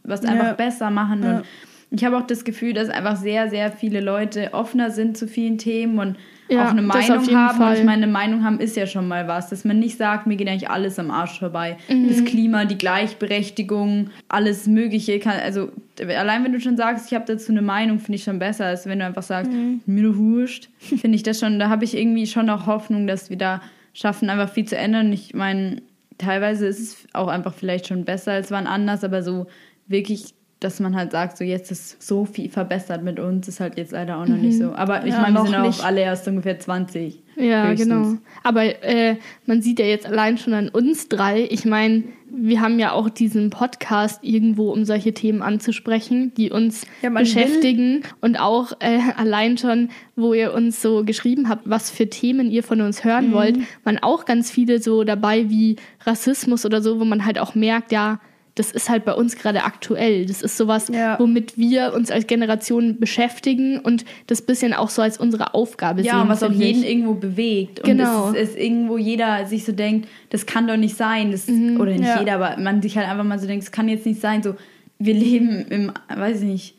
irgendwas 0.07 0.23
Ja. 0.23 0.31
einfach 0.31 0.57
besser 0.57 0.91
machen. 0.91 1.23
Ja. 1.23 1.43
Und 1.91 2.01
ich 2.01 2.05
habe 2.05 2.17
auch 2.17 2.27
das 2.27 2.45
Gefühl, 2.45 2.73
dass 2.73 2.89
einfach 2.89 3.17
sehr, 3.17 3.49
sehr 3.49 3.71
viele 3.71 4.01
Leute 4.01 4.53
offener 4.53 4.91
sind 4.91 5.17
zu 5.17 5.29
vielen 5.29 5.57
Themen 5.59 5.99
und 5.99 6.17
Ja, 6.49 6.67
auch 6.67 6.71
eine 6.71 6.83
Meinung 6.83 7.27
haben. 7.35 7.57
Und 7.57 7.57
Fall. 7.65 7.79
ich 7.79 7.85
meine, 7.85 8.05
eine 8.05 8.13
Meinung 8.13 8.45
haben 8.45 8.59
ist 8.61 8.77
ja 8.77 8.87
schon 8.87 9.07
mal 9.09 9.27
was, 9.29 9.49
dass 9.51 9.65
man 9.65 9.79
nicht 9.81 9.97
sagt, 9.99 10.27
mir 10.27 10.37
geht 10.37 10.49
eigentlich 10.49 10.69
alles 10.71 10.99
am 10.99 11.11
Arsch 11.13 11.39
vorbei. 11.39 11.77
Mhm. 11.89 12.09
Das 12.09 12.25
Klima, 12.25 12.65
die 12.65 12.77
Gleichberechtigung, 12.79 14.11
alles 14.29 14.67
Mögliche. 14.67 15.19
Kann, 15.19 15.41
also 15.43 15.71
allein 16.01 16.45
wenn 16.45 16.53
du 16.53 16.61
schon 16.61 16.77
sagst, 16.77 17.07
ich 17.09 17.15
habe 17.15 17.25
dazu 17.27 17.53
eine 17.53 17.63
Meinung, 17.63 17.99
finde 17.99 18.17
ich 18.17 18.25
schon 18.25 18.39
besser, 18.39 18.67
als 18.67 18.87
wenn 18.87 18.99
du 18.99 19.05
einfach 19.07 19.23
sagst, 19.23 19.51
Mhm. 19.51 19.81
mir 19.87 20.09
doch 20.11 20.17
wurscht. 20.17 20.69
Finde 20.79 21.17
ich 21.17 21.23
das 21.23 21.41
schon, 21.41 21.59
da 21.59 21.69
habe 21.69 21.85
ich 21.85 21.97
irgendwie 21.97 22.27
schon 22.27 22.49
auch 22.51 22.67
Hoffnung, 22.67 23.07
dass 23.07 23.31
wir 23.31 23.39
da 23.39 23.61
schaffen, 23.93 24.29
einfach 24.31 24.53
viel 24.53 24.67
zu 24.67 24.77
ändern. 24.77 25.13
Ich 25.13 25.35
meine, 25.35 25.83
teilweise 26.19 26.67
ist 26.67 26.79
es 26.81 26.97
auch 27.13 27.29
einfach 27.29 27.55
vielleicht 27.55 27.87
schon 27.89 28.05
besser 28.05 28.33
als 28.33 28.51
wann 28.51 28.67
anders, 28.67 29.05
aber 29.05 29.23
so 29.23 29.47
wirklich 29.89 30.35
dass 30.59 30.81
man 30.81 30.97
halt 30.97 31.13
sagt, 31.13 31.37
so 31.37 31.45
jetzt 31.45 31.71
ist 31.71 32.03
so 32.03 32.25
viel 32.25 32.49
verbessert 32.49 33.05
mit 33.05 33.21
uns, 33.21 33.47
ist 33.47 33.61
halt 33.61 33.77
jetzt 33.77 33.93
leider 33.93 34.17
auch 34.17 34.25
noch 34.27 34.39
nicht 34.39 34.57
so. 34.57 34.73
Aber 34.73 35.05
ich 35.05 35.13
Ja, 35.13 35.21
meine, 35.21 35.35
wir 35.37 35.45
sind 35.45 35.55
auch 35.55 35.67
nicht. 35.67 35.85
alle 35.85 36.01
erst 36.01 36.27
ungefähr 36.29 36.59
20. 36.59 37.23
Ja, 37.37 37.69
höchstens. 37.69 37.87
genau. 37.89 38.15
Aber 38.43 38.65
äh, 38.83 39.17
man 39.45 39.61
sieht 39.61 39.79
ja 39.81 39.85
jetzt 39.85 40.07
allein 40.07 40.39
schon 40.39 40.55
an 40.55 40.71
uns 40.71 41.11
drei. 41.11 41.47
Ich 41.51 41.67
meine, 41.67 42.05
wir 42.35 42.63
haben 42.63 42.79
ja 42.79 42.93
auch 42.93 43.11
diesen 43.11 43.51
Podcast 43.51 44.25
irgendwo, 44.25 44.73
um 44.73 44.87
solche 44.87 45.13
Themen 45.13 45.43
anzusprechen, 45.43 46.33
die 46.39 46.51
uns 46.51 46.87
Ja, 47.03 47.11
beschäftigen. 47.11 48.03
Und 48.23 48.41
auch 48.41 48.73
äh, 48.81 48.99
allein 49.19 49.59
schon, 49.59 49.91
wo 50.17 50.33
ihr 50.33 50.55
uns 50.55 50.81
so 50.81 51.05
geschrieben 51.05 51.51
habt, 51.51 51.69
was 51.69 51.91
für 51.91 52.09
Themen 52.09 52.51
ihr 52.51 52.63
von 52.63 52.81
uns 52.81 53.05
Mhm. 53.05 53.09
hören 53.09 53.33
wollt, 53.33 53.59
waren 53.85 53.99
auch 54.03 54.25
ganz 54.25 54.51
viele 54.51 54.81
so 54.81 55.05
dabei 55.05 55.51
wie 55.51 55.77
Rassismus 56.07 56.65
oder 56.65 56.81
so, 56.81 56.99
wo 56.99 57.05
man 57.05 57.27
halt 57.27 57.39
auch 57.39 57.55
merkt, 57.55 57.93
ja, 57.93 58.21
das 58.57 58.73
ist 58.73 58.89
halt 58.91 59.05
bei 59.05 59.13
uns 59.13 59.37
gerade 59.37 59.63
aktuell. 59.65 60.27
Das 60.27 60.43
ist 60.43 60.57
sowas, 60.57 60.89
Ja. 60.89 61.19
womit 61.21 61.57
wir 61.57 61.93
uns 61.95 62.11
als 62.11 62.27
Generation 62.27 62.99
beschäftigen 62.99 63.79
und 63.79 64.05
das 64.27 64.43
bisschen 64.43 64.73
auch 64.75 64.89
so 64.91 65.03
als 65.03 65.19
unsere 65.19 65.55
Aufgabe 65.55 66.03
sehen. 66.03 66.09
Ja, 66.09 66.23
und 66.23 66.29
was 66.29 66.43
auch 66.43 66.49
finde 66.49 66.65
ich. 66.65 66.77
jeden 66.79 66.89
irgendwo 66.89 67.15
bewegt. 67.15 67.85
Genau. 67.85 68.29
Und 68.29 68.35
es, 68.35 68.51
es 68.51 68.57
irgendwo 68.57 68.97
jeder 68.99 69.47
sich 69.47 69.65
so 69.65 69.73
denkt, 69.73 70.09
das 70.31 70.47
kann 70.47 70.67
doch 70.67 70.77
nicht 70.77 70.97
sein. 70.97 71.31
Das, 71.31 71.49
oder 71.49 71.93
nicht 71.93 72.03
Ja. 72.05 72.19
jeder, 72.19 72.35
aber 72.35 72.57
man 72.61 72.83
sich 72.83 72.97
halt 72.97 73.09
einfach 73.09 73.25
mal 73.25 73.39
so 73.39 73.47
denkt, 73.47 73.63
es 73.65 73.71
kann 73.71 73.89
jetzt 73.89 74.05
nicht 74.07 74.21
sein. 74.21 74.43
So, 74.43 74.55
wir 74.99 75.15
leben 75.15 75.67
im, 75.69 75.93
weiß 76.15 76.39
ich 76.41 76.47
nicht, 76.47 76.75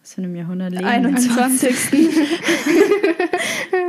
was 0.00 0.14
für 0.14 0.22
einem 0.22 0.36
Jahrhundert 0.36 0.70
leben 0.70 0.84
wir? 0.84 0.90
21. 0.90 1.74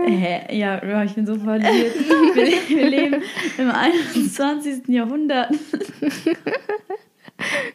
Hä? 0.07 0.57
Ja, 0.57 0.83
ja, 0.85 1.03
ich 1.03 1.13
bin 1.13 1.25
so 1.25 1.35
verliert. 1.35 1.93
wir, 2.33 2.77
wir 2.77 2.89
leben 2.89 3.15
im 3.57 3.69
21. 3.69 4.87
Jahrhundert. 4.87 5.49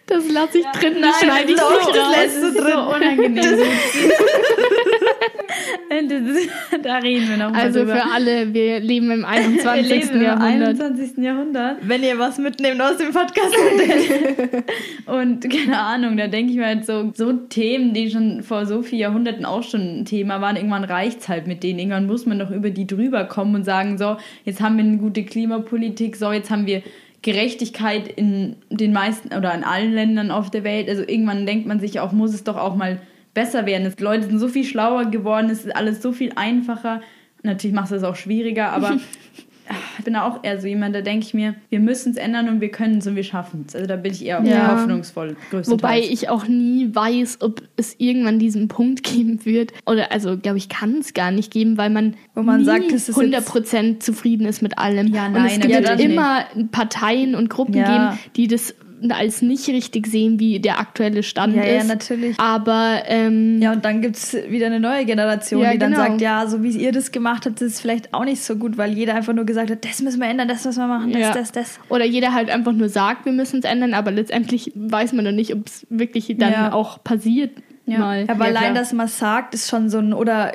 Das 0.07 0.31
lasse 0.31 0.59
ich 0.59 0.66
drin, 0.66 0.94
das 1.00 1.20
Nein, 1.20 1.31
schneide 1.31 1.42
ich 1.44 1.57
nicht 1.57 1.61
das 1.61 1.96
raus. 1.98 2.16
lässt 2.16 2.42
du 2.42 2.53
drin. 2.62 2.72
So 2.74 2.94
unangenehm. 2.94 3.35
Das- 3.37 3.61
da 6.83 6.98
reden 6.98 7.29
wir 7.29 7.37
noch 7.37 7.50
mal 7.53 7.61
Also 7.61 7.81
drüber. 7.81 7.96
für 7.96 8.12
alle, 8.12 8.53
wir 8.53 8.81
leben 8.81 9.11
im 9.11 9.20
wir 9.22 9.29
21. 9.29 9.88
leben 9.88 10.09
im 10.16 10.22
Jahrhundert. 10.22 10.81
21. 10.81 11.18
Jahrhundert. 11.24 11.77
Wenn 11.83 12.03
ihr 12.03 12.18
was 12.18 12.38
mitnehmt 12.38 12.81
aus 12.81 12.96
dem 12.96 13.12
Podcast. 13.12 13.55
Und 15.07 15.48
keine 15.50 15.79
Ahnung, 15.79 16.16
da 16.16 16.27
denke 16.27 16.53
ich 16.53 16.59
mir 16.59 16.66
halt 16.66 16.85
so, 16.87 17.12
so 17.14 17.33
Themen, 17.33 17.94
die 17.94 18.11
schon 18.11 18.42
vor 18.42 18.66
so 18.66 18.83
vielen 18.83 19.00
Jahrhunderten 19.00 19.44
auch 19.44 19.62
schon 19.62 20.00
ein 20.00 20.05
Thema 20.05 20.40
waren, 20.40 20.57
irgendwann 20.57 20.85
reicht's 20.85 21.29
halt 21.29 21.46
mit 21.46 21.62
denen. 21.62 21.79
Irgendwann 21.79 22.07
muss 22.07 22.27
man 22.27 22.38
doch 22.38 22.50
über 22.50 22.70
die 22.70 22.87
drüber 22.87 23.24
kommen 23.24 23.55
und 23.55 23.64
sagen, 23.64 23.98
so, 23.98 24.16
jetzt 24.44 24.61
haben 24.61 24.77
wir 24.77 24.85
eine 24.85 24.98
gute 24.98 25.24
Klimapolitik, 25.24 26.16
so, 26.16 26.33
jetzt 26.33 26.50
haben 26.50 26.66
wir 26.66 26.83
Gerechtigkeit 27.24 28.06
in 28.06 28.56
den 28.68 28.92
meisten 28.92 29.34
oder 29.34 29.54
in 29.54 29.64
allen 29.64 29.94
Ländern 29.94 30.30
auf 30.30 30.50
der 30.50 30.62
Welt. 30.62 30.90
Also 30.90 31.02
irgendwann 31.02 31.46
denkt 31.46 31.66
man 31.66 31.80
sich 31.80 31.98
auch, 31.98 32.12
muss 32.12 32.34
es 32.34 32.44
doch 32.44 32.58
auch 32.58 32.76
mal 32.76 33.00
besser 33.32 33.64
werden. 33.64 33.87
Es, 33.87 33.98
Leute 33.98 34.26
sind 34.26 34.38
so 34.38 34.46
viel 34.46 34.64
schlauer 34.64 35.06
geworden, 35.06 35.48
es 35.48 35.64
ist 35.64 35.74
alles 35.74 36.02
so 36.02 36.12
viel 36.12 36.32
einfacher. 36.37 37.00
Natürlich 37.42 37.74
macht 37.74 37.87
es 37.87 38.02
das 38.02 38.04
auch 38.04 38.14
schwieriger, 38.14 38.72
aber 38.72 38.98
ich 39.98 40.05
bin 40.05 40.16
auch 40.16 40.44
eher 40.44 40.61
so 40.61 40.66
jemand, 40.66 40.94
da 40.94 41.00
denke 41.00 41.24
ich 41.27 41.33
mir, 41.35 41.55
wir 41.70 41.81
müssen 41.81 42.11
es 42.12 42.16
ändern 42.18 42.48
und 42.48 42.61
wir 42.61 42.68
können 42.70 42.98
es 42.98 43.07
und 43.07 43.16
wir 43.16 43.24
schaffen 43.24 43.64
es. 43.66 43.74
Also 43.74 43.87
da 43.87 43.96
bin 43.96 44.12
ich 44.12 44.24
eher 44.24 44.42
Ja. 44.44 44.72
hoffnungsvoll. 44.72 45.37
Wobei 45.50 46.00
ich 46.00 46.29
auch 46.29 46.46
nie 46.46 46.94
weiß, 46.94 47.38
ob 47.40 47.62
es 47.77 47.94
irgendwann 47.98 48.38
diesen 48.38 48.68
Punkt 48.68 49.03
geben 49.03 49.44
wird. 49.44 49.72
Oder 49.87 50.12
also, 50.12 50.37
glaube 50.37 50.59
ich, 50.59 50.68
kann 50.68 50.98
es 50.98 51.14
gar 51.14 51.31
nicht 51.31 51.50
geben, 51.53 51.79
weil 51.79 51.90
man, 51.90 52.14
Wo 52.35 52.42
man 52.42 52.61
nie 52.61 52.64
sagt, 52.66 52.92
es 52.92 53.09
ist 53.09 53.18
100% 53.18 54.00
zufrieden 54.00 54.46
ist 54.46 54.61
mit 54.62 54.79
allem. 54.79 55.09
Ja, 55.14 55.27
und 55.27 55.33
nein, 55.33 55.46
es 55.46 55.59
natürlich 55.59 55.88
wird 55.88 55.98
nicht. 55.98 56.11
immer 56.11 56.44
Parteien 56.70 57.35
und 57.35 57.48
Gruppen 57.48 57.74
Ja. 57.74 58.11
geben, 58.11 58.20
die 58.37 58.48
das 58.48 58.74
als 59.12 59.42
nicht 59.42 59.68
richtig 59.68 60.06
sehen, 60.06 60.38
wie 60.40 60.60
der 60.60 60.78
aktuelle 60.78 61.22
Stand 61.22 61.56
Ja, 61.56 61.64
ja, 61.64 61.80
ist. 61.80 61.88
natürlich. 61.88 62.38
Aber 62.38 63.02
ähm, 63.06 63.60
Ja, 63.60 63.72
und 63.72 63.84
dann 63.84 64.00
gibt 64.02 64.16
es 64.16 64.34
wieder 64.48 64.66
eine 64.66 64.80
neue 64.80 65.04
Generation, 65.04 65.62
Ja, 65.62 65.72
die 65.72 65.78
dann 65.78 65.92
genau. 65.92 66.04
sagt, 66.04 66.20
ja, 66.20 66.46
so 66.46 66.62
wie 66.62 66.70
ihr 66.70 66.92
das 66.92 67.12
gemacht 67.12 67.46
habt, 67.46 67.60
ist 67.60 67.74
es 67.74 67.80
vielleicht 67.80 68.12
auch 68.14 68.24
nicht 68.24 68.42
so 68.42 68.56
gut, 68.56 68.76
weil 68.78 68.92
jeder 68.92 69.14
einfach 69.14 69.32
nur 69.32 69.44
gesagt 69.44 69.70
hat, 69.70 69.84
das 69.84 70.00
müssen 70.02 70.20
wir 70.20 70.28
ändern, 70.28 70.48
das 70.48 70.64
müssen 70.64 70.80
wir 70.80 70.86
machen, 70.86 71.12
das, 71.12 71.20
Ja. 71.20 71.32
das, 71.32 71.52
das. 71.52 71.78
Oder 71.88 72.04
jeder 72.04 72.32
halt 72.34 72.50
einfach 72.50 72.72
nur 72.72 72.88
sagt, 72.88 73.24
wir 73.24 73.32
müssen 73.32 73.60
es 73.60 73.64
ändern, 73.64 73.94
aber 73.94 74.10
letztendlich 74.10 74.72
weiß 74.74 75.12
man 75.12 75.24
noch 75.24 75.32
nicht, 75.32 75.52
ob 75.54 75.66
es 75.66 75.86
wirklich 75.90 76.34
dann 76.38 76.52
Ja. 76.52 76.72
auch 76.72 77.02
passiert. 77.04 77.50
Ja. 77.86 77.98
Mal. 77.98 78.24
Aber 78.28 78.44
Ja, 78.44 78.50
allein, 78.50 78.62
klar. 78.72 78.74
dass 78.74 78.92
man 78.92 79.08
sagt, 79.08 79.54
ist 79.54 79.68
schon 79.68 79.90
so 79.90 79.98
ein, 79.98 80.14
oder 80.14 80.52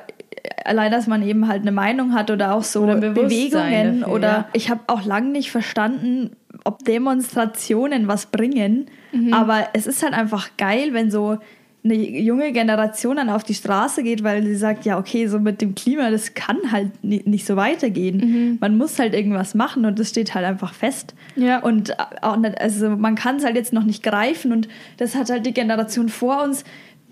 allein, 0.66 0.92
dass 0.92 1.06
man 1.08 1.22
eben 1.28 1.48
halt 1.48 1.62
eine 1.62 1.72
Meinung 1.72 2.14
hat 2.14 2.32
oder 2.32 2.54
auch 2.54 2.64
so 2.64 2.82
Oder 2.82 2.96
Bewegungen 2.96 4.02
dafür, 4.02 4.16
oder 4.16 4.28
ja. 4.28 4.46
ich 4.54 4.70
habe 4.70 4.82
auch 4.88 5.06
lange 5.06 5.30
nicht 5.30 5.52
verstanden, 5.52 6.32
ob 6.70 6.84
Demonstrationen 6.86 8.08
was 8.08 8.26
bringen, 8.28 8.86
Mhm. 9.12 9.34
aber 9.34 9.70
es 9.74 9.88
ist 9.88 10.04
halt 10.04 10.14
einfach 10.14 10.52
geil, 10.58 10.90
wenn 10.94 11.10
so 11.10 11.38
eine 11.84 11.96
junge 11.96 12.52
Generation 12.52 13.16
dann 13.16 13.30
auf 13.30 13.44
die 13.44 13.54
Straße 13.54 14.04
geht, 14.04 14.22
weil 14.24 14.44
sie 14.44 14.56
sagt, 14.56 14.86
ja, 14.86 15.00
okay, 15.00 15.28
so 15.28 15.40
mit 15.40 15.62
dem 15.62 15.74
Klima, 15.76 16.12
das 16.12 16.34
kann 16.34 16.58
halt 16.72 16.92
ni- 17.04 17.24
nicht 17.26 17.46
so 17.48 17.56
weitergehen. 17.56 18.18
Mhm. 18.18 18.58
Man 18.60 18.78
muss 18.78 19.00
halt 19.00 19.14
irgendwas 19.16 19.56
machen 19.56 19.86
und 19.86 19.98
das 19.98 20.10
steht 20.10 20.36
halt 20.36 20.46
einfach 20.46 20.74
fest. 20.74 21.16
Ja. 21.38 21.60
Und 21.60 21.96
auch 22.22 22.36
nicht, 22.36 22.60
also 22.60 22.90
man 22.90 23.16
kann 23.16 23.38
es 23.38 23.46
halt 23.46 23.56
jetzt 23.56 23.72
noch 23.74 23.86
nicht 23.86 24.04
greifen 24.04 24.52
und 24.52 24.68
das 24.98 25.16
hat 25.16 25.30
halt 25.30 25.46
die 25.46 25.54
Generation 25.54 26.10
vor 26.10 26.44
uns, 26.44 26.66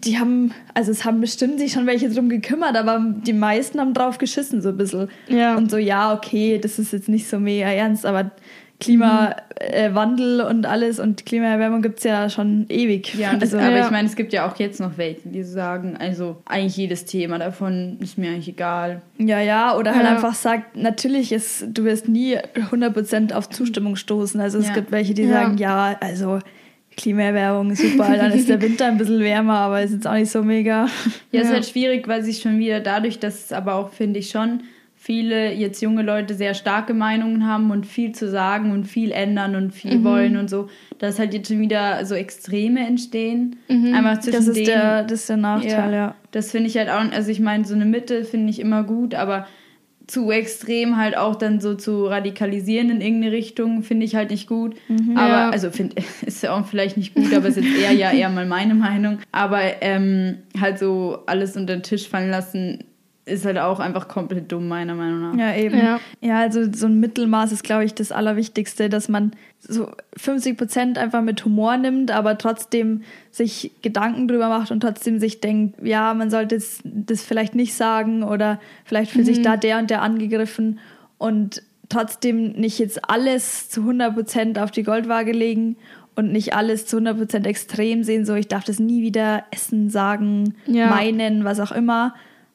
die 0.04 0.20
haben, 0.20 0.52
also 0.76 0.92
es 0.92 1.06
haben 1.06 1.22
bestimmt 1.22 1.60
sich 1.60 1.72
schon 1.72 1.88
welche 1.88 2.10
drum 2.10 2.28
gekümmert, 2.30 2.76
aber 2.76 3.00
die 3.26 3.34
meisten 3.34 3.80
haben 3.80 3.94
drauf 3.96 4.18
geschissen 4.20 4.62
so 4.62 4.70
ein 4.70 4.78
bisschen. 4.78 5.08
Ja. 5.30 5.56
Und 5.56 5.72
so, 5.72 5.78
ja, 5.78 6.14
okay, 6.14 6.60
das 6.62 6.78
ist 6.78 6.92
jetzt 6.94 7.10
nicht 7.10 7.28
so 7.28 7.40
mega 7.40 7.68
ernst, 7.70 8.06
aber 8.06 8.30
Klimawandel 8.80 10.42
und 10.42 10.66
alles 10.66 11.00
und 11.00 11.26
Klimaerwärmung 11.26 11.82
gibt 11.82 11.98
es 12.00 12.04
ja 12.04 12.30
schon 12.30 12.66
ewig. 12.70 13.14
Ja, 13.16 13.32
also, 13.40 13.58
aber 13.58 13.78
Ja. 13.78 13.86
ich 13.86 13.92
meine, 13.92 14.08
es 14.08 14.16
gibt 14.16 14.34
ja 14.34 14.48
auch 14.50 14.58
jetzt 14.58 14.80
noch 14.80 14.98
welche, 14.98 15.28
die 15.30 15.44
sagen, 15.44 15.98
also 15.98 16.38
eigentlich 16.46 16.78
jedes 16.78 17.06
Thema 17.06 17.40
davon 17.40 17.98
ist 18.02 18.18
mir 18.18 18.30
eigentlich 18.32 18.50
egal. 18.50 19.02
ja, 19.18 19.40
ja, 19.40 19.76
oder 19.76 19.96
halt 19.96 20.06
Ja. 20.06 20.12
einfach 20.16 20.36
sagt, 20.36 20.76
natürlich 20.78 21.32
ist, 21.32 21.66
du 21.70 21.84
wirst 21.86 22.08
nie 22.08 22.38
100% 22.72 23.34
auf 23.34 23.50
Zustimmung 23.50 23.96
stoßen. 23.96 24.40
Also 24.40 24.60
es 24.60 24.68
Ja. 24.68 24.74
gibt 24.74 24.92
welche, 24.92 25.14
die 25.14 25.28
sagen, 25.28 25.58
ja, 25.58 25.96
also 26.00 26.40
Klimaerwärmung, 26.96 27.76
super, 27.76 28.16
dann 28.18 28.32
ist 28.32 28.50
der 28.50 28.62
Winter 28.62 28.86
ein 28.88 28.98
bisschen 28.98 29.20
wärmer, 29.20 29.58
aber 29.60 29.82
ist 29.84 29.92
jetzt 29.94 30.08
auch 30.08 30.14
nicht 30.14 30.32
so 30.32 30.42
mega. 30.44 30.88
Ja, 31.32 31.42
ist 31.42 31.48
Ja. 31.48 31.54
halt 31.54 31.66
schwierig, 31.66 32.08
weil 32.08 32.24
sich 32.24 32.42
schon 32.42 32.58
wieder 32.58 32.80
dadurch, 32.80 33.20
dass 33.20 33.46
es 33.46 33.52
aber 33.54 33.76
auch, 33.76 33.90
finde 33.92 34.20
ich, 34.20 34.30
schon 34.30 34.62
viele 35.08 35.54
jetzt 35.54 35.82
junge 35.82 36.02
Leute 36.02 36.34
sehr 36.34 36.54
starke 36.54 36.94
Meinungen 36.94 37.48
haben 37.48 37.72
und 37.72 37.86
viel 37.86 38.12
zu 38.12 38.30
sagen 38.30 38.74
und 38.74 38.84
viel 38.84 39.14
ändern 39.14 39.56
und 39.56 39.74
viel 39.74 40.04
wollen 40.04 40.36
und 40.36 40.50
so, 40.50 40.68
dass 41.00 41.18
halt 41.18 41.34
jetzt 41.34 41.48
schon 41.48 41.62
wieder 41.62 42.06
so 42.06 42.14
Extreme 42.14 42.86
entstehen. 42.86 43.56
Einfach 43.70 44.20
zwischen 44.20 44.36
Das 44.36 44.48
ist, 44.50 44.58
denen. 44.58 44.66
der, 44.66 45.04
das 45.04 45.14
ist 45.22 45.30
der 45.30 45.38
Nachteil, 45.38 45.94
ja. 45.94 46.16
Das 46.32 46.52
finde 46.52 46.68
ich 46.68 46.76
halt 46.78 46.90
auch, 46.90 47.10
also 47.14 47.32
ich 47.32 47.40
meine, 47.40 47.64
so 47.64 47.74
eine 47.74 47.86
Mitte 47.86 48.26
finde 48.26 48.50
ich 48.50 48.60
immer 48.60 48.84
gut, 48.84 49.16
aber 49.16 49.48
zu 50.08 50.30
extrem 50.30 50.98
halt 50.98 51.16
auch 51.16 51.36
dann 51.36 51.62
so 51.62 51.76
zu 51.76 52.06
radikalisieren 52.08 52.90
in 52.90 53.00
irgendeine 53.00 53.32
Richtung, 53.32 53.84
finde 53.84 54.06
ich 54.06 54.14
halt 54.16 54.30
nicht 54.32 54.50
gut. 54.50 54.76
Mhm. 54.90 55.16
Aber, 55.18 55.30
Ja. 55.30 55.50
also 55.52 55.70
finde 55.72 55.96
ist 56.26 56.44
ja 56.44 56.54
auch 56.54 56.66
vielleicht 56.66 56.98
nicht 56.98 57.16
gut, 57.16 57.34
aber 57.34 57.48
ist 57.48 57.56
jetzt 57.56 57.78
eher 57.80 57.94
ja 57.94 58.12
eher 58.12 58.30
mal 58.30 58.46
meine 58.46 58.76
Meinung. 58.76 59.20
Aber 59.32 59.62
ähm, 59.80 60.40
halt 60.60 60.80
so 60.80 61.20
alles 61.28 61.56
unter 61.56 61.78
den 61.78 61.84
Tisch 61.84 62.10
fallen 62.10 62.30
lassen, 62.30 62.84
ist 63.28 63.46
halt 63.46 63.58
auch 63.58 63.80
einfach 63.80 64.08
komplett 64.08 64.52
dumm, 64.52 64.68
meiner 64.68 64.96
Meinung 64.96 65.22
nach. 65.22 65.38
Ja, 65.38 65.56
eben. 65.56 65.78
Ja. 65.78 66.00
Ja, 66.22 66.40
also 66.40 66.72
so 66.72 66.88
ein 66.88 67.00
Mittelmaß 67.00 67.52
ist, 67.52 67.64
glaube 67.64 67.84
ich, 67.84 67.94
das 67.94 68.12
Allerwichtigste, 68.12 68.90
dass 68.90 69.10
man 69.10 69.32
so 69.60 69.92
50 70.16 70.58
Prozent 70.58 70.98
einfach 70.98 71.22
mit 71.22 71.44
Humor 71.46 71.78
nimmt, 71.78 72.12
aber 72.12 72.38
trotzdem 72.38 73.02
sich 73.32 73.72
Gedanken 73.82 74.28
drüber 74.28 74.50
macht 74.50 74.72
und 74.72 74.80
trotzdem 74.80 75.20
sich 75.20 75.42
denkt, 75.42 75.78
ja, 75.84 76.14
man 76.14 76.30
sollte 76.30 76.58
das 76.84 77.24
vielleicht 77.24 77.56
nicht 77.56 77.74
sagen 77.74 78.24
oder 78.24 78.60
vielleicht 78.86 79.12
fühlt 79.12 79.26
sich 79.26 79.42
da 79.42 79.58
der 79.58 79.80
und 79.80 79.90
der 79.90 80.02
angegriffen 80.02 80.80
und 81.18 81.62
trotzdem 81.90 82.52
nicht 82.54 82.80
jetzt 82.80 83.10
alles 83.10 83.70
zu 83.70 83.82
100 83.82 84.14
Prozent 84.14 84.60
auf 84.60 84.72
die 84.72 84.84
Goldwaage 84.84 85.32
legen 85.32 85.78
und 86.16 86.32
nicht 86.32 86.54
alles 86.56 86.86
zu 86.86 86.98
100 86.98 87.18
Prozent 87.18 87.48
extrem 87.48 88.04
sehen, 88.04 88.26
so 88.26 88.34
ich 88.36 88.48
darf 88.48 88.64
das 88.64 88.80
nie 88.80 89.02
wieder 89.02 89.44
essen, 89.52 89.90
sagen, 89.90 90.56
Ja. 90.66 90.88
meinen, 90.90 91.44
was 91.44 91.60
auch 91.60 91.72
immer. 91.72 92.14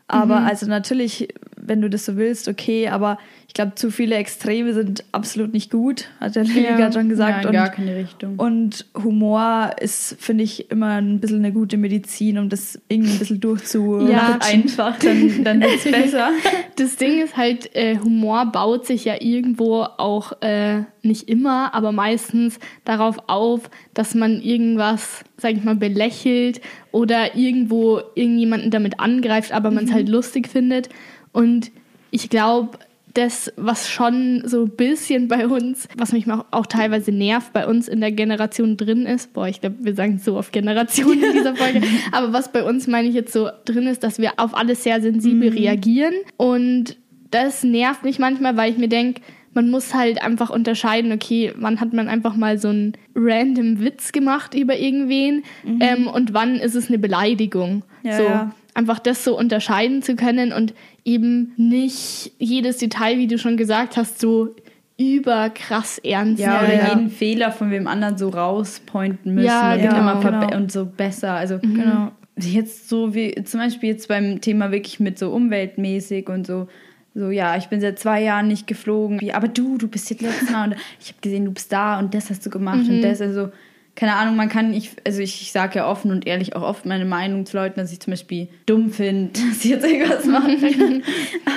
Aber 0.09 0.41
also 0.41 0.67
natürlich, 0.67 1.29
wenn 1.63 1.81
du 1.81 1.89
das 1.89 2.05
so 2.05 2.17
willst, 2.17 2.49
okay, 2.49 2.89
aber 2.89 3.19
ich 3.49 3.55
glaube, 3.55 3.75
zu 3.75 3.91
viele 3.91 4.17
Extreme 4.17 4.73
sind 4.73 5.05
absolut 5.13 5.53
nicht 5.53 5.71
gut, 5.71 6.07
hat 6.21 6.37
der 6.37 6.45
Lilly 6.45 6.65
Ja. 6.65 6.77
gerade 6.77 6.95
schon 6.95 7.09
gesagt. 7.09 7.43
ja, 7.45 7.49
und, 7.49 7.55
gar 7.55 7.69
keine 7.69 7.95
Richtung. 7.97 8.37
und 8.39 8.87
Humor 9.03 9.73
ist, 9.81 10.17
finde 10.19 10.45
ich, 10.45 10.71
immer 10.71 11.01
ein 11.01 11.21
bisschen 11.21 11.39
eine 11.39 11.53
gute 11.53 11.77
Medizin, 11.77 12.39
um 12.39 12.49
das 12.49 12.81
irgendwie 12.89 13.13
ein 13.13 13.19
bisschen 13.19 13.41
durchzu. 13.41 14.09
Ja. 14.11 14.39
einfach, 14.41 14.99
dann, 14.99 15.45
dann 15.45 15.63
ist 15.63 15.87
es 15.87 15.93
besser. 15.93 16.31
Das 16.77 16.97
Ding 16.97 17.23
ist 17.23 17.37
halt, 17.37 17.75
äh, 17.77 17.99
Humor 17.99 18.47
baut 18.47 18.87
sich 18.87 19.05
ja 19.05 19.17
irgendwo 19.21 19.83
auch 19.83 20.41
äh, 20.41 20.85
nicht 21.03 21.29
immer, 21.29 21.75
aber 21.75 21.93
meistens 21.93 22.59
darauf 22.85 23.19
auf, 23.29 23.69
dass 23.95 24.15
man 24.15 24.41
irgendwas, 24.41 25.25
sag 25.37 25.53
ich 25.53 25.63
mal, 25.63 25.77
belächelt 25.77 26.61
oder 26.91 27.37
irgendwo 27.37 28.01
irgendjemanden 28.15 28.71
damit 28.71 28.99
angreift, 29.01 29.53
aber 29.53 29.71
man 29.71 29.85
es 29.85 29.93
halt 29.93 30.09
lustig 30.09 30.49
findet. 30.49 30.89
Und 31.33 31.71
ich 32.11 32.29
glaube, 32.29 32.79
das, 33.15 33.53
was 33.57 33.91
schon 33.91 34.43
so 34.47 34.65
ein 34.65 34.71
bisschen 34.71 35.29
bei 35.29 35.47
uns, 35.47 35.89
was 35.97 36.13
mich 36.13 36.27
auch, 36.31 36.67
teilweise 36.67 37.13
nervt, 37.13 37.53
bei 37.53 37.67
uns 37.67 37.89
in 37.89 38.01
der 38.01 38.13
Generation 38.13 38.77
drin 38.77 39.07
ist, 39.07 39.33
boah, 39.35 39.49
ich 39.49 39.61
glaube, 39.61 39.77
wir 39.81 39.95
sagen 39.95 40.19
so 40.19 40.39
auf 40.39 40.51
Generation 40.53 41.23
in 41.23 41.33
dieser 41.33 41.55
Folge, 41.55 41.83
aber 42.13 42.33
was 42.33 42.53
bei 42.53 42.65
uns, 42.65 42.87
meine 42.87 43.09
ich 43.09 43.15
jetzt 43.15 43.33
so 43.33 43.51
drin 43.65 43.87
ist, 43.87 44.03
dass 44.03 44.19
wir 44.19 44.33
auf 44.39 44.57
alles 44.57 44.83
sehr 44.83 45.01
sensibel 45.03 45.51
reagieren 45.51 46.15
und 46.37 46.97
das 47.31 47.65
nervt 47.65 48.05
mich 48.05 48.19
manchmal, 48.19 48.57
weil 48.57 48.71
ich 48.71 48.79
mir 48.79 48.89
denke, 48.89 49.21
man 49.55 49.71
muss 49.71 49.93
halt 49.95 50.23
einfach 50.23 50.51
unterscheiden, 50.51 51.13
okay, 51.13 51.53
wann 51.57 51.81
hat 51.81 51.93
man 51.93 52.09
einfach 52.09 52.37
mal 52.37 52.59
so 52.59 52.69
einen 52.69 52.95
random 53.15 53.81
Witz 53.81 54.13
gemacht 54.13 54.55
über 54.55 54.79
irgendwen 54.79 55.43
ähm, 55.81 56.07
und 56.07 56.33
wann 56.33 56.57
ist 56.57 56.75
es 56.75 56.89
eine 56.89 56.99
Beleidigung. 56.99 57.83
Ja, 58.03 58.17
so, 58.17 58.23
ja. 58.23 58.55
Einfach 58.75 58.99
das 58.99 59.25
so 59.25 59.37
unterscheiden 59.39 60.03
zu 60.03 60.17
können 60.17 60.53
und 60.53 60.73
eben 61.05 61.53
nicht 61.57 62.33
jedes 62.39 62.79
Detail, 62.79 63.19
wie 63.19 63.27
du 63.27 63.39
schon 63.39 63.57
gesagt 63.57 63.97
hast, 63.97 64.21
so 64.21 64.55
überkrass 64.99 65.99
ernst 65.99 66.41
Ja, 66.41 66.63
nehmen. 66.63 66.65
oder 66.65 66.75
ja. 66.83 66.89
jeden 66.91 67.11
Fehler 67.11 67.51
von 67.53 67.71
wem 67.71 67.87
anderen 67.87 68.17
so 68.19 68.29
rauspointen 68.29 69.35
müssen 69.35 69.47
Ja, 69.47 69.75
und 69.75 69.81
genau, 69.81 70.21
genau. 70.21 70.57
und 70.57 70.71
so 70.73 70.87
besser. 70.87 71.33
Also 71.33 71.59
Genau. 71.59 72.13
jetzt 72.37 72.89
so 72.89 73.15
wie 73.15 73.35
zum 73.45 73.61
Beispiel 73.61 73.91
jetzt 73.91 74.09
beim 74.09 74.41
Thema 74.41 74.71
wirklich 74.71 75.01
mit 75.01 75.19
so 75.19 75.31
umweltmäßig 75.33 76.29
und 76.29 76.47
so. 76.47 76.69
So, 77.15 77.29
ja, 77.31 77.59
ich 77.59 77.67
bin 77.67 77.81
seit 77.83 77.99
zwei 77.99 78.23
Jahren 78.23 78.49
nicht 78.49 78.67
geflogen. 78.67 79.21
Wie, 79.21 79.35
aber 79.35 79.47
du, 79.49 79.77
du 79.77 79.87
bist 79.87 80.09
jetzt 80.09 80.23
letztes 80.23 80.49
Mal 80.51 80.69
und 80.71 80.77
ich 80.99 81.09
habe 81.09 81.19
gesehen, 81.21 81.45
du 81.45 81.51
bist 81.51 81.71
da 81.71 81.99
und 81.99 82.15
das 82.15 82.31
hast 82.31 82.47
du 82.47 82.49
gemacht 82.49 82.89
und 82.89 83.03
das. 83.03 83.21
Also, 83.21 83.51
keine 83.95 84.17
Ahnung, 84.17 84.37
man 84.37 84.49
kann, 84.49 84.73
ich, 84.73 84.93
also 85.07 85.21
ich, 85.21 85.43
ich 85.43 85.53
sage 85.53 85.81
ja 85.81 85.89
offen 85.89 86.11
und 86.11 86.27
ehrlich 86.27 86.57
auch 86.57 86.63
oft 86.63 86.87
meine 86.87 87.05
Meinung 87.05 87.45
zu 87.45 87.59
Leuten, 87.59 87.79
dass 87.79 87.93
ich 87.93 88.01
zum 88.01 88.13
Beispiel 88.13 88.49
dumm 88.65 88.91
finde, 88.91 89.33
dass 89.51 89.65
ich 89.65 89.71
jetzt 89.71 89.85
irgendwas 89.85 90.25
mache. 90.25 90.57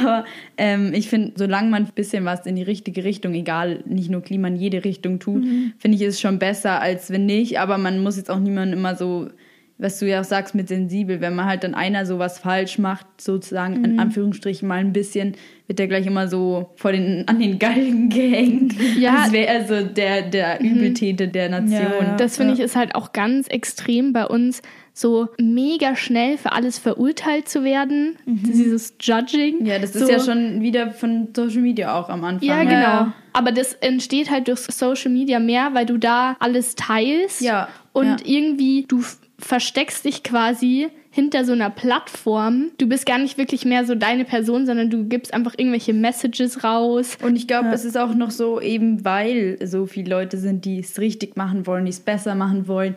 Aber 0.02 0.26
ähm, 0.58 0.94
ich 0.94 1.10
finde, 1.10 1.34
solange 1.38 1.70
man 1.70 1.86
ein 1.86 1.92
bisschen 1.96 2.26
was 2.26 2.46
in 2.46 2.58
die 2.58 2.64
richtige 2.64 3.04
Richtung, 3.06 3.34
egal, 3.34 3.84
nicht 3.86 4.10
nur 4.10 4.22
Klima, 4.22 4.50
in 4.50 4.58
jede 4.58 4.84
Richtung 4.84 5.20
tut, 5.20 5.46
finde 5.78 5.96
ich, 5.96 6.02
ist 6.02 6.16
es 6.16 6.22
schon 6.22 6.40
besser, 6.40 6.82
als 6.82 7.10
wenn 7.10 7.26
nicht. 7.26 7.60
Aber 7.60 7.78
man 7.78 8.04
muss 8.04 8.18
jetzt 8.18 8.30
auch 8.30 8.40
niemanden 8.40 8.74
immer 8.74 8.96
so, 8.96 9.30
was 9.78 10.00
du 10.00 10.08
ja 10.08 10.22
auch 10.22 10.26
sagst, 10.26 10.56
mit 10.56 10.70
sensibel, 10.70 11.20
wenn 11.20 11.36
man 11.36 11.46
halt 11.46 11.66
dann 11.66 11.76
einer 11.76 12.06
sowas 12.06 12.40
falsch 12.40 12.78
macht, 12.78 13.06
sozusagen 13.20 13.84
in 13.84 14.00
Anführungsstrichen 14.00 14.66
mal 14.66 14.80
ein 14.80 14.94
bisschen, 14.94 15.36
wird 15.68 15.80
der 15.80 15.88
gleich 15.88 16.06
immer 16.06 16.30
so 16.30 16.72
vor 16.78 16.94
den, 16.94 17.28
an 17.28 17.40
den 17.40 17.60
Galgen 17.60 18.10
gehängt. 18.10 18.76
Ja. 18.98 19.24
Als 19.24 19.34
wäre 19.34 19.48
er 19.48 19.66
so 19.66 19.86
der, 19.86 20.22
der 20.22 20.62
Übeltäter 20.62 21.28
der 21.28 21.50
Nation. 21.50 22.06
Ja. 22.06 22.16
Das 22.16 22.38
finde 22.38 22.54
ich 22.54 22.62
ist 22.62 22.78
halt 22.78 22.96
auch 22.96 23.12
ganz 23.12 23.48
extrem 23.48 24.14
bei 24.14 24.26
uns, 24.26 24.62
so 24.94 25.28
mega 25.38 25.98
schnell 25.98 26.38
für 26.38 26.54
alles 26.54 26.80
verurteilt 26.80 27.50
zu 27.50 27.66
werden. 27.66 28.16
Dieses 28.26 28.94
Judging. 29.02 29.66
Ja, 29.66 29.78
das 29.78 29.94
ist 29.94 30.06
so. 30.06 30.10
ja 30.10 30.22
schon 30.22 30.62
wieder 30.62 30.92
von 30.92 31.28
Social 31.36 31.62
Media 31.62 32.00
auch 32.00 32.08
am 32.08 32.24
Anfang. 32.24 32.48
Ja, 32.48 32.64
genau. 32.64 32.72
Ja. 32.72 33.14
Aber 33.34 33.52
das 33.52 33.74
entsteht 33.74 34.32
halt 34.32 34.48
durch 34.48 34.60
Social 34.62 35.12
Media 35.12 35.40
mehr, 35.40 35.72
weil 35.74 35.86
du 35.86 35.98
da 35.98 36.38
alles 36.40 36.76
teilst. 36.76 37.42
Ja, 37.42 37.68
Und 37.92 38.06
ja. 38.06 38.18
irgendwie, 38.24 38.86
du 38.88 39.04
versteckst 39.46 40.06
dich 40.06 40.24
quasi 40.24 40.88
hinter 41.12 41.46
so 41.46 41.54
einer 41.54 41.70
Plattform. 41.70 42.72
Du 42.80 42.88
bist 42.90 43.06
gar 43.06 43.20
nicht 43.20 43.38
wirklich 43.38 43.64
mehr 43.64 43.86
so 43.86 43.94
deine 43.94 44.26
Person, 44.26 44.66
sondern 44.66 44.90
du 44.90 45.06
gibst 45.06 45.36
einfach 45.36 45.54
irgendwelche 45.56 45.94
Messages 45.94 46.64
raus. 46.64 47.20
Und 47.22 47.36
ich 47.36 47.48
glaube, 47.48 47.70
es 47.70 47.86
ist 47.86 47.96
auch 47.96 48.16
noch 48.16 48.32
so, 48.32 48.60
eben 48.60 49.06
weil 49.06 49.60
so 49.64 49.86
viele 49.86 50.10
Leute 50.10 50.38
sind, 50.38 50.66
die 50.66 50.80
es 50.80 51.00
richtig 51.00 51.38
machen 51.38 51.68
wollen, 51.68 51.86
die 51.86 51.92
es 51.92 52.00
besser 52.00 52.34
machen 52.34 52.68
wollen. 52.68 52.96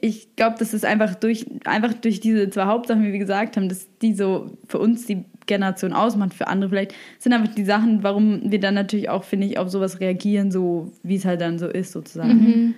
Ich 0.00 0.34
glaube, 0.34 0.56
das 0.58 0.74
ist 0.74 0.84
einfach 0.84 1.14
durch, 1.14 1.46
einfach 1.64 1.94
durch 1.94 2.18
diese 2.18 2.50
zwei 2.50 2.64
Hauptsachen, 2.64 3.04
wie 3.04 3.12
wir 3.12 3.20
gesagt 3.20 3.56
haben, 3.56 3.68
dass 3.68 3.86
die 4.02 4.14
so 4.14 4.50
für 4.66 4.80
uns 4.80 5.06
die 5.06 5.24
Generation 5.46 5.92
ausmacht, 5.92 6.34
für 6.34 6.48
andere 6.48 6.70
vielleicht, 6.70 6.94
sind 7.20 7.32
einfach 7.32 7.54
die 7.54 7.64
Sachen, 7.64 8.02
warum 8.02 8.50
wir 8.50 8.58
dann 8.58 8.74
natürlich 8.74 9.08
auch, 9.10 9.22
finde 9.22 9.46
ich, 9.46 9.58
auf 9.58 9.70
sowas 9.70 10.00
reagieren, 10.00 10.50
so 10.50 10.90
wie 11.04 11.14
es 11.14 11.24
halt 11.24 11.40
dann 11.40 11.60
so 11.60 11.68
ist, 11.68 11.92
sozusagen. 11.92 12.74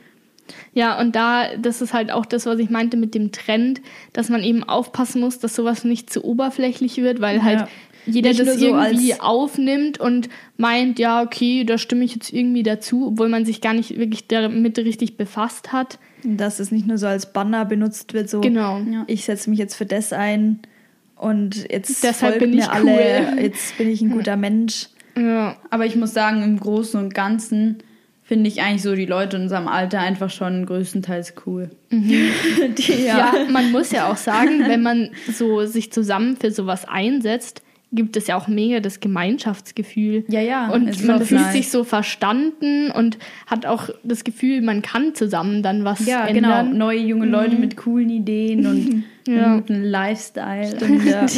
Ja, 0.74 1.00
und 1.00 1.16
da, 1.16 1.56
das 1.56 1.82
ist 1.82 1.92
halt 1.92 2.10
auch 2.12 2.26
das, 2.26 2.46
was 2.46 2.58
ich 2.58 2.70
meinte 2.70 2.96
mit 2.96 3.14
dem 3.14 3.32
Trend, 3.32 3.80
dass 4.12 4.28
man 4.28 4.42
eben 4.42 4.62
aufpassen 4.64 5.20
muss, 5.20 5.38
dass 5.38 5.54
sowas 5.56 5.84
nicht 5.84 6.10
zu 6.10 6.24
oberflächlich 6.24 6.98
wird, 6.98 7.20
weil 7.20 7.42
halt 7.42 7.60
Ja. 7.60 7.68
jeder 8.06 8.28
Nicht 8.30 8.40
das 8.40 8.58
so 8.58 8.66
irgendwie 8.66 9.14
aufnimmt 9.20 9.98
und 9.98 10.28
meint, 10.56 10.98
ja, 10.98 11.22
okay, 11.22 11.64
da 11.64 11.76
stimme 11.78 12.04
ich 12.04 12.14
jetzt 12.14 12.32
irgendwie 12.32 12.62
dazu, 12.62 13.08
obwohl 13.08 13.28
man 13.28 13.44
sich 13.44 13.60
gar 13.60 13.74
nicht 13.74 13.98
wirklich 13.98 14.26
damit 14.28 14.78
richtig 14.78 15.16
befasst 15.16 15.72
hat. 15.72 15.98
Dass 16.24 16.60
es 16.60 16.70
nicht 16.72 16.86
nur 16.86 16.98
so 16.98 17.06
als 17.06 17.32
Banner 17.32 17.64
benutzt 17.64 18.12
wird, 18.14 18.28
so 18.30 18.40
Genau. 18.40 18.78
Ja. 18.90 19.04
ich 19.06 19.24
setze 19.24 19.50
mich 19.50 19.58
jetzt 19.58 19.74
für 19.74 19.86
das 19.86 20.12
ein 20.12 20.60
und 21.16 21.66
jetzt 21.70 22.02
Deshalb 22.04 22.38
bin 22.40 22.50
mir 22.50 22.58
ich 22.62 22.68
alle, 22.68 22.84
cool. 23.32 23.42
jetzt 23.42 23.76
bin 23.78 23.88
ich 23.88 24.02
ein 24.02 24.10
guter 24.10 24.36
Mensch. 24.36 24.88
Ja. 25.16 25.56
Aber 25.70 25.86
ich 25.86 25.96
muss 25.96 26.12
sagen, 26.12 26.42
im 26.42 26.60
Großen 26.60 27.00
und 27.00 27.14
Ganzen 27.14 27.78
finde 28.26 28.48
ich 28.48 28.60
eigentlich 28.60 28.82
so 28.82 28.94
die 28.94 29.06
Leute 29.06 29.36
in 29.36 29.44
unserem 29.44 29.68
Alter 29.68 30.00
einfach 30.00 30.30
schon 30.30 30.66
größtenteils 30.66 31.34
cool. 31.46 31.70
Die, 31.90 33.04
Ja. 33.06 33.32
man 33.50 33.70
muss 33.72 33.92
ja 33.92 34.10
auch 34.10 34.16
sagen, 34.16 34.64
wenn 34.66 34.82
man 34.82 35.10
so 35.32 35.64
sich 35.64 35.92
zusammen 35.92 36.36
für 36.36 36.50
sowas 36.50 36.86
einsetzt, 36.88 37.62
gibt 37.92 38.16
es 38.16 38.26
ja 38.26 38.36
auch 38.36 38.48
mega 38.48 38.80
das 38.80 38.98
Gemeinschaftsgefühl. 38.98 40.24
Ja, 40.28 40.40
ja, 40.40 40.70
Und 40.70 41.04
man 41.06 41.22
fühlt 41.22 41.40
nice. 41.40 41.52
sich 41.52 41.70
so 41.70 41.84
verstanden 41.84 42.90
und 42.90 43.16
hat 43.46 43.64
auch 43.64 43.90
das 44.02 44.24
Gefühl, 44.24 44.60
man 44.60 44.82
kann 44.82 45.14
zusammen 45.14 45.62
dann 45.62 45.84
was 45.84 46.04
Ja, 46.04 46.26
genau. 46.26 46.50
ändern. 46.50 46.76
Neue 46.78 46.98
junge 46.98 47.26
Leute 47.26 47.54
mit 47.56 47.76
coolen 47.76 48.10
Ideen 48.10 48.66
und 48.66 49.04
Ja. 49.28 49.44
einem 49.44 49.56
guten 49.60 49.84
Lifestyle. 49.84 50.76
ja. 51.06 51.26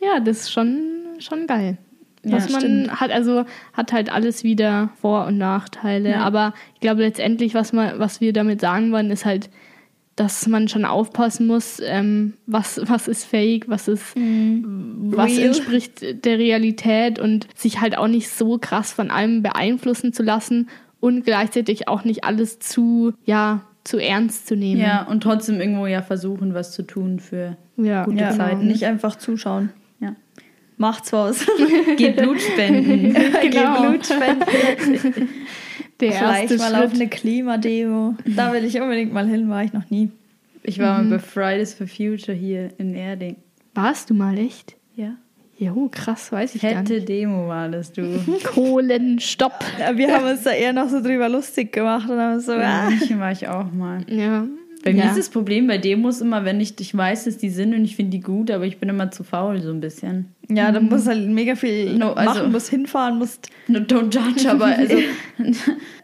Ja, 0.00 0.20
das 0.20 0.40
ist 0.42 0.52
schon, 0.52 0.78
schon 1.18 1.46
geil. 1.46 1.78
Ja, 2.24 2.32
Was 2.36 2.50
man 2.50 2.60
stimmt. 2.60 3.00
hat, 3.00 3.10
also 3.10 3.44
hat 3.72 3.92
halt 3.92 4.12
alles 4.12 4.44
wieder 4.44 4.90
Vor- 5.00 5.26
und 5.26 5.38
Nachteile. 5.38 6.10
Ja. 6.10 6.20
Aber 6.20 6.52
ich 6.74 6.80
glaube 6.80 7.02
letztendlich, 7.02 7.54
was 7.54 7.72
man, 7.72 7.98
was 7.98 8.20
wir 8.20 8.32
damit 8.32 8.60
sagen 8.60 8.92
wollen, 8.92 9.10
ist 9.10 9.24
halt, 9.24 9.50
dass 10.16 10.48
man 10.48 10.66
schon 10.66 10.84
aufpassen 10.84 11.46
muss, 11.46 11.80
ähm, 11.84 12.34
was, 12.46 12.80
was 12.84 13.06
ist 13.06 13.24
fake, 13.24 13.68
was 13.68 13.86
ist, 13.86 14.16
was 14.16 15.30
Real. 15.30 15.46
entspricht 15.46 16.24
der 16.24 16.38
Realität 16.38 17.20
und 17.20 17.46
sich 17.54 17.80
halt 17.80 17.96
auch 17.96 18.08
nicht 18.08 18.28
so 18.28 18.58
krass 18.58 18.92
von 18.92 19.12
allem 19.12 19.42
beeinflussen 19.44 20.12
zu 20.12 20.24
lassen 20.24 20.68
und 20.98 21.24
gleichzeitig 21.24 21.86
auch 21.86 22.02
nicht 22.02 22.24
alles 22.24 22.58
zu, 22.58 23.12
ja, 23.24 23.60
zu 23.84 23.98
ernst 23.98 24.48
zu 24.48 24.56
nehmen. 24.56 24.80
Ja, 24.80 25.04
und 25.04 25.22
trotzdem 25.22 25.60
irgendwo 25.60 25.86
ja 25.86 26.02
versuchen, 26.02 26.52
was 26.52 26.72
zu 26.72 26.82
tun 26.82 27.20
für 27.20 27.56
ja, 27.76 28.04
Gute 28.04 28.18
ja, 28.18 28.32
Zeiten. 28.32 28.66
nicht 28.66 28.84
einfach 28.84 29.14
zuschauen. 29.16 29.70
Ja. 30.78 30.86
Macht's 30.86 31.12
was. 31.12 31.44
Geht 31.96 32.16
Blut 32.16 32.40
spenden. 32.40 33.14
Genau. 33.14 33.40
Geh 33.42 33.88
Blut 33.88 34.06
spenden. 34.06 35.28
der 36.00 36.12
Vielleicht 36.12 36.58
mal 36.58 36.74
auf 36.74 36.90
Schritt. 36.90 36.94
eine 36.94 37.08
Klimademo. 37.08 38.14
Da 38.24 38.52
will 38.52 38.64
ich 38.64 38.80
unbedingt 38.80 39.12
mal 39.12 39.26
hin, 39.26 39.48
war 39.48 39.64
ich 39.64 39.72
noch 39.72 39.90
nie. 39.90 40.10
Ich 40.62 40.78
war 40.78 41.02
mal 41.02 41.10
bei 41.10 41.18
Fridays 41.18 41.74
for 41.74 41.86
Future 41.86 42.36
hier 42.36 42.70
in 42.78 42.94
Erding. 42.94 43.36
Warst 43.74 44.10
du 44.10 44.14
mal 44.14 44.38
echt? 44.38 44.76
Ja. 44.96 45.14
Jo, 45.56 45.88
krass, 45.90 46.30
weiß 46.30 46.54
ich 46.54 46.62
gar 46.62 46.70
Fette 46.70 46.94
nicht. 46.94 47.08
Demo 47.08 47.48
war 47.48 47.68
das, 47.68 47.92
du. 47.92 48.20
Kohlenstopp. 48.44 49.64
Ja, 49.80 49.96
wir 49.96 50.14
haben 50.14 50.26
uns 50.26 50.44
da 50.44 50.50
eher 50.50 50.72
noch 50.72 50.88
so 50.88 51.00
drüber 51.00 51.28
lustig 51.28 51.72
gemacht 51.72 52.08
und 52.08 52.18
haben 52.18 52.40
so, 52.40 52.52
In 52.52 52.60
ah. 52.60 52.90
War 53.16 53.32
ich 53.32 53.48
auch 53.48 53.72
mal. 53.72 54.04
Ja. 54.08 54.46
Bei 54.88 54.94
mir 54.94 55.04
ja. 55.04 55.10
ist 55.10 55.18
das 55.18 55.28
Problem 55.28 55.66
bei 55.66 55.76
Demos 55.76 56.22
immer, 56.22 56.46
wenn 56.46 56.60
ich, 56.60 56.80
ich 56.80 56.96
weiß, 56.96 57.24
dass 57.24 57.36
die 57.36 57.50
sind 57.50 57.74
und 57.74 57.84
ich 57.84 57.94
finde 57.94 58.12
die 58.12 58.22
gut, 58.22 58.50
aber 58.50 58.64
ich 58.64 58.78
bin 58.78 58.88
immer 58.88 59.10
zu 59.10 59.22
faul 59.22 59.60
so 59.60 59.70
ein 59.70 59.80
bisschen. 59.80 60.32
ja, 60.48 60.72
da 60.72 60.80
musst 60.80 61.06
halt 61.06 61.28
mega 61.28 61.56
viel 61.56 61.94
No, 61.94 62.12
also- 62.12 62.40
machen, 62.40 62.52
musst 62.52 62.70
hinfahren, 62.70 63.18
musst. 63.18 63.50
No, 63.66 63.80
don't 63.80 64.10
judge, 64.10 64.50
aber 64.50 64.64
also. 64.78 64.96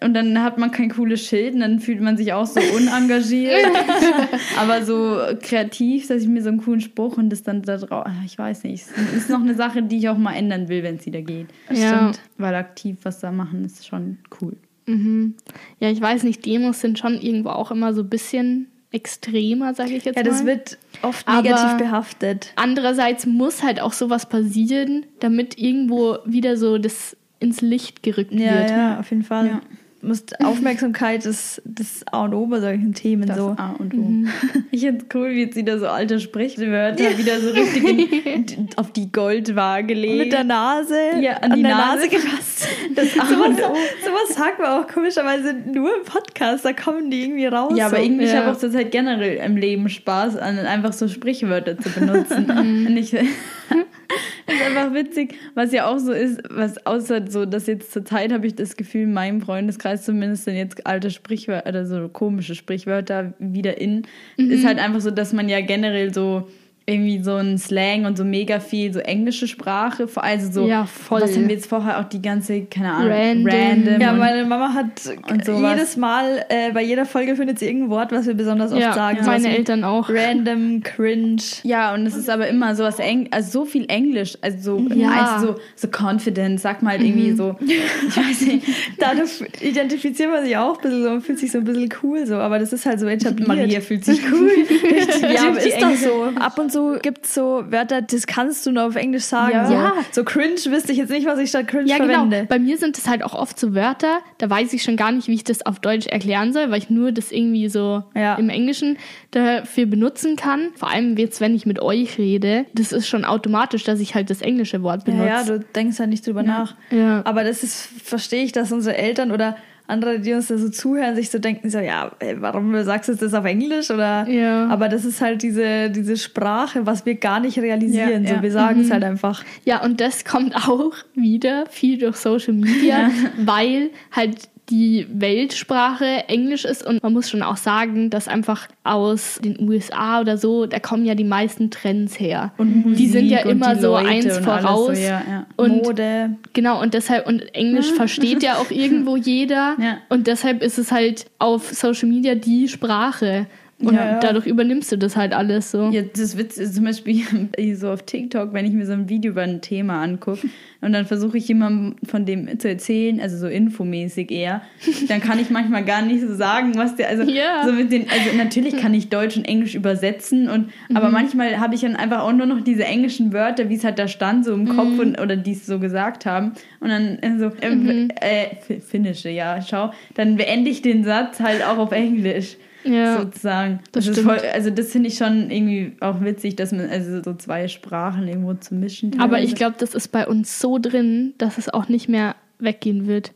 und 0.03 0.12
dann 0.12 0.43
hat 0.43 0.59
man 0.59 0.70
kein 0.70 0.91
cooles 0.91 1.26
Schild 1.26 1.55
und 1.55 1.61
dann 1.61 1.80
fühlt 1.80 2.03
man 2.03 2.18
sich 2.18 2.35
auch 2.35 2.45
so 2.45 2.61
unengagiert. 2.76 3.68
aber 4.59 4.85
so 4.85 5.18
kreativ, 5.41 6.09
dass 6.09 6.20
ich 6.20 6.28
mir 6.28 6.43
so 6.43 6.51
einen 6.51 6.62
coolen 6.62 6.82
Spruch 6.82 7.16
und 7.16 7.30
das 7.30 7.43
dann 7.43 7.62
da 7.62 7.78
drauf. 7.78 8.07
Ich 8.26 8.37
weiß 8.37 8.64
nicht. 8.64 8.85
Es 8.85 9.14
ist 9.14 9.30
noch 9.30 9.41
eine 9.41 9.55
Sache, 9.55 9.82
die 9.82 9.97
ich 9.97 10.11
auch 10.11 10.18
mal 10.18 10.35
ändern 10.35 10.68
will, 10.68 10.82
wenn 10.82 10.97
es 10.97 11.07
wieder 11.07 11.22
geht. 11.22 11.47
Ja. 11.72 12.12
Weil 12.37 12.55
aktiv 12.55 12.99
was 13.03 13.20
da 13.20 13.32
machen 13.32 13.64
ist 13.64 13.87
schon 13.87 14.18
cool. 14.43 14.57
Mhm. 14.87 15.37
Ja, 15.80 15.91
ich 15.91 16.01
weiß 16.01 16.24
nicht, 16.24 16.45
Demos 16.45 16.80
sind 16.80 16.99
schon 16.99 17.14
irgendwo 17.14 17.51
auch 17.51 17.70
immer 17.70 17.95
so 17.95 18.03
ein 18.03 18.11
bisschen 18.11 18.68
extremer, 18.95 19.74
sage 19.74 19.95
ich 19.95 20.05
jetzt 20.05 20.16
Ja, 20.16 20.22
das 20.22 20.40
mal. 20.40 20.47
wird 20.47 20.78
oft 21.03 21.26
Aber- 21.28 21.42
negativ 21.42 21.76
behaftet. 21.76 22.53
Andererseits 22.57 23.26
muss 23.26 23.62
halt 23.62 23.80
auch 23.80 23.92
sowas 23.92 24.28
passieren, 24.28 25.05
damit 25.20 25.59
irgendwo 25.59 26.18
wieder 26.24 26.57
so 26.57 26.78
das 26.78 27.16
ins 27.40 27.61
Licht 27.61 28.03
gerückt 28.03 28.32
Ja, 28.32 28.55
wird. 28.55 28.70
ja, 28.70 29.01
auf 29.01 29.11
jeden 29.11 29.22
Fall. 29.24 29.47
Ja. 29.47 29.61
Musst 30.05 30.38
Aufmerksamkeit 30.44 31.24
ist 31.26 31.62
das 31.64 32.05
A 32.12 32.24
und 32.24 32.34
O 32.34 32.46
bei 32.46 32.61
solchen 32.61 32.92
Themen 32.94 33.26
Das 33.26 33.36
so. 33.38 33.55
A 33.57 33.74
und 33.78 33.94
O. 33.94 34.11
Ich 34.70 34.80
finde 34.82 35.05
es 35.09 35.14
cool, 35.14 35.30
wie 35.30 35.42
jetzt 35.42 35.57
wieder 35.57 35.78
so 35.78 35.86
alte 35.86 36.20
Sprichwörter 36.20 37.16
wieder 37.18 37.40
so 37.40 37.50
richtig 37.50 38.26
in, 38.26 38.68
auf 38.76 38.92
die 38.92 39.11
Goldwaage 39.11 39.94
legen. 39.94 40.18
Mit 40.18 40.32
der 40.32 40.44
Nase 40.44 40.94
Ja, 41.20 41.34
an 41.38 41.55
die 41.55 41.62
der 41.62 41.76
Nase. 41.76 42.09
gefasst. 42.09 42.68
Das 42.94 43.18
A 43.18 43.26
Sowas, 43.26 43.48
und 43.48 43.55
O. 43.62 43.74
sowas 44.05 44.34
sagt 44.36 44.59
man 44.59 44.68
auch 44.82 44.86
komischerweise 44.88 45.55
nur 45.55 45.96
im 45.96 46.05
Podcast, 46.05 46.64
da 46.64 46.72
kommen 46.72 47.11
die 47.11 47.22
irgendwie 47.24 47.46
raus. 47.46 47.72
Ja, 47.76 47.86
aber 47.86 47.96
so. 47.96 48.02
irgendwie, 48.02 48.24
ich 48.24 48.32
Ja. 48.32 48.42
habe 48.42 48.52
auch 48.52 48.59
zurzeit 48.59 48.90
generell 48.90 49.36
im 49.38 49.57
Leben 49.57 49.88
Spaß 49.88 50.36
an 50.36 50.59
einfach 50.59 50.92
so 50.92 51.09
Sprichwörter 51.09 51.78
zu 51.78 51.88
benutzen. 51.90 52.50
Und 52.50 52.96
ich, 52.96 53.11
das 53.12 54.57
ist 54.57 54.66
einfach 54.66 54.92
witzig, 54.94 55.34
was 55.55 55.72
ja 55.72 55.86
auch 55.86 55.98
so 55.98 56.12
ist, 56.12 56.42
was 56.50 56.84
außer 56.86 57.30
so, 57.30 57.46
dass 57.46 57.66
jetzt 57.66 57.92
zur 57.92 58.05
Zeit 58.05 58.32
habe 58.32 58.46
ich 58.46 58.55
das 58.55 58.76
Gefühl, 58.76 59.02
in 59.02 59.12
meinem 59.12 59.40
Freundeskreis 59.40 59.93
zumindest 59.99 60.45
sind 60.45 60.57
jetzt 60.57 60.86
alte 60.86 61.11
Sprichwörter 61.11 61.68
oder 61.68 61.86
so 61.86 62.09
komische 62.09 62.55
Sprichwörter 62.55 63.34
wieder 63.38 63.78
in, 63.78 64.07
ist 64.36 64.66
halt 64.66 64.78
einfach 64.78 65.01
so, 65.01 65.11
dass 65.11 65.32
man 65.32 65.49
ja 65.49 65.61
generell 65.61 66.12
so 66.12 66.49
irgendwie 66.87 67.18
so 67.22 67.37
ein 67.37 67.57
Slang 67.57 68.05
und 68.05 68.18
so 68.18 68.24
mega 68.24 68.61
viel 68.61 68.93
so 68.93 68.99
englische 68.99 69.49
Sprache, 69.49 70.07
vor 70.07 70.22
allem 70.22 70.41
so, 70.53 70.66
Ja, 70.66 70.85
voll. 70.85 71.22
was 71.22 71.35
haben 71.35 71.49
wir 71.49 71.55
jetzt 71.55 71.66
vorher 71.66 71.99
auch 71.99 72.05
die 72.05 72.20
ganze, 72.20 72.62
keine 72.66 72.93
Ahnung, 72.93 73.11
Random. 73.11 73.47
random 73.53 74.01
Ja, 74.03 74.12
meine 74.12 74.45
Mama 74.45 74.74
hat 74.74 74.99
sowas. 75.45 75.72
jedes 75.76 75.97
Mal, 75.97 76.45
äh, 76.51 76.72
bei 76.72 76.82
jeder 76.82 77.07
Folge 77.07 77.37
findet 77.37 77.59
sie 77.59 77.66
irgendein 77.66 77.89
Wort, 77.91 78.12
was 78.12 78.26
wir 78.26 78.35
besonders 78.35 78.70
oft 78.72 78.80
Ja, 78.82 78.93
sagen. 78.93 79.18
Sowas 79.22 79.43
meine 79.43 79.57
Eltern 79.57 79.82
auch. 79.82 80.11
Random, 80.11 80.82
cringe. 80.82 81.41
Ja, 81.62 81.95
und 81.95 82.05
es 82.07 82.14
ist 82.16 82.28
aber 82.28 82.49
immer 82.49 82.74
so 82.74 82.85
was 82.85 82.99
Eng, 82.99 83.28
also 83.30 83.61
so 83.61 83.64
viel 83.64 83.87
Englisch, 83.89 84.37
also 84.43 84.78
so, 84.78 84.95
Ja. 84.95 85.09
also 85.11 85.55
so, 85.55 85.59
so 85.76 85.89
confident, 85.89 86.61
sag 86.61 86.82
mal 86.82 86.91
halt 86.99 87.03
irgendwie 87.03 87.32
so, 87.32 87.57
ich 87.61 88.16
weiß 88.16 88.41
nicht, 88.43 88.66
Dadurch 88.99 89.43
identifiziert 89.61 90.30
man 90.30 90.45
sich 90.45 90.57
auch 90.57 90.76
ein 90.76 90.82
bisschen 90.82 91.03
so 91.03 91.09
und 91.11 91.20
fühlt 91.22 91.39
sich 91.39 91.51
so 91.51 91.59
ein 91.59 91.64
bisschen 91.64 91.89
cool 92.03 92.26
so, 92.26 92.35
aber 92.37 92.59
das 92.59 92.72
ist 92.72 92.85
halt 92.87 93.01
so 93.01 93.07
etabliert. 93.09 93.49
Maria 93.49 93.80
fühlt 93.80 94.05
sich 94.05 94.20
cool. 94.30 94.51
Ja, 95.35 95.49
aber 95.49 95.59
ist 95.61 95.80
doch 95.80 95.95
so. 95.95 96.24
Ab 96.39 96.59
und 96.59 96.70
zu 96.75 96.99
gibt 97.01 97.25
es 97.25 97.35
so 97.35 97.64
Wörter, 97.70 98.03
das 98.03 98.27
kannst 98.27 98.66
du 98.66 98.72
nur 98.72 98.85
auf 98.85 98.97
Englisch 98.97 99.25
sagen. 99.25 99.53
Ja. 99.53 99.66
So. 99.66 99.72
Ja. 99.75 99.93
so 100.12 100.25
cringe 100.25 100.57
wüsste 100.66 100.93
ich 100.93 100.99
jetzt 100.99 101.11
nicht, 101.11 101.27
was 101.27 101.39
ich 101.39 101.49
statt 101.49 101.68
cringe 101.68 101.89
Ja, 101.89 101.99
genau. 101.99 102.12
verwende. 102.14 102.47
Bei 102.49 102.59
mir 102.59 102.77
sind 102.77 102.99
es 102.99 103.09
halt 103.09 103.22
auch 103.22 103.35
oft 103.35 103.59
so 103.59 103.75
Wörter, 103.75 104.18
da 104.39 104.51
weiß 104.51 104.72
ich 104.72 104.83
schon 104.83 104.97
gar 104.97 105.12
nicht, 105.12 105.29
wie 105.29 105.35
ich 105.35 105.45
das 105.45 105.64
auf 105.64 105.79
Deutsch 105.81 106.07
erklären 106.07 106.53
soll, 106.53 106.70
weil 106.70 106.79
ich 106.79 106.91
nur 106.91 107.12
das 107.12 107.33
irgendwie 107.33 107.68
so 107.68 108.03
Ja. 108.14 108.35
im 108.35 108.49
Englischen 108.49 108.99
dafür 109.31 109.87
benutzen 109.87 110.37
kann. 110.37 110.70
Vor 110.77 110.91
allem 110.91 111.16
jetzt, 111.16 111.41
wenn 111.41 111.55
ich 111.55 111.66
mit 111.66 111.81
euch 111.81 112.18
rede, 112.18 112.66
das 112.75 112.93
ist 112.93 113.09
schon 113.09 113.25
automatisch, 113.25 113.85
dass 113.85 114.01
ich 114.01 114.14
halt 114.14 114.31
das 114.31 114.43
englische 114.43 114.83
Wort 114.83 115.05
benutze. 115.05 115.27
Ja, 115.27 115.41
ja, 115.41 115.45
du 115.45 115.61
denkst 115.61 115.99
halt 115.99 116.11
nicht 116.11 116.27
drüber 116.27 116.43
nach. 116.43 116.75
Ja. 116.91 117.22
Aber 117.25 117.45
das 117.45 117.62
ist, 117.62 117.89
verstehe 118.03 118.45
ich, 118.45 118.53
dass 118.53 118.72
unsere 118.72 118.97
Eltern 118.97 119.31
oder 119.33 119.57
andere, 119.87 120.18
die 120.18 120.32
uns 120.32 120.49
da 120.49 120.57
so 120.57 120.68
zuhören, 120.70 121.14
sich 121.14 121.30
so 121.30 121.39
denken, 121.39 121.68
so, 121.68 121.78
ja, 121.78 122.11
ey, 122.18 122.41
warum 122.41 122.82
sagst 122.85 123.09
du 123.11 123.14
das 123.14 123.35
auf 123.35 123.45
Englisch? 123.45 123.91
Oder, 123.91 124.26
Ja. 124.28 124.66
aber 124.68 124.89
das 124.89 125.05
ist 125.05 125.20
halt 125.20 125.43
diese, 125.43 125.91
diese 125.91 126.16
Sprache, 126.16 126.87
was 126.87 127.05
wir 127.05 127.16
gar 127.16 127.41
nicht 127.41 127.59
realisieren. 127.59 128.22
Ja, 128.24 128.28
so, 128.30 128.35
ja. 128.37 128.43
wir 128.43 128.53
sagen 128.53 128.80
es 128.80 128.91
halt 128.91 129.05
einfach. 129.05 129.45
Ja, 129.64 129.82
und 129.85 130.01
das 130.01 130.24
kommt 130.24 130.57
auch 130.68 130.93
wieder 131.14 131.66
viel 131.68 131.99
durch 131.99 132.16
Social 132.16 132.55
Media, 132.55 133.11
weil 133.45 133.91
halt 134.12 134.49
die 134.70 135.06
Weltsprache 135.12 136.24
Englisch 136.28 136.64
ist 136.64 136.86
und 136.86 137.02
man 137.02 137.12
muss 137.12 137.28
schon 137.28 137.42
auch 137.42 137.58
sagen, 137.58 138.08
dass 138.08 138.28
einfach 138.28 138.68
aus 138.82 139.38
den 139.44 139.60
USA 139.60 140.20
oder 140.20 140.38
so, 140.38 140.64
da 140.66 140.78
kommen 140.78 141.04
ja 141.04 141.14
die 141.14 141.24
meisten 141.24 141.70
Trends 141.70 142.18
her. 142.18 142.52
Und 142.56 142.94
die 142.94 143.06
sind 143.08 143.26
ja 143.26 143.38
Musik 143.38 143.52
immer 143.52 143.76
so 143.76 143.88
Leute 143.88 144.08
eins 144.08 144.38
voraus. 144.38 144.96
So, 144.96 145.02
ja, 145.02 145.22
ja. 145.28 145.46
Und 145.56 145.84
Mode. 145.84 146.36
Genau, 146.54 146.80
und 146.80 146.94
deshalb, 146.94 147.26
und 147.26 147.54
Englisch 147.54 147.92
versteht 147.92 148.42
ja 148.42 148.56
auch 148.56 148.70
irgendwo 148.70 149.16
jeder. 149.16 149.76
Ja. 149.78 149.98
Und 150.08 150.26
deshalb 150.26 150.62
ist 150.62 150.78
es 150.78 150.90
halt 150.90 151.26
auf 151.38 151.70
Social 151.70 152.08
Media 152.08 152.34
die 152.34 152.68
Sprache. 152.68 153.46
Und 153.81 153.93
Ja, 153.95 154.05
ja. 154.12 154.20
dadurch 154.20 154.47
übernimmst 154.47 154.93
du 154.93 154.97
das 154.97 155.16
halt 155.16 155.35
alles 155.35 155.70
so. 155.72 155.91
Ja, 155.91 156.03
das 156.03 156.39
Witz 156.39 156.59
ist 156.59 156.77
zum 156.77 156.85
Beispiel 156.85 157.22
so 157.75 157.91
auf 157.91 158.03
TikTok, 158.05 158.53
wenn 158.53 158.64
ich 158.64 158.72
mir 158.72 158.87
so 158.87 158.93
ein 158.93 159.09
Video 159.09 159.33
über 159.33 159.43
ein 159.43 159.61
Thema 159.62 160.01
angucke 160.01 160.47
und 160.81 160.93
dann 160.93 161.07
versuche 161.07 161.39
ich 161.39 161.49
jemandem 161.49 161.97
von 162.07 162.25
dem 162.25 162.59
zu 162.61 162.68
erzählen, 162.68 163.20
also 163.20 163.37
so 163.37 163.49
infomäßig 163.49 164.31
eher, 164.31 164.62
dann 165.09 165.20
kann 165.20 165.41
ich 165.41 165.51
manchmal 165.51 165.85
gar 165.85 166.03
nicht 166.03 166.20
so 166.20 166.33
sagen, 166.35 166.72
was 166.77 166.95
der, 166.95 167.09
also 167.09 167.25
Ja. 167.25 167.64
so 167.66 167.72
mit 167.72 167.91
den, 167.91 168.07
also 168.09 168.37
natürlich 168.37 168.77
kann 168.77 168.95
ich 168.95 169.09
Deutsch 169.09 169.37
und 169.37 169.45
Englisch 169.49 169.75
übersetzen 169.75 170.49
und, 170.49 170.70
aber 170.95 171.11
manchmal 171.11 171.59
habe 171.59 171.75
ich 171.75 171.81
dann 171.81 171.97
einfach 171.97 172.20
auch 172.20 172.33
nur 172.33 172.47
noch 172.47 172.61
diese 172.62 172.85
englischen 172.85 173.33
Wörter, 173.33 173.68
wie 173.70 173.75
es 173.75 173.83
halt 173.85 173.99
da 173.99 174.07
stand, 174.07 174.45
so 174.45 174.55
im 174.55 174.68
Kopf 174.68 174.99
und, 175.01 175.20
oder 175.20 175.37
die 175.37 175.53
es 175.53 175.66
so 175.66 175.79
gesagt 175.81 176.27
haben. 176.27 176.53
Und 176.81 176.91
dann 176.91 177.18
äh, 177.20 177.39
so, 177.39 177.51
ähm, 177.61 178.09
äh, 178.20 178.55
Fi- 178.64 178.81
Finnische, 178.81 179.31
ja, 179.31 179.61
schau, 179.62 179.91
dann 180.14 180.37
beende 180.37 180.70
ich 180.70 180.81
den 180.81 181.03
Satz 181.03 181.41
halt 181.41 181.64
auch 181.64 181.79
auf 181.79 181.91
Englisch 181.93 182.57
Ja. 182.85 183.20
sozusagen. 183.20 183.80
das 183.93 184.05
Das 184.05 184.07
ist 184.09 184.20
stimmt. 184.20 184.39
voll, 184.41 184.49
also 184.53 184.70
das 184.70 184.93
finde 184.93 185.09
ich 185.09 185.16
schon 185.16 185.51
irgendwie 185.51 185.93
auch 186.01 186.20
witzig, 186.22 186.57
dass 186.57 186.72
man 186.72 186.89
also 186.91 187.22
so 187.22 187.35
zwei 187.35 187.66
Sprachen 187.68 188.28
irgendwo 188.28 188.55
zu 188.55 188.74
mischen. 188.74 189.12
Aber 189.14 189.32
teilweise. 189.37 189.45
ich 189.47 189.55
glaube, 189.55 189.76
das 189.78 189.95
ist 189.95 190.09
bei 190.09 190.26
uns 190.26 190.61
so 190.61 190.78
drin, 190.78 191.35
dass 191.39 191.59
es 191.59 191.68
auch 191.68 191.89
nicht 191.89 192.09
mehr 192.09 192.35
weggehen 192.61 193.07
wird. 193.07 193.32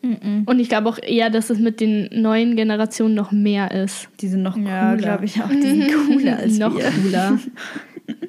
Und 0.46 0.58
ich 0.60 0.68
glaube 0.68 0.88
auch 0.88 0.98
eher, 1.02 1.28
dass 1.28 1.50
es 1.50 1.58
mit 1.58 1.80
den 1.80 2.08
neuen 2.12 2.56
Generationen 2.56 3.14
noch 3.14 3.32
mehr 3.32 3.70
ist. 3.72 4.08
die 4.20 4.28
sind 4.28 4.42
noch 4.42 4.54
cooler. 4.54 4.68
Ja, 4.70 4.94
glaube 4.94 5.24
ich 5.24 5.42
auch. 5.42 5.48
Die 5.48 5.60
sind 5.60 5.90
cooler 6.08 6.36
als 6.38 6.58
noch 6.58 6.76
wir. 6.76 6.90
cooler. 7.02 7.38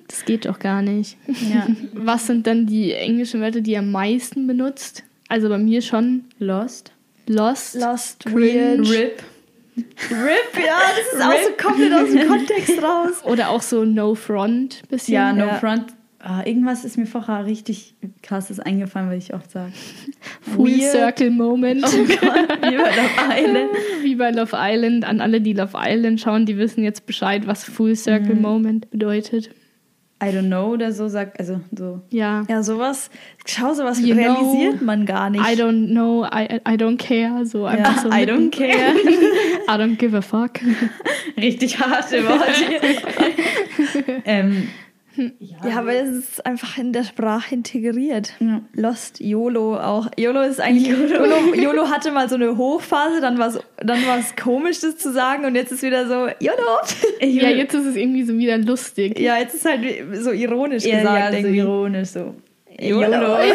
Das 0.10 0.26
geht 0.26 0.46
doch 0.46 0.60
gar 0.60 0.82
nicht. 0.82 1.16
Ja. 1.54 1.66
Was 1.94 2.28
sind 2.28 2.46
dann 2.48 2.66
die 2.66 2.92
englischen 2.92 3.40
Wörter, 3.40 3.62
die 3.62 3.72
ihr 3.72 3.80
am 3.80 3.92
meisten 3.92 4.46
benutzt? 4.46 5.04
Also 5.30 5.48
bei 5.48 5.58
mir 5.58 5.82
schon 5.82 6.26
Lost. 6.40 6.92
Lost. 7.28 7.76
Lost, 7.76 8.26
Cringe. 8.26 8.80
weird. 8.80 8.90
Rip. 8.90 9.24
Rip, 10.12 10.66
ja, 10.66 10.80
das 10.98 11.14
ist 11.14 11.22
auch 11.22 11.50
so 11.58 11.68
komplett 11.68 11.94
aus 11.94 12.10
dem 12.12 12.28
Kontext 12.28 12.84
raus. 12.84 13.24
Oder 13.24 13.50
auch 13.50 13.62
so 13.62 13.84
No 13.86 14.16
Front 14.16 14.82
bisschen. 14.90 15.14
Ja, 15.14 15.34
No 15.34 15.46
Ja. 15.48 15.54
Front. 15.56 15.86
Ah, 16.22 16.42
irgendwas 16.46 16.84
ist 16.84 16.98
mir 16.98 17.06
vorher 17.06 17.46
richtig 17.46 17.96
krasses 18.22 18.60
eingefallen, 18.60 19.08
würde 19.08 19.20
ich 19.20 19.34
oft 19.34 19.50
sagen. 19.52 19.72
Full 20.54 20.68
Weird. 20.80 20.92
Circle 20.92 21.30
Moment. 21.32 21.86
Oh 21.86 21.98
Gott, 22.04 22.50
wie 22.62 22.76
bei 22.76 22.90
Love 22.90 23.38
Island. 23.38 23.70
Wie 24.02 24.16
bei 24.16 24.32
Love 24.32 24.58
Island. 24.60 25.06
An 25.06 25.22
alle, 25.22 25.40
die 25.40 25.54
Love 25.54 25.78
Island 25.78 26.20
schauen, 26.20 26.46
die 26.46 26.58
wissen 26.58 26.84
jetzt 26.84 27.06
Bescheid, 27.06 27.48
was 27.48 27.64
Full 27.64 27.96
Circle 27.96 28.36
Mhm. 28.36 28.42
Moment 28.42 28.92
bedeutet. 28.92 29.50
I 30.22 30.32
don't 30.32 30.50
know 30.50 30.74
oder 30.74 30.92
so 30.92 31.08
sagt, 31.08 31.40
also 31.40 31.62
so. 31.76 32.02
Ja. 32.10 32.44
Ja, 32.50 32.62
sowas, 32.62 33.10
schau, 33.46 33.74
sowas 33.74 34.00
You 34.02 34.16
realisiert 34.16 34.78
know, 34.78 34.86
man 34.86 35.06
gar 35.06 35.30
nicht. 35.30 35.42
I 35.42 35.56
don't 35.56 35.92
know, 35.92 36.26
I, 36.26 36.60
I 36.66 36.76
don't 36.76 36.98
care. 36.98 37.46
So 37.46 37.66
einfach 37.66 38.02
so 38.02 38.10
I 38.12 38.26
don't 38.26 38.52
care. 38.52 38.96
I 39.68 39.78
don't 39.78 39.98
give 39.98 40.16
a 40.16 40.22
fuck. 40.22 40.60
Richtig 41.38 41.80
harte 41.80 42.28
Worte. 42.28 44.22
ähm, 44.26 44.68
Ja, 45.40 45.78
aber 45.78 45.94
es 45.94 46.10
ist 46.10 46.46
einfach 46.46 46.78
in 46.78 46.94
der 46.94 47.04
Sprache 47.04 47.56
integriert. 47.56 48.34
Ja. 48.40 48.62
Lost, 48.74 49.20
YOLO 49.20 49.78
auch. 49.78 50.08
YOLO 50.18 50.42
ist 50.42 50.60
eigentlich. 50.60 50.88
YOLO, 50.88 51.54
YOLO 51.54 51.90
hatte 51.90 52.12
mal 52.12 52.30
so 52.30 52.36
eine 52.36 52.58
Hochphase, 52.58 53.22
dann 53.22 53.38
war 53.38 53.48
es 53.50 53.60
dann 53.78 54.06
war's 54.08 54.36
komisch, 54.36 54.80
das 54.82 54.98
zu 54.98 55.12
sagen, 55.12 55.46
und 55.46 55.56
jetzt 55.56 55.72
ist 55.72 55.84
wieder 55.84 56.08
so 56.08 56.28
YOLO. 56.40 56.80
Ja, 57.22 57.50
jetzt 57.50 57.74
ist 57.74 57.86
es 57.86 57.96
irgendwie 57.96 58.24
so 58.24 58.38
wieder 58.38 58.58
lustig. 58.58 59.20
Ja, 59.20 59.38
jetzt 59.38 59.56
ist 59.56 59.66
halt 59.66 59.82
so 60.14 60.32
ironisch 60.32 60.86
eher 60.86 61.02
gesagt. 61.02 61.20
ja, 61.20 61.32
so 61.32 61.38
irgendwie. 61.38 61.58
ironisch 61.60 62.10
so. 62.10 62.36
YOLO. 62.82 63.38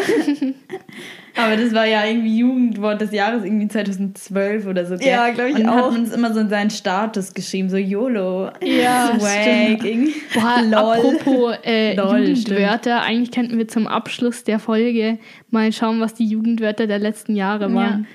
Aber 1.37 1.57
das 1.57 1.73
war 1.73 1.85
ja 1.85 2.05
irgendwie 2.05 2.37
Jugendwort 2.37 3.01
des 3.01 3.11
Jahres, 3.11 3.43
irgendwie 3.43 3.67
2012 3.67 4.67
oder 4.67 4.85
so. 4.85 4.95
gell? 4.97 5.07
Ja, 5.09 5.29
glaub 5.31 5.47
ich 5.49 5.55
Und 5.55 5.67
auch. 5.67 5.75
hat 5.87 5.91
man 5.91 6.03
es 6.03 6.13
immer 6.13 6.33
so 6.33 6.39
in 6.39 6.49
seinen 6.49 6.69
Status 6.69 7.33
geschrieben, 7.33 7.69
so 7.69 7.75
YOLO. 7.75 8.51
Ja, 8.61 9.17
Swag. 9.19 9.81
stimmt. 9.81 10.13
Boah, 10.33 10.61
Lol. 10.63 10.73
apropos 10.73 11.55
äh, 11.65 11.93
Lol, 11.95 12.19
Jugendwörter, 12.29 13.01
eigentlich 13.01 13.31
könnten 13.31 13.57
wir 13.57 13.67
zum 13.67 13.85
Abschluss 13.87 14.45
der 14.45 14.59
Folge 14.59 15.17
mal 15.49 15.73
schauen, 15.73 15.99
was 15.99 16.13
die 16.13 16.25
Jugendwörter 16.25 16.87
der 16.87 16.99
letzten 16.99 17.35
Jahre 17.35 17.73
waren. 17.73 18.07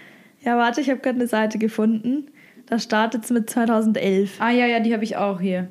Ja, 0.43 0.57
warte, 0.57 0.81
ich 0.81 0.89
habe 0.89 1.01
gerade 1.01 1.17
eine 1.19 1.27
Seite 1.27 1.59
gefunden. 1.59 2.31
Da 2.67 2.79
startet 2.79 3.25
es 3.25 3.31
mit 3.31 3.51
2011. 3.51 4.37
Ah 4.41 4.51
ja, 4.51 4.65
ja, 4.65 4.81
die 4.81 4.95
habe 4.95 5.05
ich 5.05 5.17
auch 5.17 5.41
hier. 5.41 5.69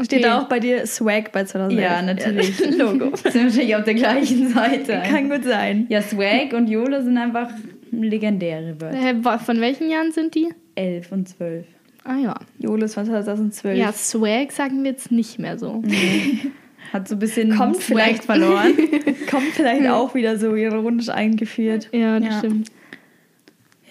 Steht 0.00 0.20
Okay. 0.20 0.22
da 0.22 0.40
auch 0.40 0.48
bei 0.48 0.58
dir 0.58 0.86
Swag 0.86 1.32
bei 1.32 1.44
2011? 1.44 1.82
Ja, 1.82 2.00
natürlich. 2.02 2.58
Logo. 2.78 3.14
Sind 3.16 3.44
wahrscheinlich 3.44 3.76
auf 3.76 3.84
der 3.84 3.94
gleichen 3.94 4.48
Seite. 4.48 5.02
Kann 5.08 5.28
gut 5.28 5.44
sein. 5.44 5.86
Ja, 5.90 6.00
Swag 6.00 6.54
und 6.54 6.68
YOLO 6.68 7.02
sind 7.02 7.18
einfach 7.18 7.50
legendäre 7.90 8.80
Wörter. 8.80 8.98
Äh, 9.34 9.38
von 9.38 9.60
welchen 9.60 9.90
Jahren 9.90 10.12
sind 10.12 10.34
die? 10.34 10.48
11 10.76 11.12
und 11.12 11.28
12. 11.28 11.66
Ah 12.04 12.16
ja. 12.16 12.34
Jolos 12.58 12.94
von 12.94 13.04
2012. 13.04 13.78
Ja, 13.78 13.92
Swag 13.92 14.50
sagen 14.50 14.82
wir 14.82 14.92
jetzt 14.92 15.12
nicht 15.12 15.38
mehr 15.38 15.58
so. 15.58 15.82
Hat 16.92 17.06
so 17.06 17.14
ein 17.14 17.18
bisschen 17.18 17.54
Kommt 17.56 17.76
Swag 17.76 17.84
vielleicht- 17.84 18.24
verloren. 18.24 18.72
Kommt 19.30 19.52
vielleicht 19.52 19.86
auch 19.88 20.14
wieder 20.14 20.38
so 20.38 20.54
ironisch 20.54 21.10
eingeführt. 21.10 21.90
Ja, 21.92 22.18
das 22.18 22.28
Ja. 22.30 22.38
stimmt. 22.38 22.68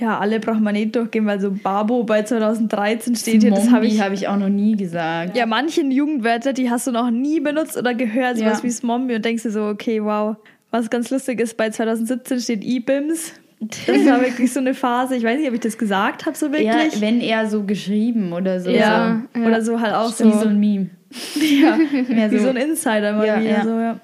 Ja, 0.02 0.18
alle 0.20 0.40
braucht 0.40 0.60
man 0.60 0.74
nicht 0.74 0.96
durchgehen, 0.96 1.26
weil 1.28 1.40
so 1.40 1.52
Babo 1.52 2.04
bei 2.04 2.24
2013 2.24 3.16
steht 3.16 3.44
hier. 3.44 3.52
Das 3.52 3.70
habe 3.70 3.86
ich. 3.86 4.02
habe 4.02 4.16
ich 4.16 4.28
auch 4.28 4.36
noch 4.38 4.50
nie 4.50 4.76
gesagt. 4.76 5.38
Ja, 5.38 5.46
manche 5.46 5.82
Jugendwörter, 5.84 6.54
die 6.54 6.70
hast 6.72 6.88
du 6.88 6.92
noch 6.92 7.12
nie 7.12 7.40
benutzt 7.40 7.78
oder 7.78 7.94
gehört, 7.94 8.38
sowas 8.40 8.58
Ja. 8.60 8.64
wie 8.64 8.72
Smombi 8.72 9.16
und 9.16 9.24
denkst 9.24 9.44
dir 9.44 9.52
so, 9.52 9.66
okay, 9.66 10.04
wow. 10.04 10.36
Was 10.72 10.90
ganz 10.90 11.10
lustig 11.12 11.40
ist, 11.40 11.56
bei 11.58 11.70
2017 11.70 12.40
steht 12.40 12.64
E-Bims. 12.64 13.34
Das 13.60 14.06
war 14.08 14.22
wirklich 14.26 14.52
so 14.52 14.60
eine 14.60 14.74
Phase. 14.74 15.16
Ich 15.18 15.24
weiß 15.24 15.38
nicht, 15.38 15.48
ob 15.48 15.54
ich 15.54 15.60
das 15.60 15.78
gesagt 15.78 16.26
habe, 16.26 16.36
so 16.36 16.48
Ja, 16.48 16.54
wirklich. 16.54 17.00
wenn 17.02 17.22
eher 17.22 17.48
so 17.48 17.64
geschrieben 17.64 18.34
oder 18.34 18.60
so. 18.60 18.72
Ja. 18.72 19.22
so. 19.36 19.42
Oder 19.42 19.62
so 19.62 19.80
halt 19.80 19.94
auch 19.94 20.10
Wie 20.20 20.24
so 20.24 20.32
so. 20.32 20.48
ein 20.48 20.60
Meme. 20.60 20.90
ja, 21.62 21.78
Mehr 22.10 22.32
wie 22.32 22.38
so- 22.38 22.46
so 22.46 22.50
ein 22.50 22.56
Insider 22.56 23.14
mal 23.14 23.28
Ja, 23.28 23.40
wieder. 23.40 23.50
ja. 23.52 23.64
So, 23.64 23.70
ja. 23.80 24.00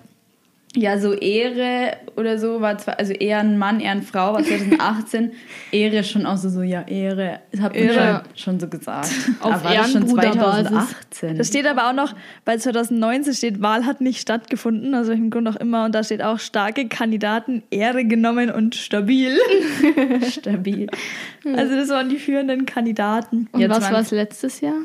Ja, 0.78 1.00
so 1.00 1.14
Ehre 1.14 1.98
oder 2.18 2.38
so 2.38 2.62
war 2.62 2.78
zwar, 2.78 3.00
also 3.00 3.12
eher 3.12 3.40
ein 3.40 3.58
Mann, 3.58 3.80
eher 3.80 3.94
eine 3.94 4.04
Frau 4.04 4.34
war 4.34 4.44
2018. 4.44 5.32
Ehre 5.72 6.04
schon 6.04 6.28
auch 6.28 6.38
so, 6.38 6.50
so 6.50 6.62
ja, 6.62 6.84
Ehre. 6.84 7.40
Das 7.52 7.62
hat 7.62 7.74
man 7.74 7.84
Ehre. 7.84 8.24
schon, 8.36 8.38
schon 8.38 8.60
so 8.60 8.68
gesagt. 8.68 9.10
Auf 9.40 9.54
Aber 9.54 9.64
war 9.64 9.74
das 9.74 9.92
schon 9.92 10.04
Ehrenbruderbasis. 10.04 10.70
2018. 10.70 11.38
Da 11.38 11.44
steht 11.44 11.66
aber 11.66 11.90
auch 11.90 11.94
noch, 11.94 12.14
bei 12.46 12.58
2019 12.58 13.34
steht, 13.34 13.62
Wahl 13.64 13.88
hat 13.88 14.02
nicht 14.02 14.22
stattgefunden, 14.22 14.94
aus 14.94 15.08
welchem 15.08 15.32
Grund 15.32 15.48
auch 15.48 15.56
immer. 15.56 15.84
Und 15.84 15.96
da 15.96 16.04
steht 16.04 16.22
auch 16.22 16.38
starke 16.38 16.88
Kandidaten, 16.88 17.64
Ehre 17.72 18.06
genommen 18.06 18.52
und 18.52 18.76
stabil. 18.76 19.36
stabil. 20.30 20.88
Also 21.56 21.76
das 21.76 21.90
waren 21.90 22.10
die 22.10 22.20
führenden 22.20 22.68
Kandidaten. 22.68 23.50
Und 23.52 23.62
Ja, 23.62 23.70
was 23.70 23.80
20 23.80 23.94
war 23.94 24.02
es 24.02 24.12
letztes 24.12 24.62
Jahr? 24.62 24.78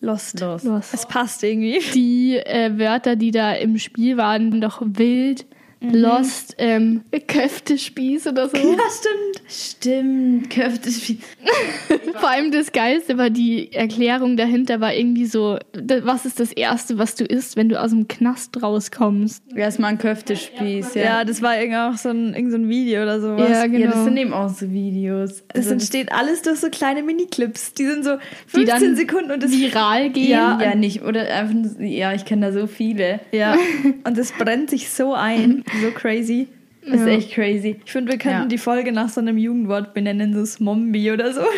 Lost. 0.00 0.40
Los. 0.40 0.64
Los. 0.64 0.94
Es 0.94 1.06
passt 1.06 1.42
irgendwie. 1.42 1.80
Die 1.94 2.36
äh, 2.36 2.78
Wörter, 2.78 3.16
die 3.16 3.30
da 3.30 3.52
im 3.52 3.78
Spiel 3.78 4.16
waren, 4.16 4.60
doch 4.60 4.80
wild, 4.84 5.46
lost, 5.80 6.54
ähm, 6.58 7.02
Köftespieß 7.26 8.26
oder 8.26 8.48
so. 8.48 8.56
Ja, 8.56 8.62
stimmt. 8.90 9.42
Stimmt, 9.48 10.50
Köfte. 10.50 10.90
Vor 12.20 12.28
allem 12.28 12.50
das 12.50 12.72
Geilste 12.72 13.16
war 13.18 13.30
die 13.30 13.72
Erklärung 13.72 14.36
dahinter, 14.36 14.80
war 14.80 14.94
irgendwie 14.94 15.26
so, 15.26 15.58
was 16.02 16.26
ist 16.26 16.38
das 16.38 16.52
Erste, 16.52 16.98
was 16.98 17.14
du 17.14 17.24
isst, 17.24 17.56
wenn 17.56 17.68
du 17.68 17.80
aus 17.80 17.90
dem 17.90 18.08
Knast 18.08 18.62
rauskommst? 18.62 19.42
Erstmal 19.54 19.92
ein 19.92 19.98
Köftespieß, 19.98 20.94
Ja, 20.94 21.02
ja. 21.02 21.24
das 21.24 21.40
war 21.42 21.58
irgendwie 21.58 21.78
auch 21.78 21.96
so 21.96 22.10
ein, 22.10 22.34
irgend 22.34 22.52
so 22.52 22.58
ein 22.58 22.68
Video 22.68 23.02
oder 23.02 23.20
sowas. 23.20 23.48
Ja, 23.50 23.66
genau. 23.66 23.86
Ja, 23.86 23.90
das 23.92 24.04
sind 24.04 24.16
eben 24.16 24.32
auch 24.32 24.48
so 24.50 24.70
Videos. 24.70 25.42
Das 25.48 25.56
Also 25.56 25.72
entsteht 25.72 26.12
alles 26.12 26.42
durch 26.42 26.60
so 26.60 26.68
kleine 26.68 27.02
Miniclips. 27.02 27.72
Die 27.74 27.86
sind 27.86 28.04
so 28.04 28.16
Die 28.16 28.66
15 28.66 28.66
dann 28.66 28.96
Sekunden 28.96 29.30
und 29.30 29.42
das 29.42 29.52
Viral 29.52 30.10
gehen. 30.10 30.30
Ja. 30.30 30.60
ja, 30.62 30.74
nicht, 30.74 31.02
oder 31.02 31.22
einfach, 31.32 31.80
ja, 31.80 32.12
ich 32.12 32.24
kenne 32.24 32.46
da 32.46 32.52
so 32.52 32.66
viele. 32.66 33.20
Ja, 33.32 33.56
und 34.04 34.18
das 34.18 34.32
brennt 34.32 34.70
sich 34.70 34.90
so 34.90 35.14
ein. 35.14 35.64
So 35.82 35.90
crazy. 35.92 36.48
Das 36.82 37.00
ist 37.02 37.06
Ja. 37.06 37.12
echt 37.12 37.32
crazy. 37.32 37.76
Ich 37.84 37.92
finde, 37.92 38.12
wir 38.12 38.18
könnten 38.18 38.40
Ja. 38.42 38.46
die 38.46 38.56
Folge 38.58 38.90
nach 38.90 39.10
so 39.10 39.20
einem 39.20 39.36
Jugendwort 39.36 39.92
benennen, 39.92 40.32
so 40.34 40.44
Smombi 40.46 41.12
oder 41.12 41.32
so. 41.32 41.42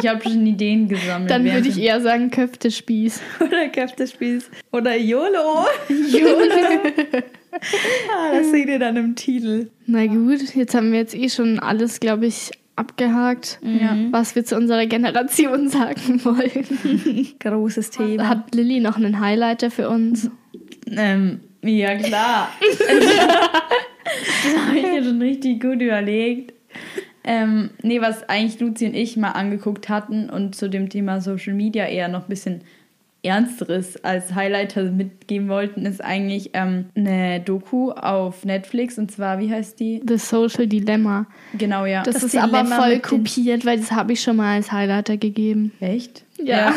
Ich 0.00 0.06
habe 0.06 0.22
schon 0.22 0.46
Ideen 0.46 0.86
gesammelt. 0.86 1.30
Dann 1.30 1.44
würde 1.44 1.66
ich 1.66 1.78
eher 1.80 2.00
sagen 2.02 2.30
Köftespieß. 2.30 3.22
Oder 3.40 3.68
Köftespieß. 3.68 4.50
Oder 4.70 4.94
YOLO. 4.96 5.64
ah, 7.52 8.32
das 8.32 8.50
seht 8.50 8.68
ihr 8.68 8.78
dann 8.78 8.96
im 8.96 9.14
Titel. 9.14 9.68
Na 9.86 10.06
gut, 10.06 10.54
jetzt 10.54 10.74
haben 10.74 10.92
wir 10.92 10.98
jetzt 10.98 11.14
eh 11.14 11.28
schon 11.30 11.58
alles, 11.58 12.00
glaube 12.00 12.26
ich, 12.26 12.50
abgehakt, 12.76 13.58
Ja. 13.62 13.96
was 14.10 14.36
wir 14.36 14.44
zu 14.44 14.56
unserer 14.56 14.86
Generation 14.86 15.68
sagen 15.68 16.22
wollen. 16.24 17.34
Großes 17.40 17.90
Thema. 17.90 18.28
Hat 18.28 18.54
Lilly 18.54 18.80
noch 18.80 18.96
einen 18.96 19.20
Highlighter 19.20 19.70
für 19.70 19.88
uns? 19.88 20.30
Ähm, 20.90 21.40
ja, 21.62 21.96
klar. 21.96 22.52
das 22.60 22.88
habe 24.66 24.78
ich 24.78 24.82
mir 24.82 25.04
schon 25.04 25.20
richtig 25.20 25.60
gut 25.60 25.82
überlegt. 25.82 26.54
Ähm, 27.24 27.70
nee, 27.82 28.00
was 28.00 28.28
eigentlich 28.28 28.58
Luzi 28.60 28.86
und 28.86 28.94
ich 28.94 29.16
mal 29.16 29.32
angeguckt 29.32 29.88
hatten 29.88 30.30
und 30.30 30.54
zu 30.54 30.70
dem 30.70 30.88
Thema 30.88 31.20
Social 31.20 31.52
Media 31.52 31.86
eher 31.86 32.08
noch 32.08 32.22
ein 32.22 32.28
bisschen 32.28 32.62
Ernsteres 33.22 34.02
als 34.04 34.34
Highlighter 34.34 34.84
mitgeben 34.84 35.48
wollten, 35.48 35.84
ist 35.86 36.02
eigentlich 36.02 36.50
ähm, 36.54 36.86
eine 36.96 37.40
Doku 37.40 37.90
auf 37.90 38.44
Netflix 38.44 38.96
und 38.96 39.10
zwar, 39.10 39.40
wie 39.40 39.50
heißt 39.50 39.80
die? 39.80 40.00
The 40.06 40.18
Social 40.18 40.66
Dilemma. 40.68 41.26
Genau, 41.56 41.84
ja. 41.84 42.02
Das, 42.04 42.14
Das 42.14 42.22
ist 42.24 42.36
aber 42.36 42.58
Dilemma 42.62 42.76
voll 42.76 42.88
mit 42.94 43.04
den- 43.04 43.08
kopiert, 43.24 43.66
weil 43.66 43.78
das 43.80 43.90
habe 43.90 44.12
ich 44.12 44.20
schon 44.22 44.36
mal 44.36 44.54
als 44.54 44.70
Highlighter 44.70 45.16
gegeben. 45.16 45.72
Echt? 45.80 46.24
Ja. 46.42 46.72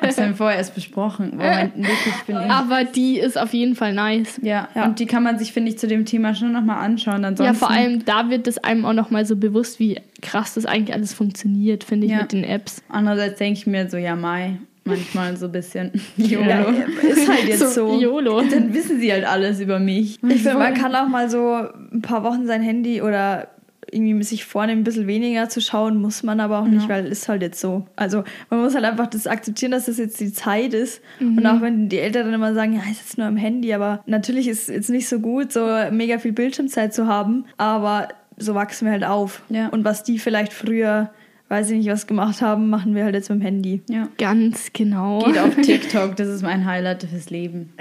Das 0.00 0.16
haben 0.18 0.28
wir 0.30 0.36
vorher 0.36 0.56
erst 0.56 0.74
besprochen. 0.74 1.32
Moment, 1.32 1.76
wirklich, 1.76 1.98
ich 2.18 2.22
bin 2.24 2.36
Aber 2.36 2.84
die 2.84 3.18
ist 3.18 3.38
auf 3.38 3.52
jeden 3.52 3.74
Fall 3.76 3.92
nice. 3.92 4.40
ja. 4.42 4.68
Ja. 4.74 4.86
und 4.86 4.98
die 4.98 5.04
kann 5.06 5.22
man 5.22 5.38
sich, 5.38 5.52
finde 5.52 5.70
ich, 5.70 5.78
zu 5.78 5.86
dem 5.86 6.06
Thema 6.06 6.34
schon 6.34 6.52
nochmal 6.52 6.82
anschauen. 6.82 7.22
Ansonsten, 7.24 7.44
Ja, 7.44 7.52
vor 7.52 7.70
allem 7.70 8.02
da 8.06 8.30
wird 8.30 8.46
es 8.48 8.56
einem 8.64 8.86
auch 8.86 8.94
nochmal 8.94 9.26
so 9.26 9.36
bewusst, 9.36 9.78
wie 9.78 10.00
krass 10.22 10.54
das 10.54 10.64
eigentlich 10.64 10.94
alles 10.94 11.12
funktioniert, 11.12 11.84
finde 11.84 12.06
ich, 12.06 12.12
Ja. 12.12 12.22
mit 12.22 12.32
den 12.32 12.44
Apps. 12.44 12.82
Andererseits 12.88 13.38
denke 13.38 13.58
ich 13.58 13.66
mir 13.66 13.90
so, 13.90 13.98
ja, 13.98 14.16
Mai, 14.16 14.56
manchmal 14.84 15.36
so 15.36 15.46
ein 15.46 15.52
bisschen 15.52 15.92
YOLO. 16.16 16.46
Ja, 16.48 16.70
ist 17.08 17.28
halt 17.28 17.44
jetzt 17.48 17.74
so. 17.74 18.00
YOLO. 18.00 18.42
Dann 18.42 18.74
wissen 18.74 19.00
sie 19.00 19.12
halt 19.12 19.24
alles 19.24 19.60
über 19.60 19.78
mich. 19.78 20.18
Ich 20.28 20.42
finde, 20.42 20.58
man 20.58 20.74
kann 20.74 20.94
auch 20.94 21.08
mal 21.08 21.28
so 21.28 21.68
ein 21.92 22.02
paar 22.02 22.24
Wochen 22.24 22.46
sein 22.46 22.62
Handy 22.62 23.02
oder 23.02 23.48
irgendwie 23.90 24.22
sich 24.22 24.44
vornehmen, 24.44 24.80
ein 24.80 24.84
bisschen 24.84 25.06
weniger 25.06 25.48
zu 25.50 25.60
schauen, 25.60 26.00
muss 26.00 26.22
man 26.22 26.40
aber 26.40 26.60
auch 26.60 26.66
nicht, 26.66 26.88
weil 26.88 27.04
ist 27.04 27.28
halt 27.28 27.42
jetzt 27.42 27.60
so. 27.60 27.86
Also 27.94 28.24
man 28.48 28.62
muss 28.62 28.74
halt 28.74 28.86
einfach 28.86 29.08
das 29.08 29.26
akzeptieren, 29.26 29.72
dass 29.72 29.84
das 29.84 29.98
jetzt 29.98 30.18
die 30.18 30.32
Zeit 30.32 30.72
ist. 30.72 31.02
Und 31.20 31.44
auch 31.46 31.60
wenn 31.60 31.90
die 31.90 31.98
Eltern 31.98 32.32
immer 32.32 32.54
sagen, 32.54 32.72
ja, 32.72 32.80
ist 32.90 33.00
jetzt 33.00 33.18
nur 33.18 33.26
am 33.26 33.36
Handy, 33.36 33.74
aber 33.74 34.02
natürlich 34.06 34.48
ist 34.48 34.68
es 34.68 34.74
jetzt 34.74 34.88
nicht 34.88 35.08
so 35.08 35.20
gut, 35.20 35.52
so 35.52 35.66
mega 35.90 36.18
viel 36.18 36.32
Bildschirmzeit 36.32 36.94
zu 36.94 37.06
haben, 37.06 37.44
aber 37.58 38.08
so 38.38 38.54
wachsen 38.54 38.86
wir 38.86 38.92
halt 38.92 39.04
auf. 39.04 39.42
Ja. 39.50 39.68
Und 39.68 39.84
was 39.84 40.02
die 40.02 40.18
vielleicht 40.18 40.54
früher, 40.54 41.10
weiß 41.52 41.70
ich 41.70 41.76
nicht, 41.76 41.90
was 41.90 42.06
gemacht 42.06 42.40
haben, 42.40 42.70
machen 42.70 42.94
wir 42.94 43.04
halt 43.04 43.14
jetzt 43.14 43.28
mit 43.28 43.40
dem 43.40 43.42
Handy. 43.42 43.82
Ja. 43.90 44.08
Ganz 44.16 44.72
genau. 44.72 45.18
Geht 45.20 45.38
auf 45.38 45.54
TikTok, 45.62 46.16
das 46.16 46.28
ist 46.28 46.42
mein 46.42 46.64
Highlight 46.64 47.02
fürs 47.04 47.28
Leben. 47.28 47.74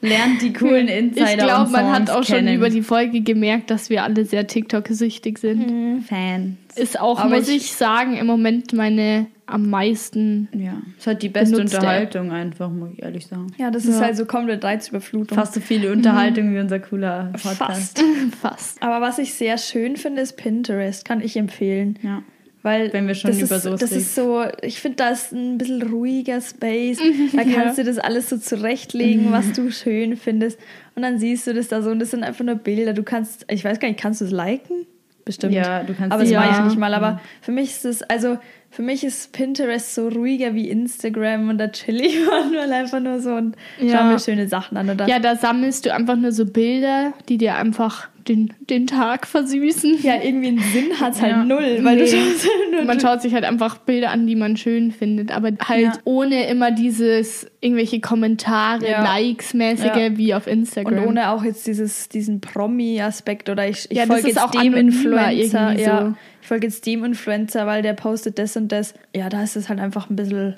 Lernt 0.00 0.40
die 0.40 0.52
coolen 0.52 0.86
Insider 0.86 1.32
ich 1.32 1.38
glaube, 1.38 1.72
man 1.72 1.90
hat 1.90 2.08
auch 2.08 2.22
schon 2.22 2.36
kennen. 2.36 2.54
über 2.54 2.70
die 2.70 2.82
Folge 2.82 3.22
gemerkt, 3.22 3.68
dass 3.72 3.90
wir 3.90 4.04
alle 4.04 4.24
sehr 4.24 4.46
TikTok-süchtig 4.46 5.38
sind. 5.38 6.04
Fans. 6.08 6.54
Ist 6.76 6.98
auch, 7.00 7.18
Aber 7.20 7.36
muss 7.36 7.48
ich- 7.48 7.56
ich 7.56 7.72
sagen, 7.72 8.16
im 8.16 8.26
Moment 8.26 8.72
meine 8.72 9.26
am 9.46 9.68
meisten. 9.68 10.48
Ja, 10.52 10.80
es 10.98 11.06
hat 11.08 11.22
die 11.22 11.28
beste 11.28 11.56
Benutzte 11.56 11.78
App. 11.78 11.82
Unterhaltung 11.82 12.30
einfach, 12.32 12.70
muss 12.70 12.90
ich 12.92 13.02
ehrlich 13.02 13.26
sagen. 13.26 13.48
Ja, 13.58 13.70
das 13.72 13.84
ist 13.84 13.98
Ja. 13.98 14.06
halt 14.06 14.16
so 14.16 14.24
komplett 14.24 14.62
Reizüberflutung. 14.62 15.36
Fast 15.36 15.54
so 15.54 15.60
viele 15.60 15.90
Unterhaltung 15.90 16.54
wie 16.54 16.60
unser 16.60 16.78
cooler 16.78 17.32
Podcast. 17.32 17.98
Fast. 17.98 18.04
Fast. 18.40 18.82
Aber 18.82 19.00
was 19.04 19.18
ich 19.18 19.34
sehr 19.34 19.58
schön 19.58 19.96
finde, 19.96 20.22
ist 20.22 20.36
Pinterest. 20.36 21.04
Kann 21.04 21.20
ich 21.20 21.36
empfehlen. 21.36 21.98
Ja. 22.02 22.22
Weil 22.62 22.92
Wenn 22.92 23.06
wir 23.08 23.14
schon 23.14 23.30
das 23.30 23.40
über 23.40 23.56
ist, 23.56 23.62
sowas 23.62 23.80
Das 23.80 23.90
ist 23.92 24.14
so, 24.14 24.44
ich 24.62 24.80
finde, 24.80 24.96
da 24.96 25.08
ist 25.08 25.32
ein 25.32 25.56
bisschen 25.58 25.82
ruhiger 25.82 26.40
Space. 26.42 26.98
Da 27.32 27.42
kannst 27.42 27.78
du 27.78 27.84
das 27.84 27.98
alles 27.98 28.28
so 28.28 28.36
zurechtlegen, 28.36 29.32
was 29.32 29.50
du 29.52 29.72
schön 29.72 30.16
findest. 30.16 30.60
Und 30.94 31.02
dann 31.02 31.18
siehst 31.18 31.46
du 31.46 31.54
das 31.54 31.68
da 31.68 31.80
so 31.82 31.90
und 31.90 31.98
das 32.00 32.10
sind 32.10 32.22
einfach 32.22 32.44
nur 32.44 32.56
Bilder. 32.56 32.92
Du 32.92 33.02
kannst, 33.02 33.46
ich 33.50 33.64
weiß 33.64 33.80
gar 33.80 33.88
nicht, 33.88 33.98
kannst 33.98 34.20
du 34.20 34.26
es 34.26 34.30
liken? 34.30 34.86
Bestimmt. 35.30 35.54
Ja, 35.54 35.82
du 35.84 35.94
kannst 35.94 36.12
Aber 36.12 36.22
das 36.22 36.30
Ja. 36.30 36.40
mache 36.40 36.50
ich 36.52 36.60
nicht 36.64 36.78
mal. 36.78 36.92
Aber 36.94 37.20
für 37.40 37.52
mich 37.52 37.70
ist 37.70 37.84
es, 37.84 38.02
also 38.02 38.38
für 38.70 38.82
mich 38.82 39.04
ist 39.04 39.32
Pinterest 39.32 39.94
so 39.94 40.08
ruhiger 40.08 40.54
wie 40.54 40.68
Instagram 40.70 41.48
und 41.48 41.58
da 41.58 41.68
chill 41.68 42.00
ich 42.00 42.16
manchmal 42.26 42.72
einfach 42.72 43.00
nur 43.00 43.20
so 43.20 43.34
und 43.34 43.56
Ja. 43.80 43.98
schau 43.98 44.04
mir 44.04 44.18
schöne 44.18 44.48
Sachen 44.48 44.76
an. 44.76 44.96
Da, 44.96 45.06
Ja, 45.06 45.18
da 45.18 45.36
sammelst 45.36 45.86
du 45.86 45.94
einfach 45.94 46.16
nur 46.16 46.32
so 46.32 46.46
Bilder, 46.46 47.12
die 47.28 47.38
dir 47.38 47.54
einfach, 47.56 48.08
den, 48.30 48.54
den 48.60 48.86
Tag 48.86 49.26
versüßen. 49.26 49.98
Ja, 50.02 50.14
irgendwie 50.22 50.48
einen 50.48 50.60
Sinn 50.72 50.98
hat 51.00 51.14
es 51.14 51.20
halt 51.20 51.32
Ja. 51.32 51.44
null, 51.44 51.80
weil 51.82 51.96
Nee. 51.96 52.02
du 52.02 52.06
schaust 52.06 52.48
halt 52.72 52.86
Man 52.86 53.00
schaut 53.00 53.20
sich 53.22 53.34
halt 53.34 53.44
einfach 53.44 53.78
Bilder 53.78 54.10
an, 54.10 54.26
die 54.26 54.36
man 54.36 54.56
schön 54.56 54.92
findet, 54.92 55.32
aber 55.32 55.50
halt 55.68 55.82
Ja. 55.82 55.92
ohne 56.04 56.46
immer 56.48 56.70
dieses 56.70 57.46
irgendwelche 57.60 58.00
Kommentare, 58.00 58.88
Ja. 58.88 59.02
Likes 59.02 59.52
mäßige 59.52 59.84
Ja. 59.96 60.16
wie 60.16 60.32
auf 60.32 60.46
Instagram. 60.46 60.98
Und 61.02 61.06
ohne 61.08 61.30
auch 61.30 61.42
jetzt 61.44 61.66
dieses, 61.66 62.08
diesen 62.08 62.40
Promi-Aspekt 62.40 63.48
oder 63.50 63.68
ich, 63.68 63.90
ich 63.90 64.00
folge 64.02 64.28
jetzt 64.28 64.40
auch 64.42 64.52
dem 64.52 64.74
Influencer. 64.74 65.72
Ja, 65.78 66.06
so. 66.06 66.14
ich 66.40 66.46
folge 66.48 66.68
jetzt 66.68 66.86
dem 66.86 67.04
Influencer, 67.04 67.66
weil 67.66 67.82
der 67.82 67.94
postet 67.94 68.38
das 68.38 68.56
und 68.56 68.70
das. 68.70 68.94
Ja, 69.14 69.28
da 69.28 69.42
ist 69.42 69.56
es 69.56 69.68
halt 69.68 69.80
einfach 69.80 70.08
ein 70.08 70.14
bisschen 70.16 70.54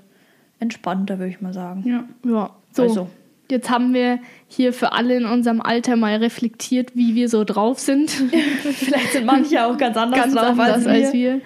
entspannter, 0.60 1.18
würde 1.18 1.30
ich 1.30 1.40
mal 1.40 1.52
sagen. 1.54 1.82
Ja. 1.86 2.04
Ja, 2.30 2.50
so. 2.72 2.82
Also. 2.82 3.08
Jetzt 3.50 3.68
haben 3.70 3.92
wir 3.92 4.18
hier 4.48 4.72
für 4.72 4.92
alle 4.92 5.16
in 5.16 5.24
unserem 5.24 5.60
Alter 5.60 5.96
mal 5.96 6.16
reflektiert, 6.16 6.92
wie 6.94 7.14
wir 7.14 7.28
so 7.28 7.44
drauf 7.44 7.78
sind. 7.78 8.10
Vielleicht 8.62 9.12
sind 9.12 9.26
manche 9.26 9.64
auch 9.64 9.76
ganz 9.76 9.96
anders 9.96 10.20
Ganz 10.20 10.34
drauf 10.34 10.58
anders 10.58 10.86
als 10.86 10.86
wir. 10.86 10.92
als 10.92 11.12
wir. 11.12 11.40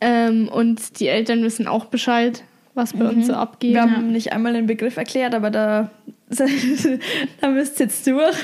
Ähm, 0.00 0.48
und 0.48 1.00
die 1.00 1.08
Eltern 1.08 1.42
wissen 1.42 1.66
auch 1.66 1.86
Bescheid, 1.86 2.42
was 2.74 2.92
bei 2.92 3.08
uns 3.08 3.28
so 3.28 3.34
abgeht. 3.34 3.74
Wir 3.74 3.82
haben 3.82 4.10
nicht 4.12 4.32
einmal 4.32 4.52
den 4.52 4.66
Begriff 4.66 4.96
erklärt, 4.96 5.34
aber 5.34 5.50
da, 5.50 5.90
da 7.40 7.48
müsst 7.48 7.80
ihr 7.80 7.86
jetzt 7.86 8.06
durch. 8.06 8.36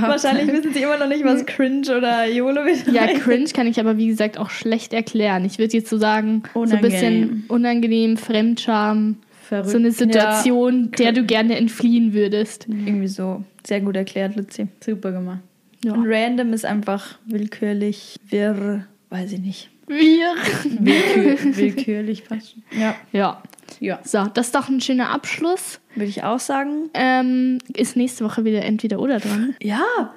Wahrscheinlich 0.00 0.46
wissen 0.48 0.74
sie 0.74 0.82
immer 0.82 0.98
noch 0.98 1.08
nicht, 1.08 1.24
was 1.24 1.46
Cringe 1.46 1.96
oder 1.96 2.26
YOLO 2.26 2.62
bedeutet. 2.62 2.92
Ja, 2.92 3.06
cringe 3.06 3.46
kann 3.46 3.66
ich 3.66 3.80
aber 3.80 3.96
wie 3.96 4.08
gesagt 4.08 4.38
auch 4.38 4.50
schlecht 4.50 4.92
erklären. 4.92 5.44
Ich 5.44 5.58
würde 5.58 5.76
jetzt 5.76 5.88
so 5.88 5.96
sagen, 5.96 6.42
so 6.52 6.60
ein 6.60 6.68
Unangenehm. 6.68 6.90
bisschen 6.90 7.44
unangenehm, 7.48 8.16
Fremdscham, 8.18 9.16
Verrückt. 9.48 9.70
so 9.70 9.78
eine 9.78 9.92
Situation, 9.92 10.90
der 10.92 11.12
du 11.12 11.24
gerne 11.24 11.56
entfliehen 11.56 12.12
würdest. 12.12 12.66
Irgendwie 12.68 13.08
so. 13.08 13.44
Sehr 13.66 13.80
gut 13.80 13.96
erklärt, 13.96 14.36
Luzi. 14.36 14.68
Super 14.84 15.12
gemacht. 15.12 15.40
Ja. 15.84 15.92
Und 15.92 16.06
random 16.06 16.52
ist 16.52 16.64
einfach 16.64 17.18
willkürlich, 17.26 18.16
wirr, 18.28 18.86
weiß 19.10 19.32
ich 19.32 19.40
nicht. 19.40 19.70
Wir. 19.86 20.34
Willkür, 20.80 21.56
willkürlich 21.56 22.24
fast 22.24 22.52
schon. 22.52 22.62
Ja, 22.76 22.96
Ja. 23.12 23.42
Ja. 23.78 24.00
So, 24.04 24.24
das 24.32 24.46
ist 24.46 24.54
doch 24.54 24.68
ein 24.68 24.80
schöner 24.80 25.10
Abschluss. 25.10 25.80
würde 25.94 26.08
ich 26.08 26.22
auch 26.24 26.40
sagen. 26.40 26.88
Ähm, 26.94 27.58
ist 27.74 27.96
nächste 27.96 28.24
Woche 28.24 28.44
wieder 28.44 28.62
entweder 28.64 28.98
oder 28.98 29.18
dran. 29.18 29.54
Ja, 29.62 30.14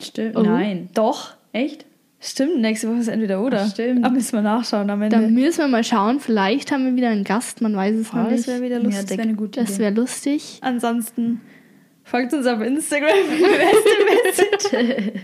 Stimmt. 0.00 0.36
Oh. 0.36 0.42
Nein. 0.42 0.88
doch. 0.94 1.34
Echt? 1.52 1.86
Stimmt, 2.26 2.58
nächste 2.60 2.88
Woche 2.88 3.00
ist 3.00 3.08
entweder 3.08 3.42
oder. 3.42 3.64
Ach, 3.66 3.70
stimmt. 3.70 4.02
Aber 4.04 4.14
müssen 4.14 4.32
wir 4.32 4.40
nachschauen 4.42 4.88
am 4.88 5.02
Ende. 5.02 5.16
Da 5.20 5.22
müssen 5.28 5.58
wir 5.58 5.68
mal 5.68 5.84
schauen. 5.84 6.20
Vielleicht 6.20 6.72
haben 6.72 6.86
wir 6.86 6.96
wieder 6.96 7.10
einen 7.10 7.22
Gast. 7.24 7.60
Man 7.60 7.76
weiß 7.76 7.94
es 7.96 8.12
noch 8.14 8.20
Oh, 8.26 8.30
das 8.30 8.38
nicht. 8.38 8.46
wäre 8.48 8.62
wieder 8.62 8.76
Ja, 8.78 8.82
lustig. 8.82 9.02
das 9.02 9.10
wäre 9.18 9.22
eine 9.28 9.34
gute 9.34 9.60
Das 9.60 9.78
wäre 9.78 9.92
lustig. 9.92 10.58
Ansonsten 10.62 11.40
folgt 12.02 12.32
uns 12.32 12.46
auf 12.46 12.60
Instagram 12.62 13.08
beste 13.28 14.72
Message. 14.72 15.14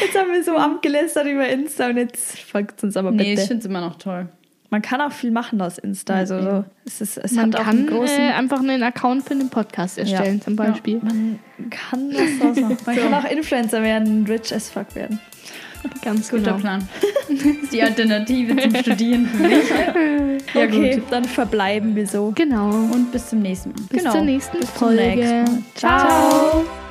jetzt 0.00 0.18
haben 0.18 0.32
wir 0.32 0.42
so 0.44 0.56
abgelästert 0.56 1.26
über 1.26 1.48
Insta 1.48 1.88
und 1.88 1.96
jetzt 1.96 2.38
folgt 2.40 2.82
uns 2.84 2.96
aber 2.96 3.10
Nee, 3.12 3.30
ich 3.32 3.36
bitte. 3.36 3.48
finde 3.48 3.60
es 3.60 3.66
immer 3.66 3.80
noch 3.80 3.96
toll. 3.96 4.28
Man 4.68 4.82
kann 4.82 5.00
auch 5.00 5.12
viel 5.12 5.30
machen 5.30 5.60
aus 5.62 5.78
Insta. 5.78 6.14
Also 6.14 6.42
so, 6.42 6.64
es, 6.84 7.00
ist, 7.00 7.18
es 7.18 7.32
Man 7.32 7.46
hat 7.54 7.60
auch 7.60 7.64
kann 7.64 7.78
einen 7.78 7.86
großen... 7.86 8.18
äh, 8.18 8.32
einfach 8.32 8.58
einen 8.60 8.82
Account 8.82 9.24
für 9.24 9.36
den 9.36 9.48
Podcast 9.48 9.96
erstellen, 9.96 10.38
Ja. 10.38 10.44
zum 10.44 10.56
Beispiel. 10.56 10.96
man 11.02 11.38
kann 11.70 12.10
das 12.10 12.20
auch. 12.42 12.86
Man 12.86 12.96
kann 12.96 13.14
auch 13.14 13.30
Influencer 13.30 13.82
werden, 13.82 14.26
rich 14.28 14.52
as 14.54 14.68
fuck 14.68 14.94
werden. 14.94 15.20
Ganz 16.02 16.28
Guter 16.30 16.42
genau. 16.42 16.56
Plan. 16.58 16.88
Das 17.28 17.38
ist 17.62 17.72
die 17.72 17.82
Alternative 17.82 18.56
zum 18.56 18.74
Studieren 18.76 19.26
für 19.26 19.42
mich. 19.42 19.68
Ja, 20.54 20.64
okay, 20.64 20.94
gut. 20.96 21.04
dann 21.10 21.24
verbleiben 21.24 21.94
wir 21.96 22.06
so. 22.06 22.32
Genau. 22.34 22.68
Und 22.70 23.10
bis 23.12 23.30
zum 23.30 23.40
nächsten 23.40 23.70
Mal. 23.70 23.76
Bis 23.90 23.98
Genau. 24.02 24.12
zur 24.12 24.22
nächsten 24.22 24.58
Bis 24.58 24.68
zum 24.74 24.78
Folge. 24.88 25.02
nächsten 25.02 25.42
Mal. 25.52 25.62
Ciao. 25.74 25.98
Ciao. 26.00 26.85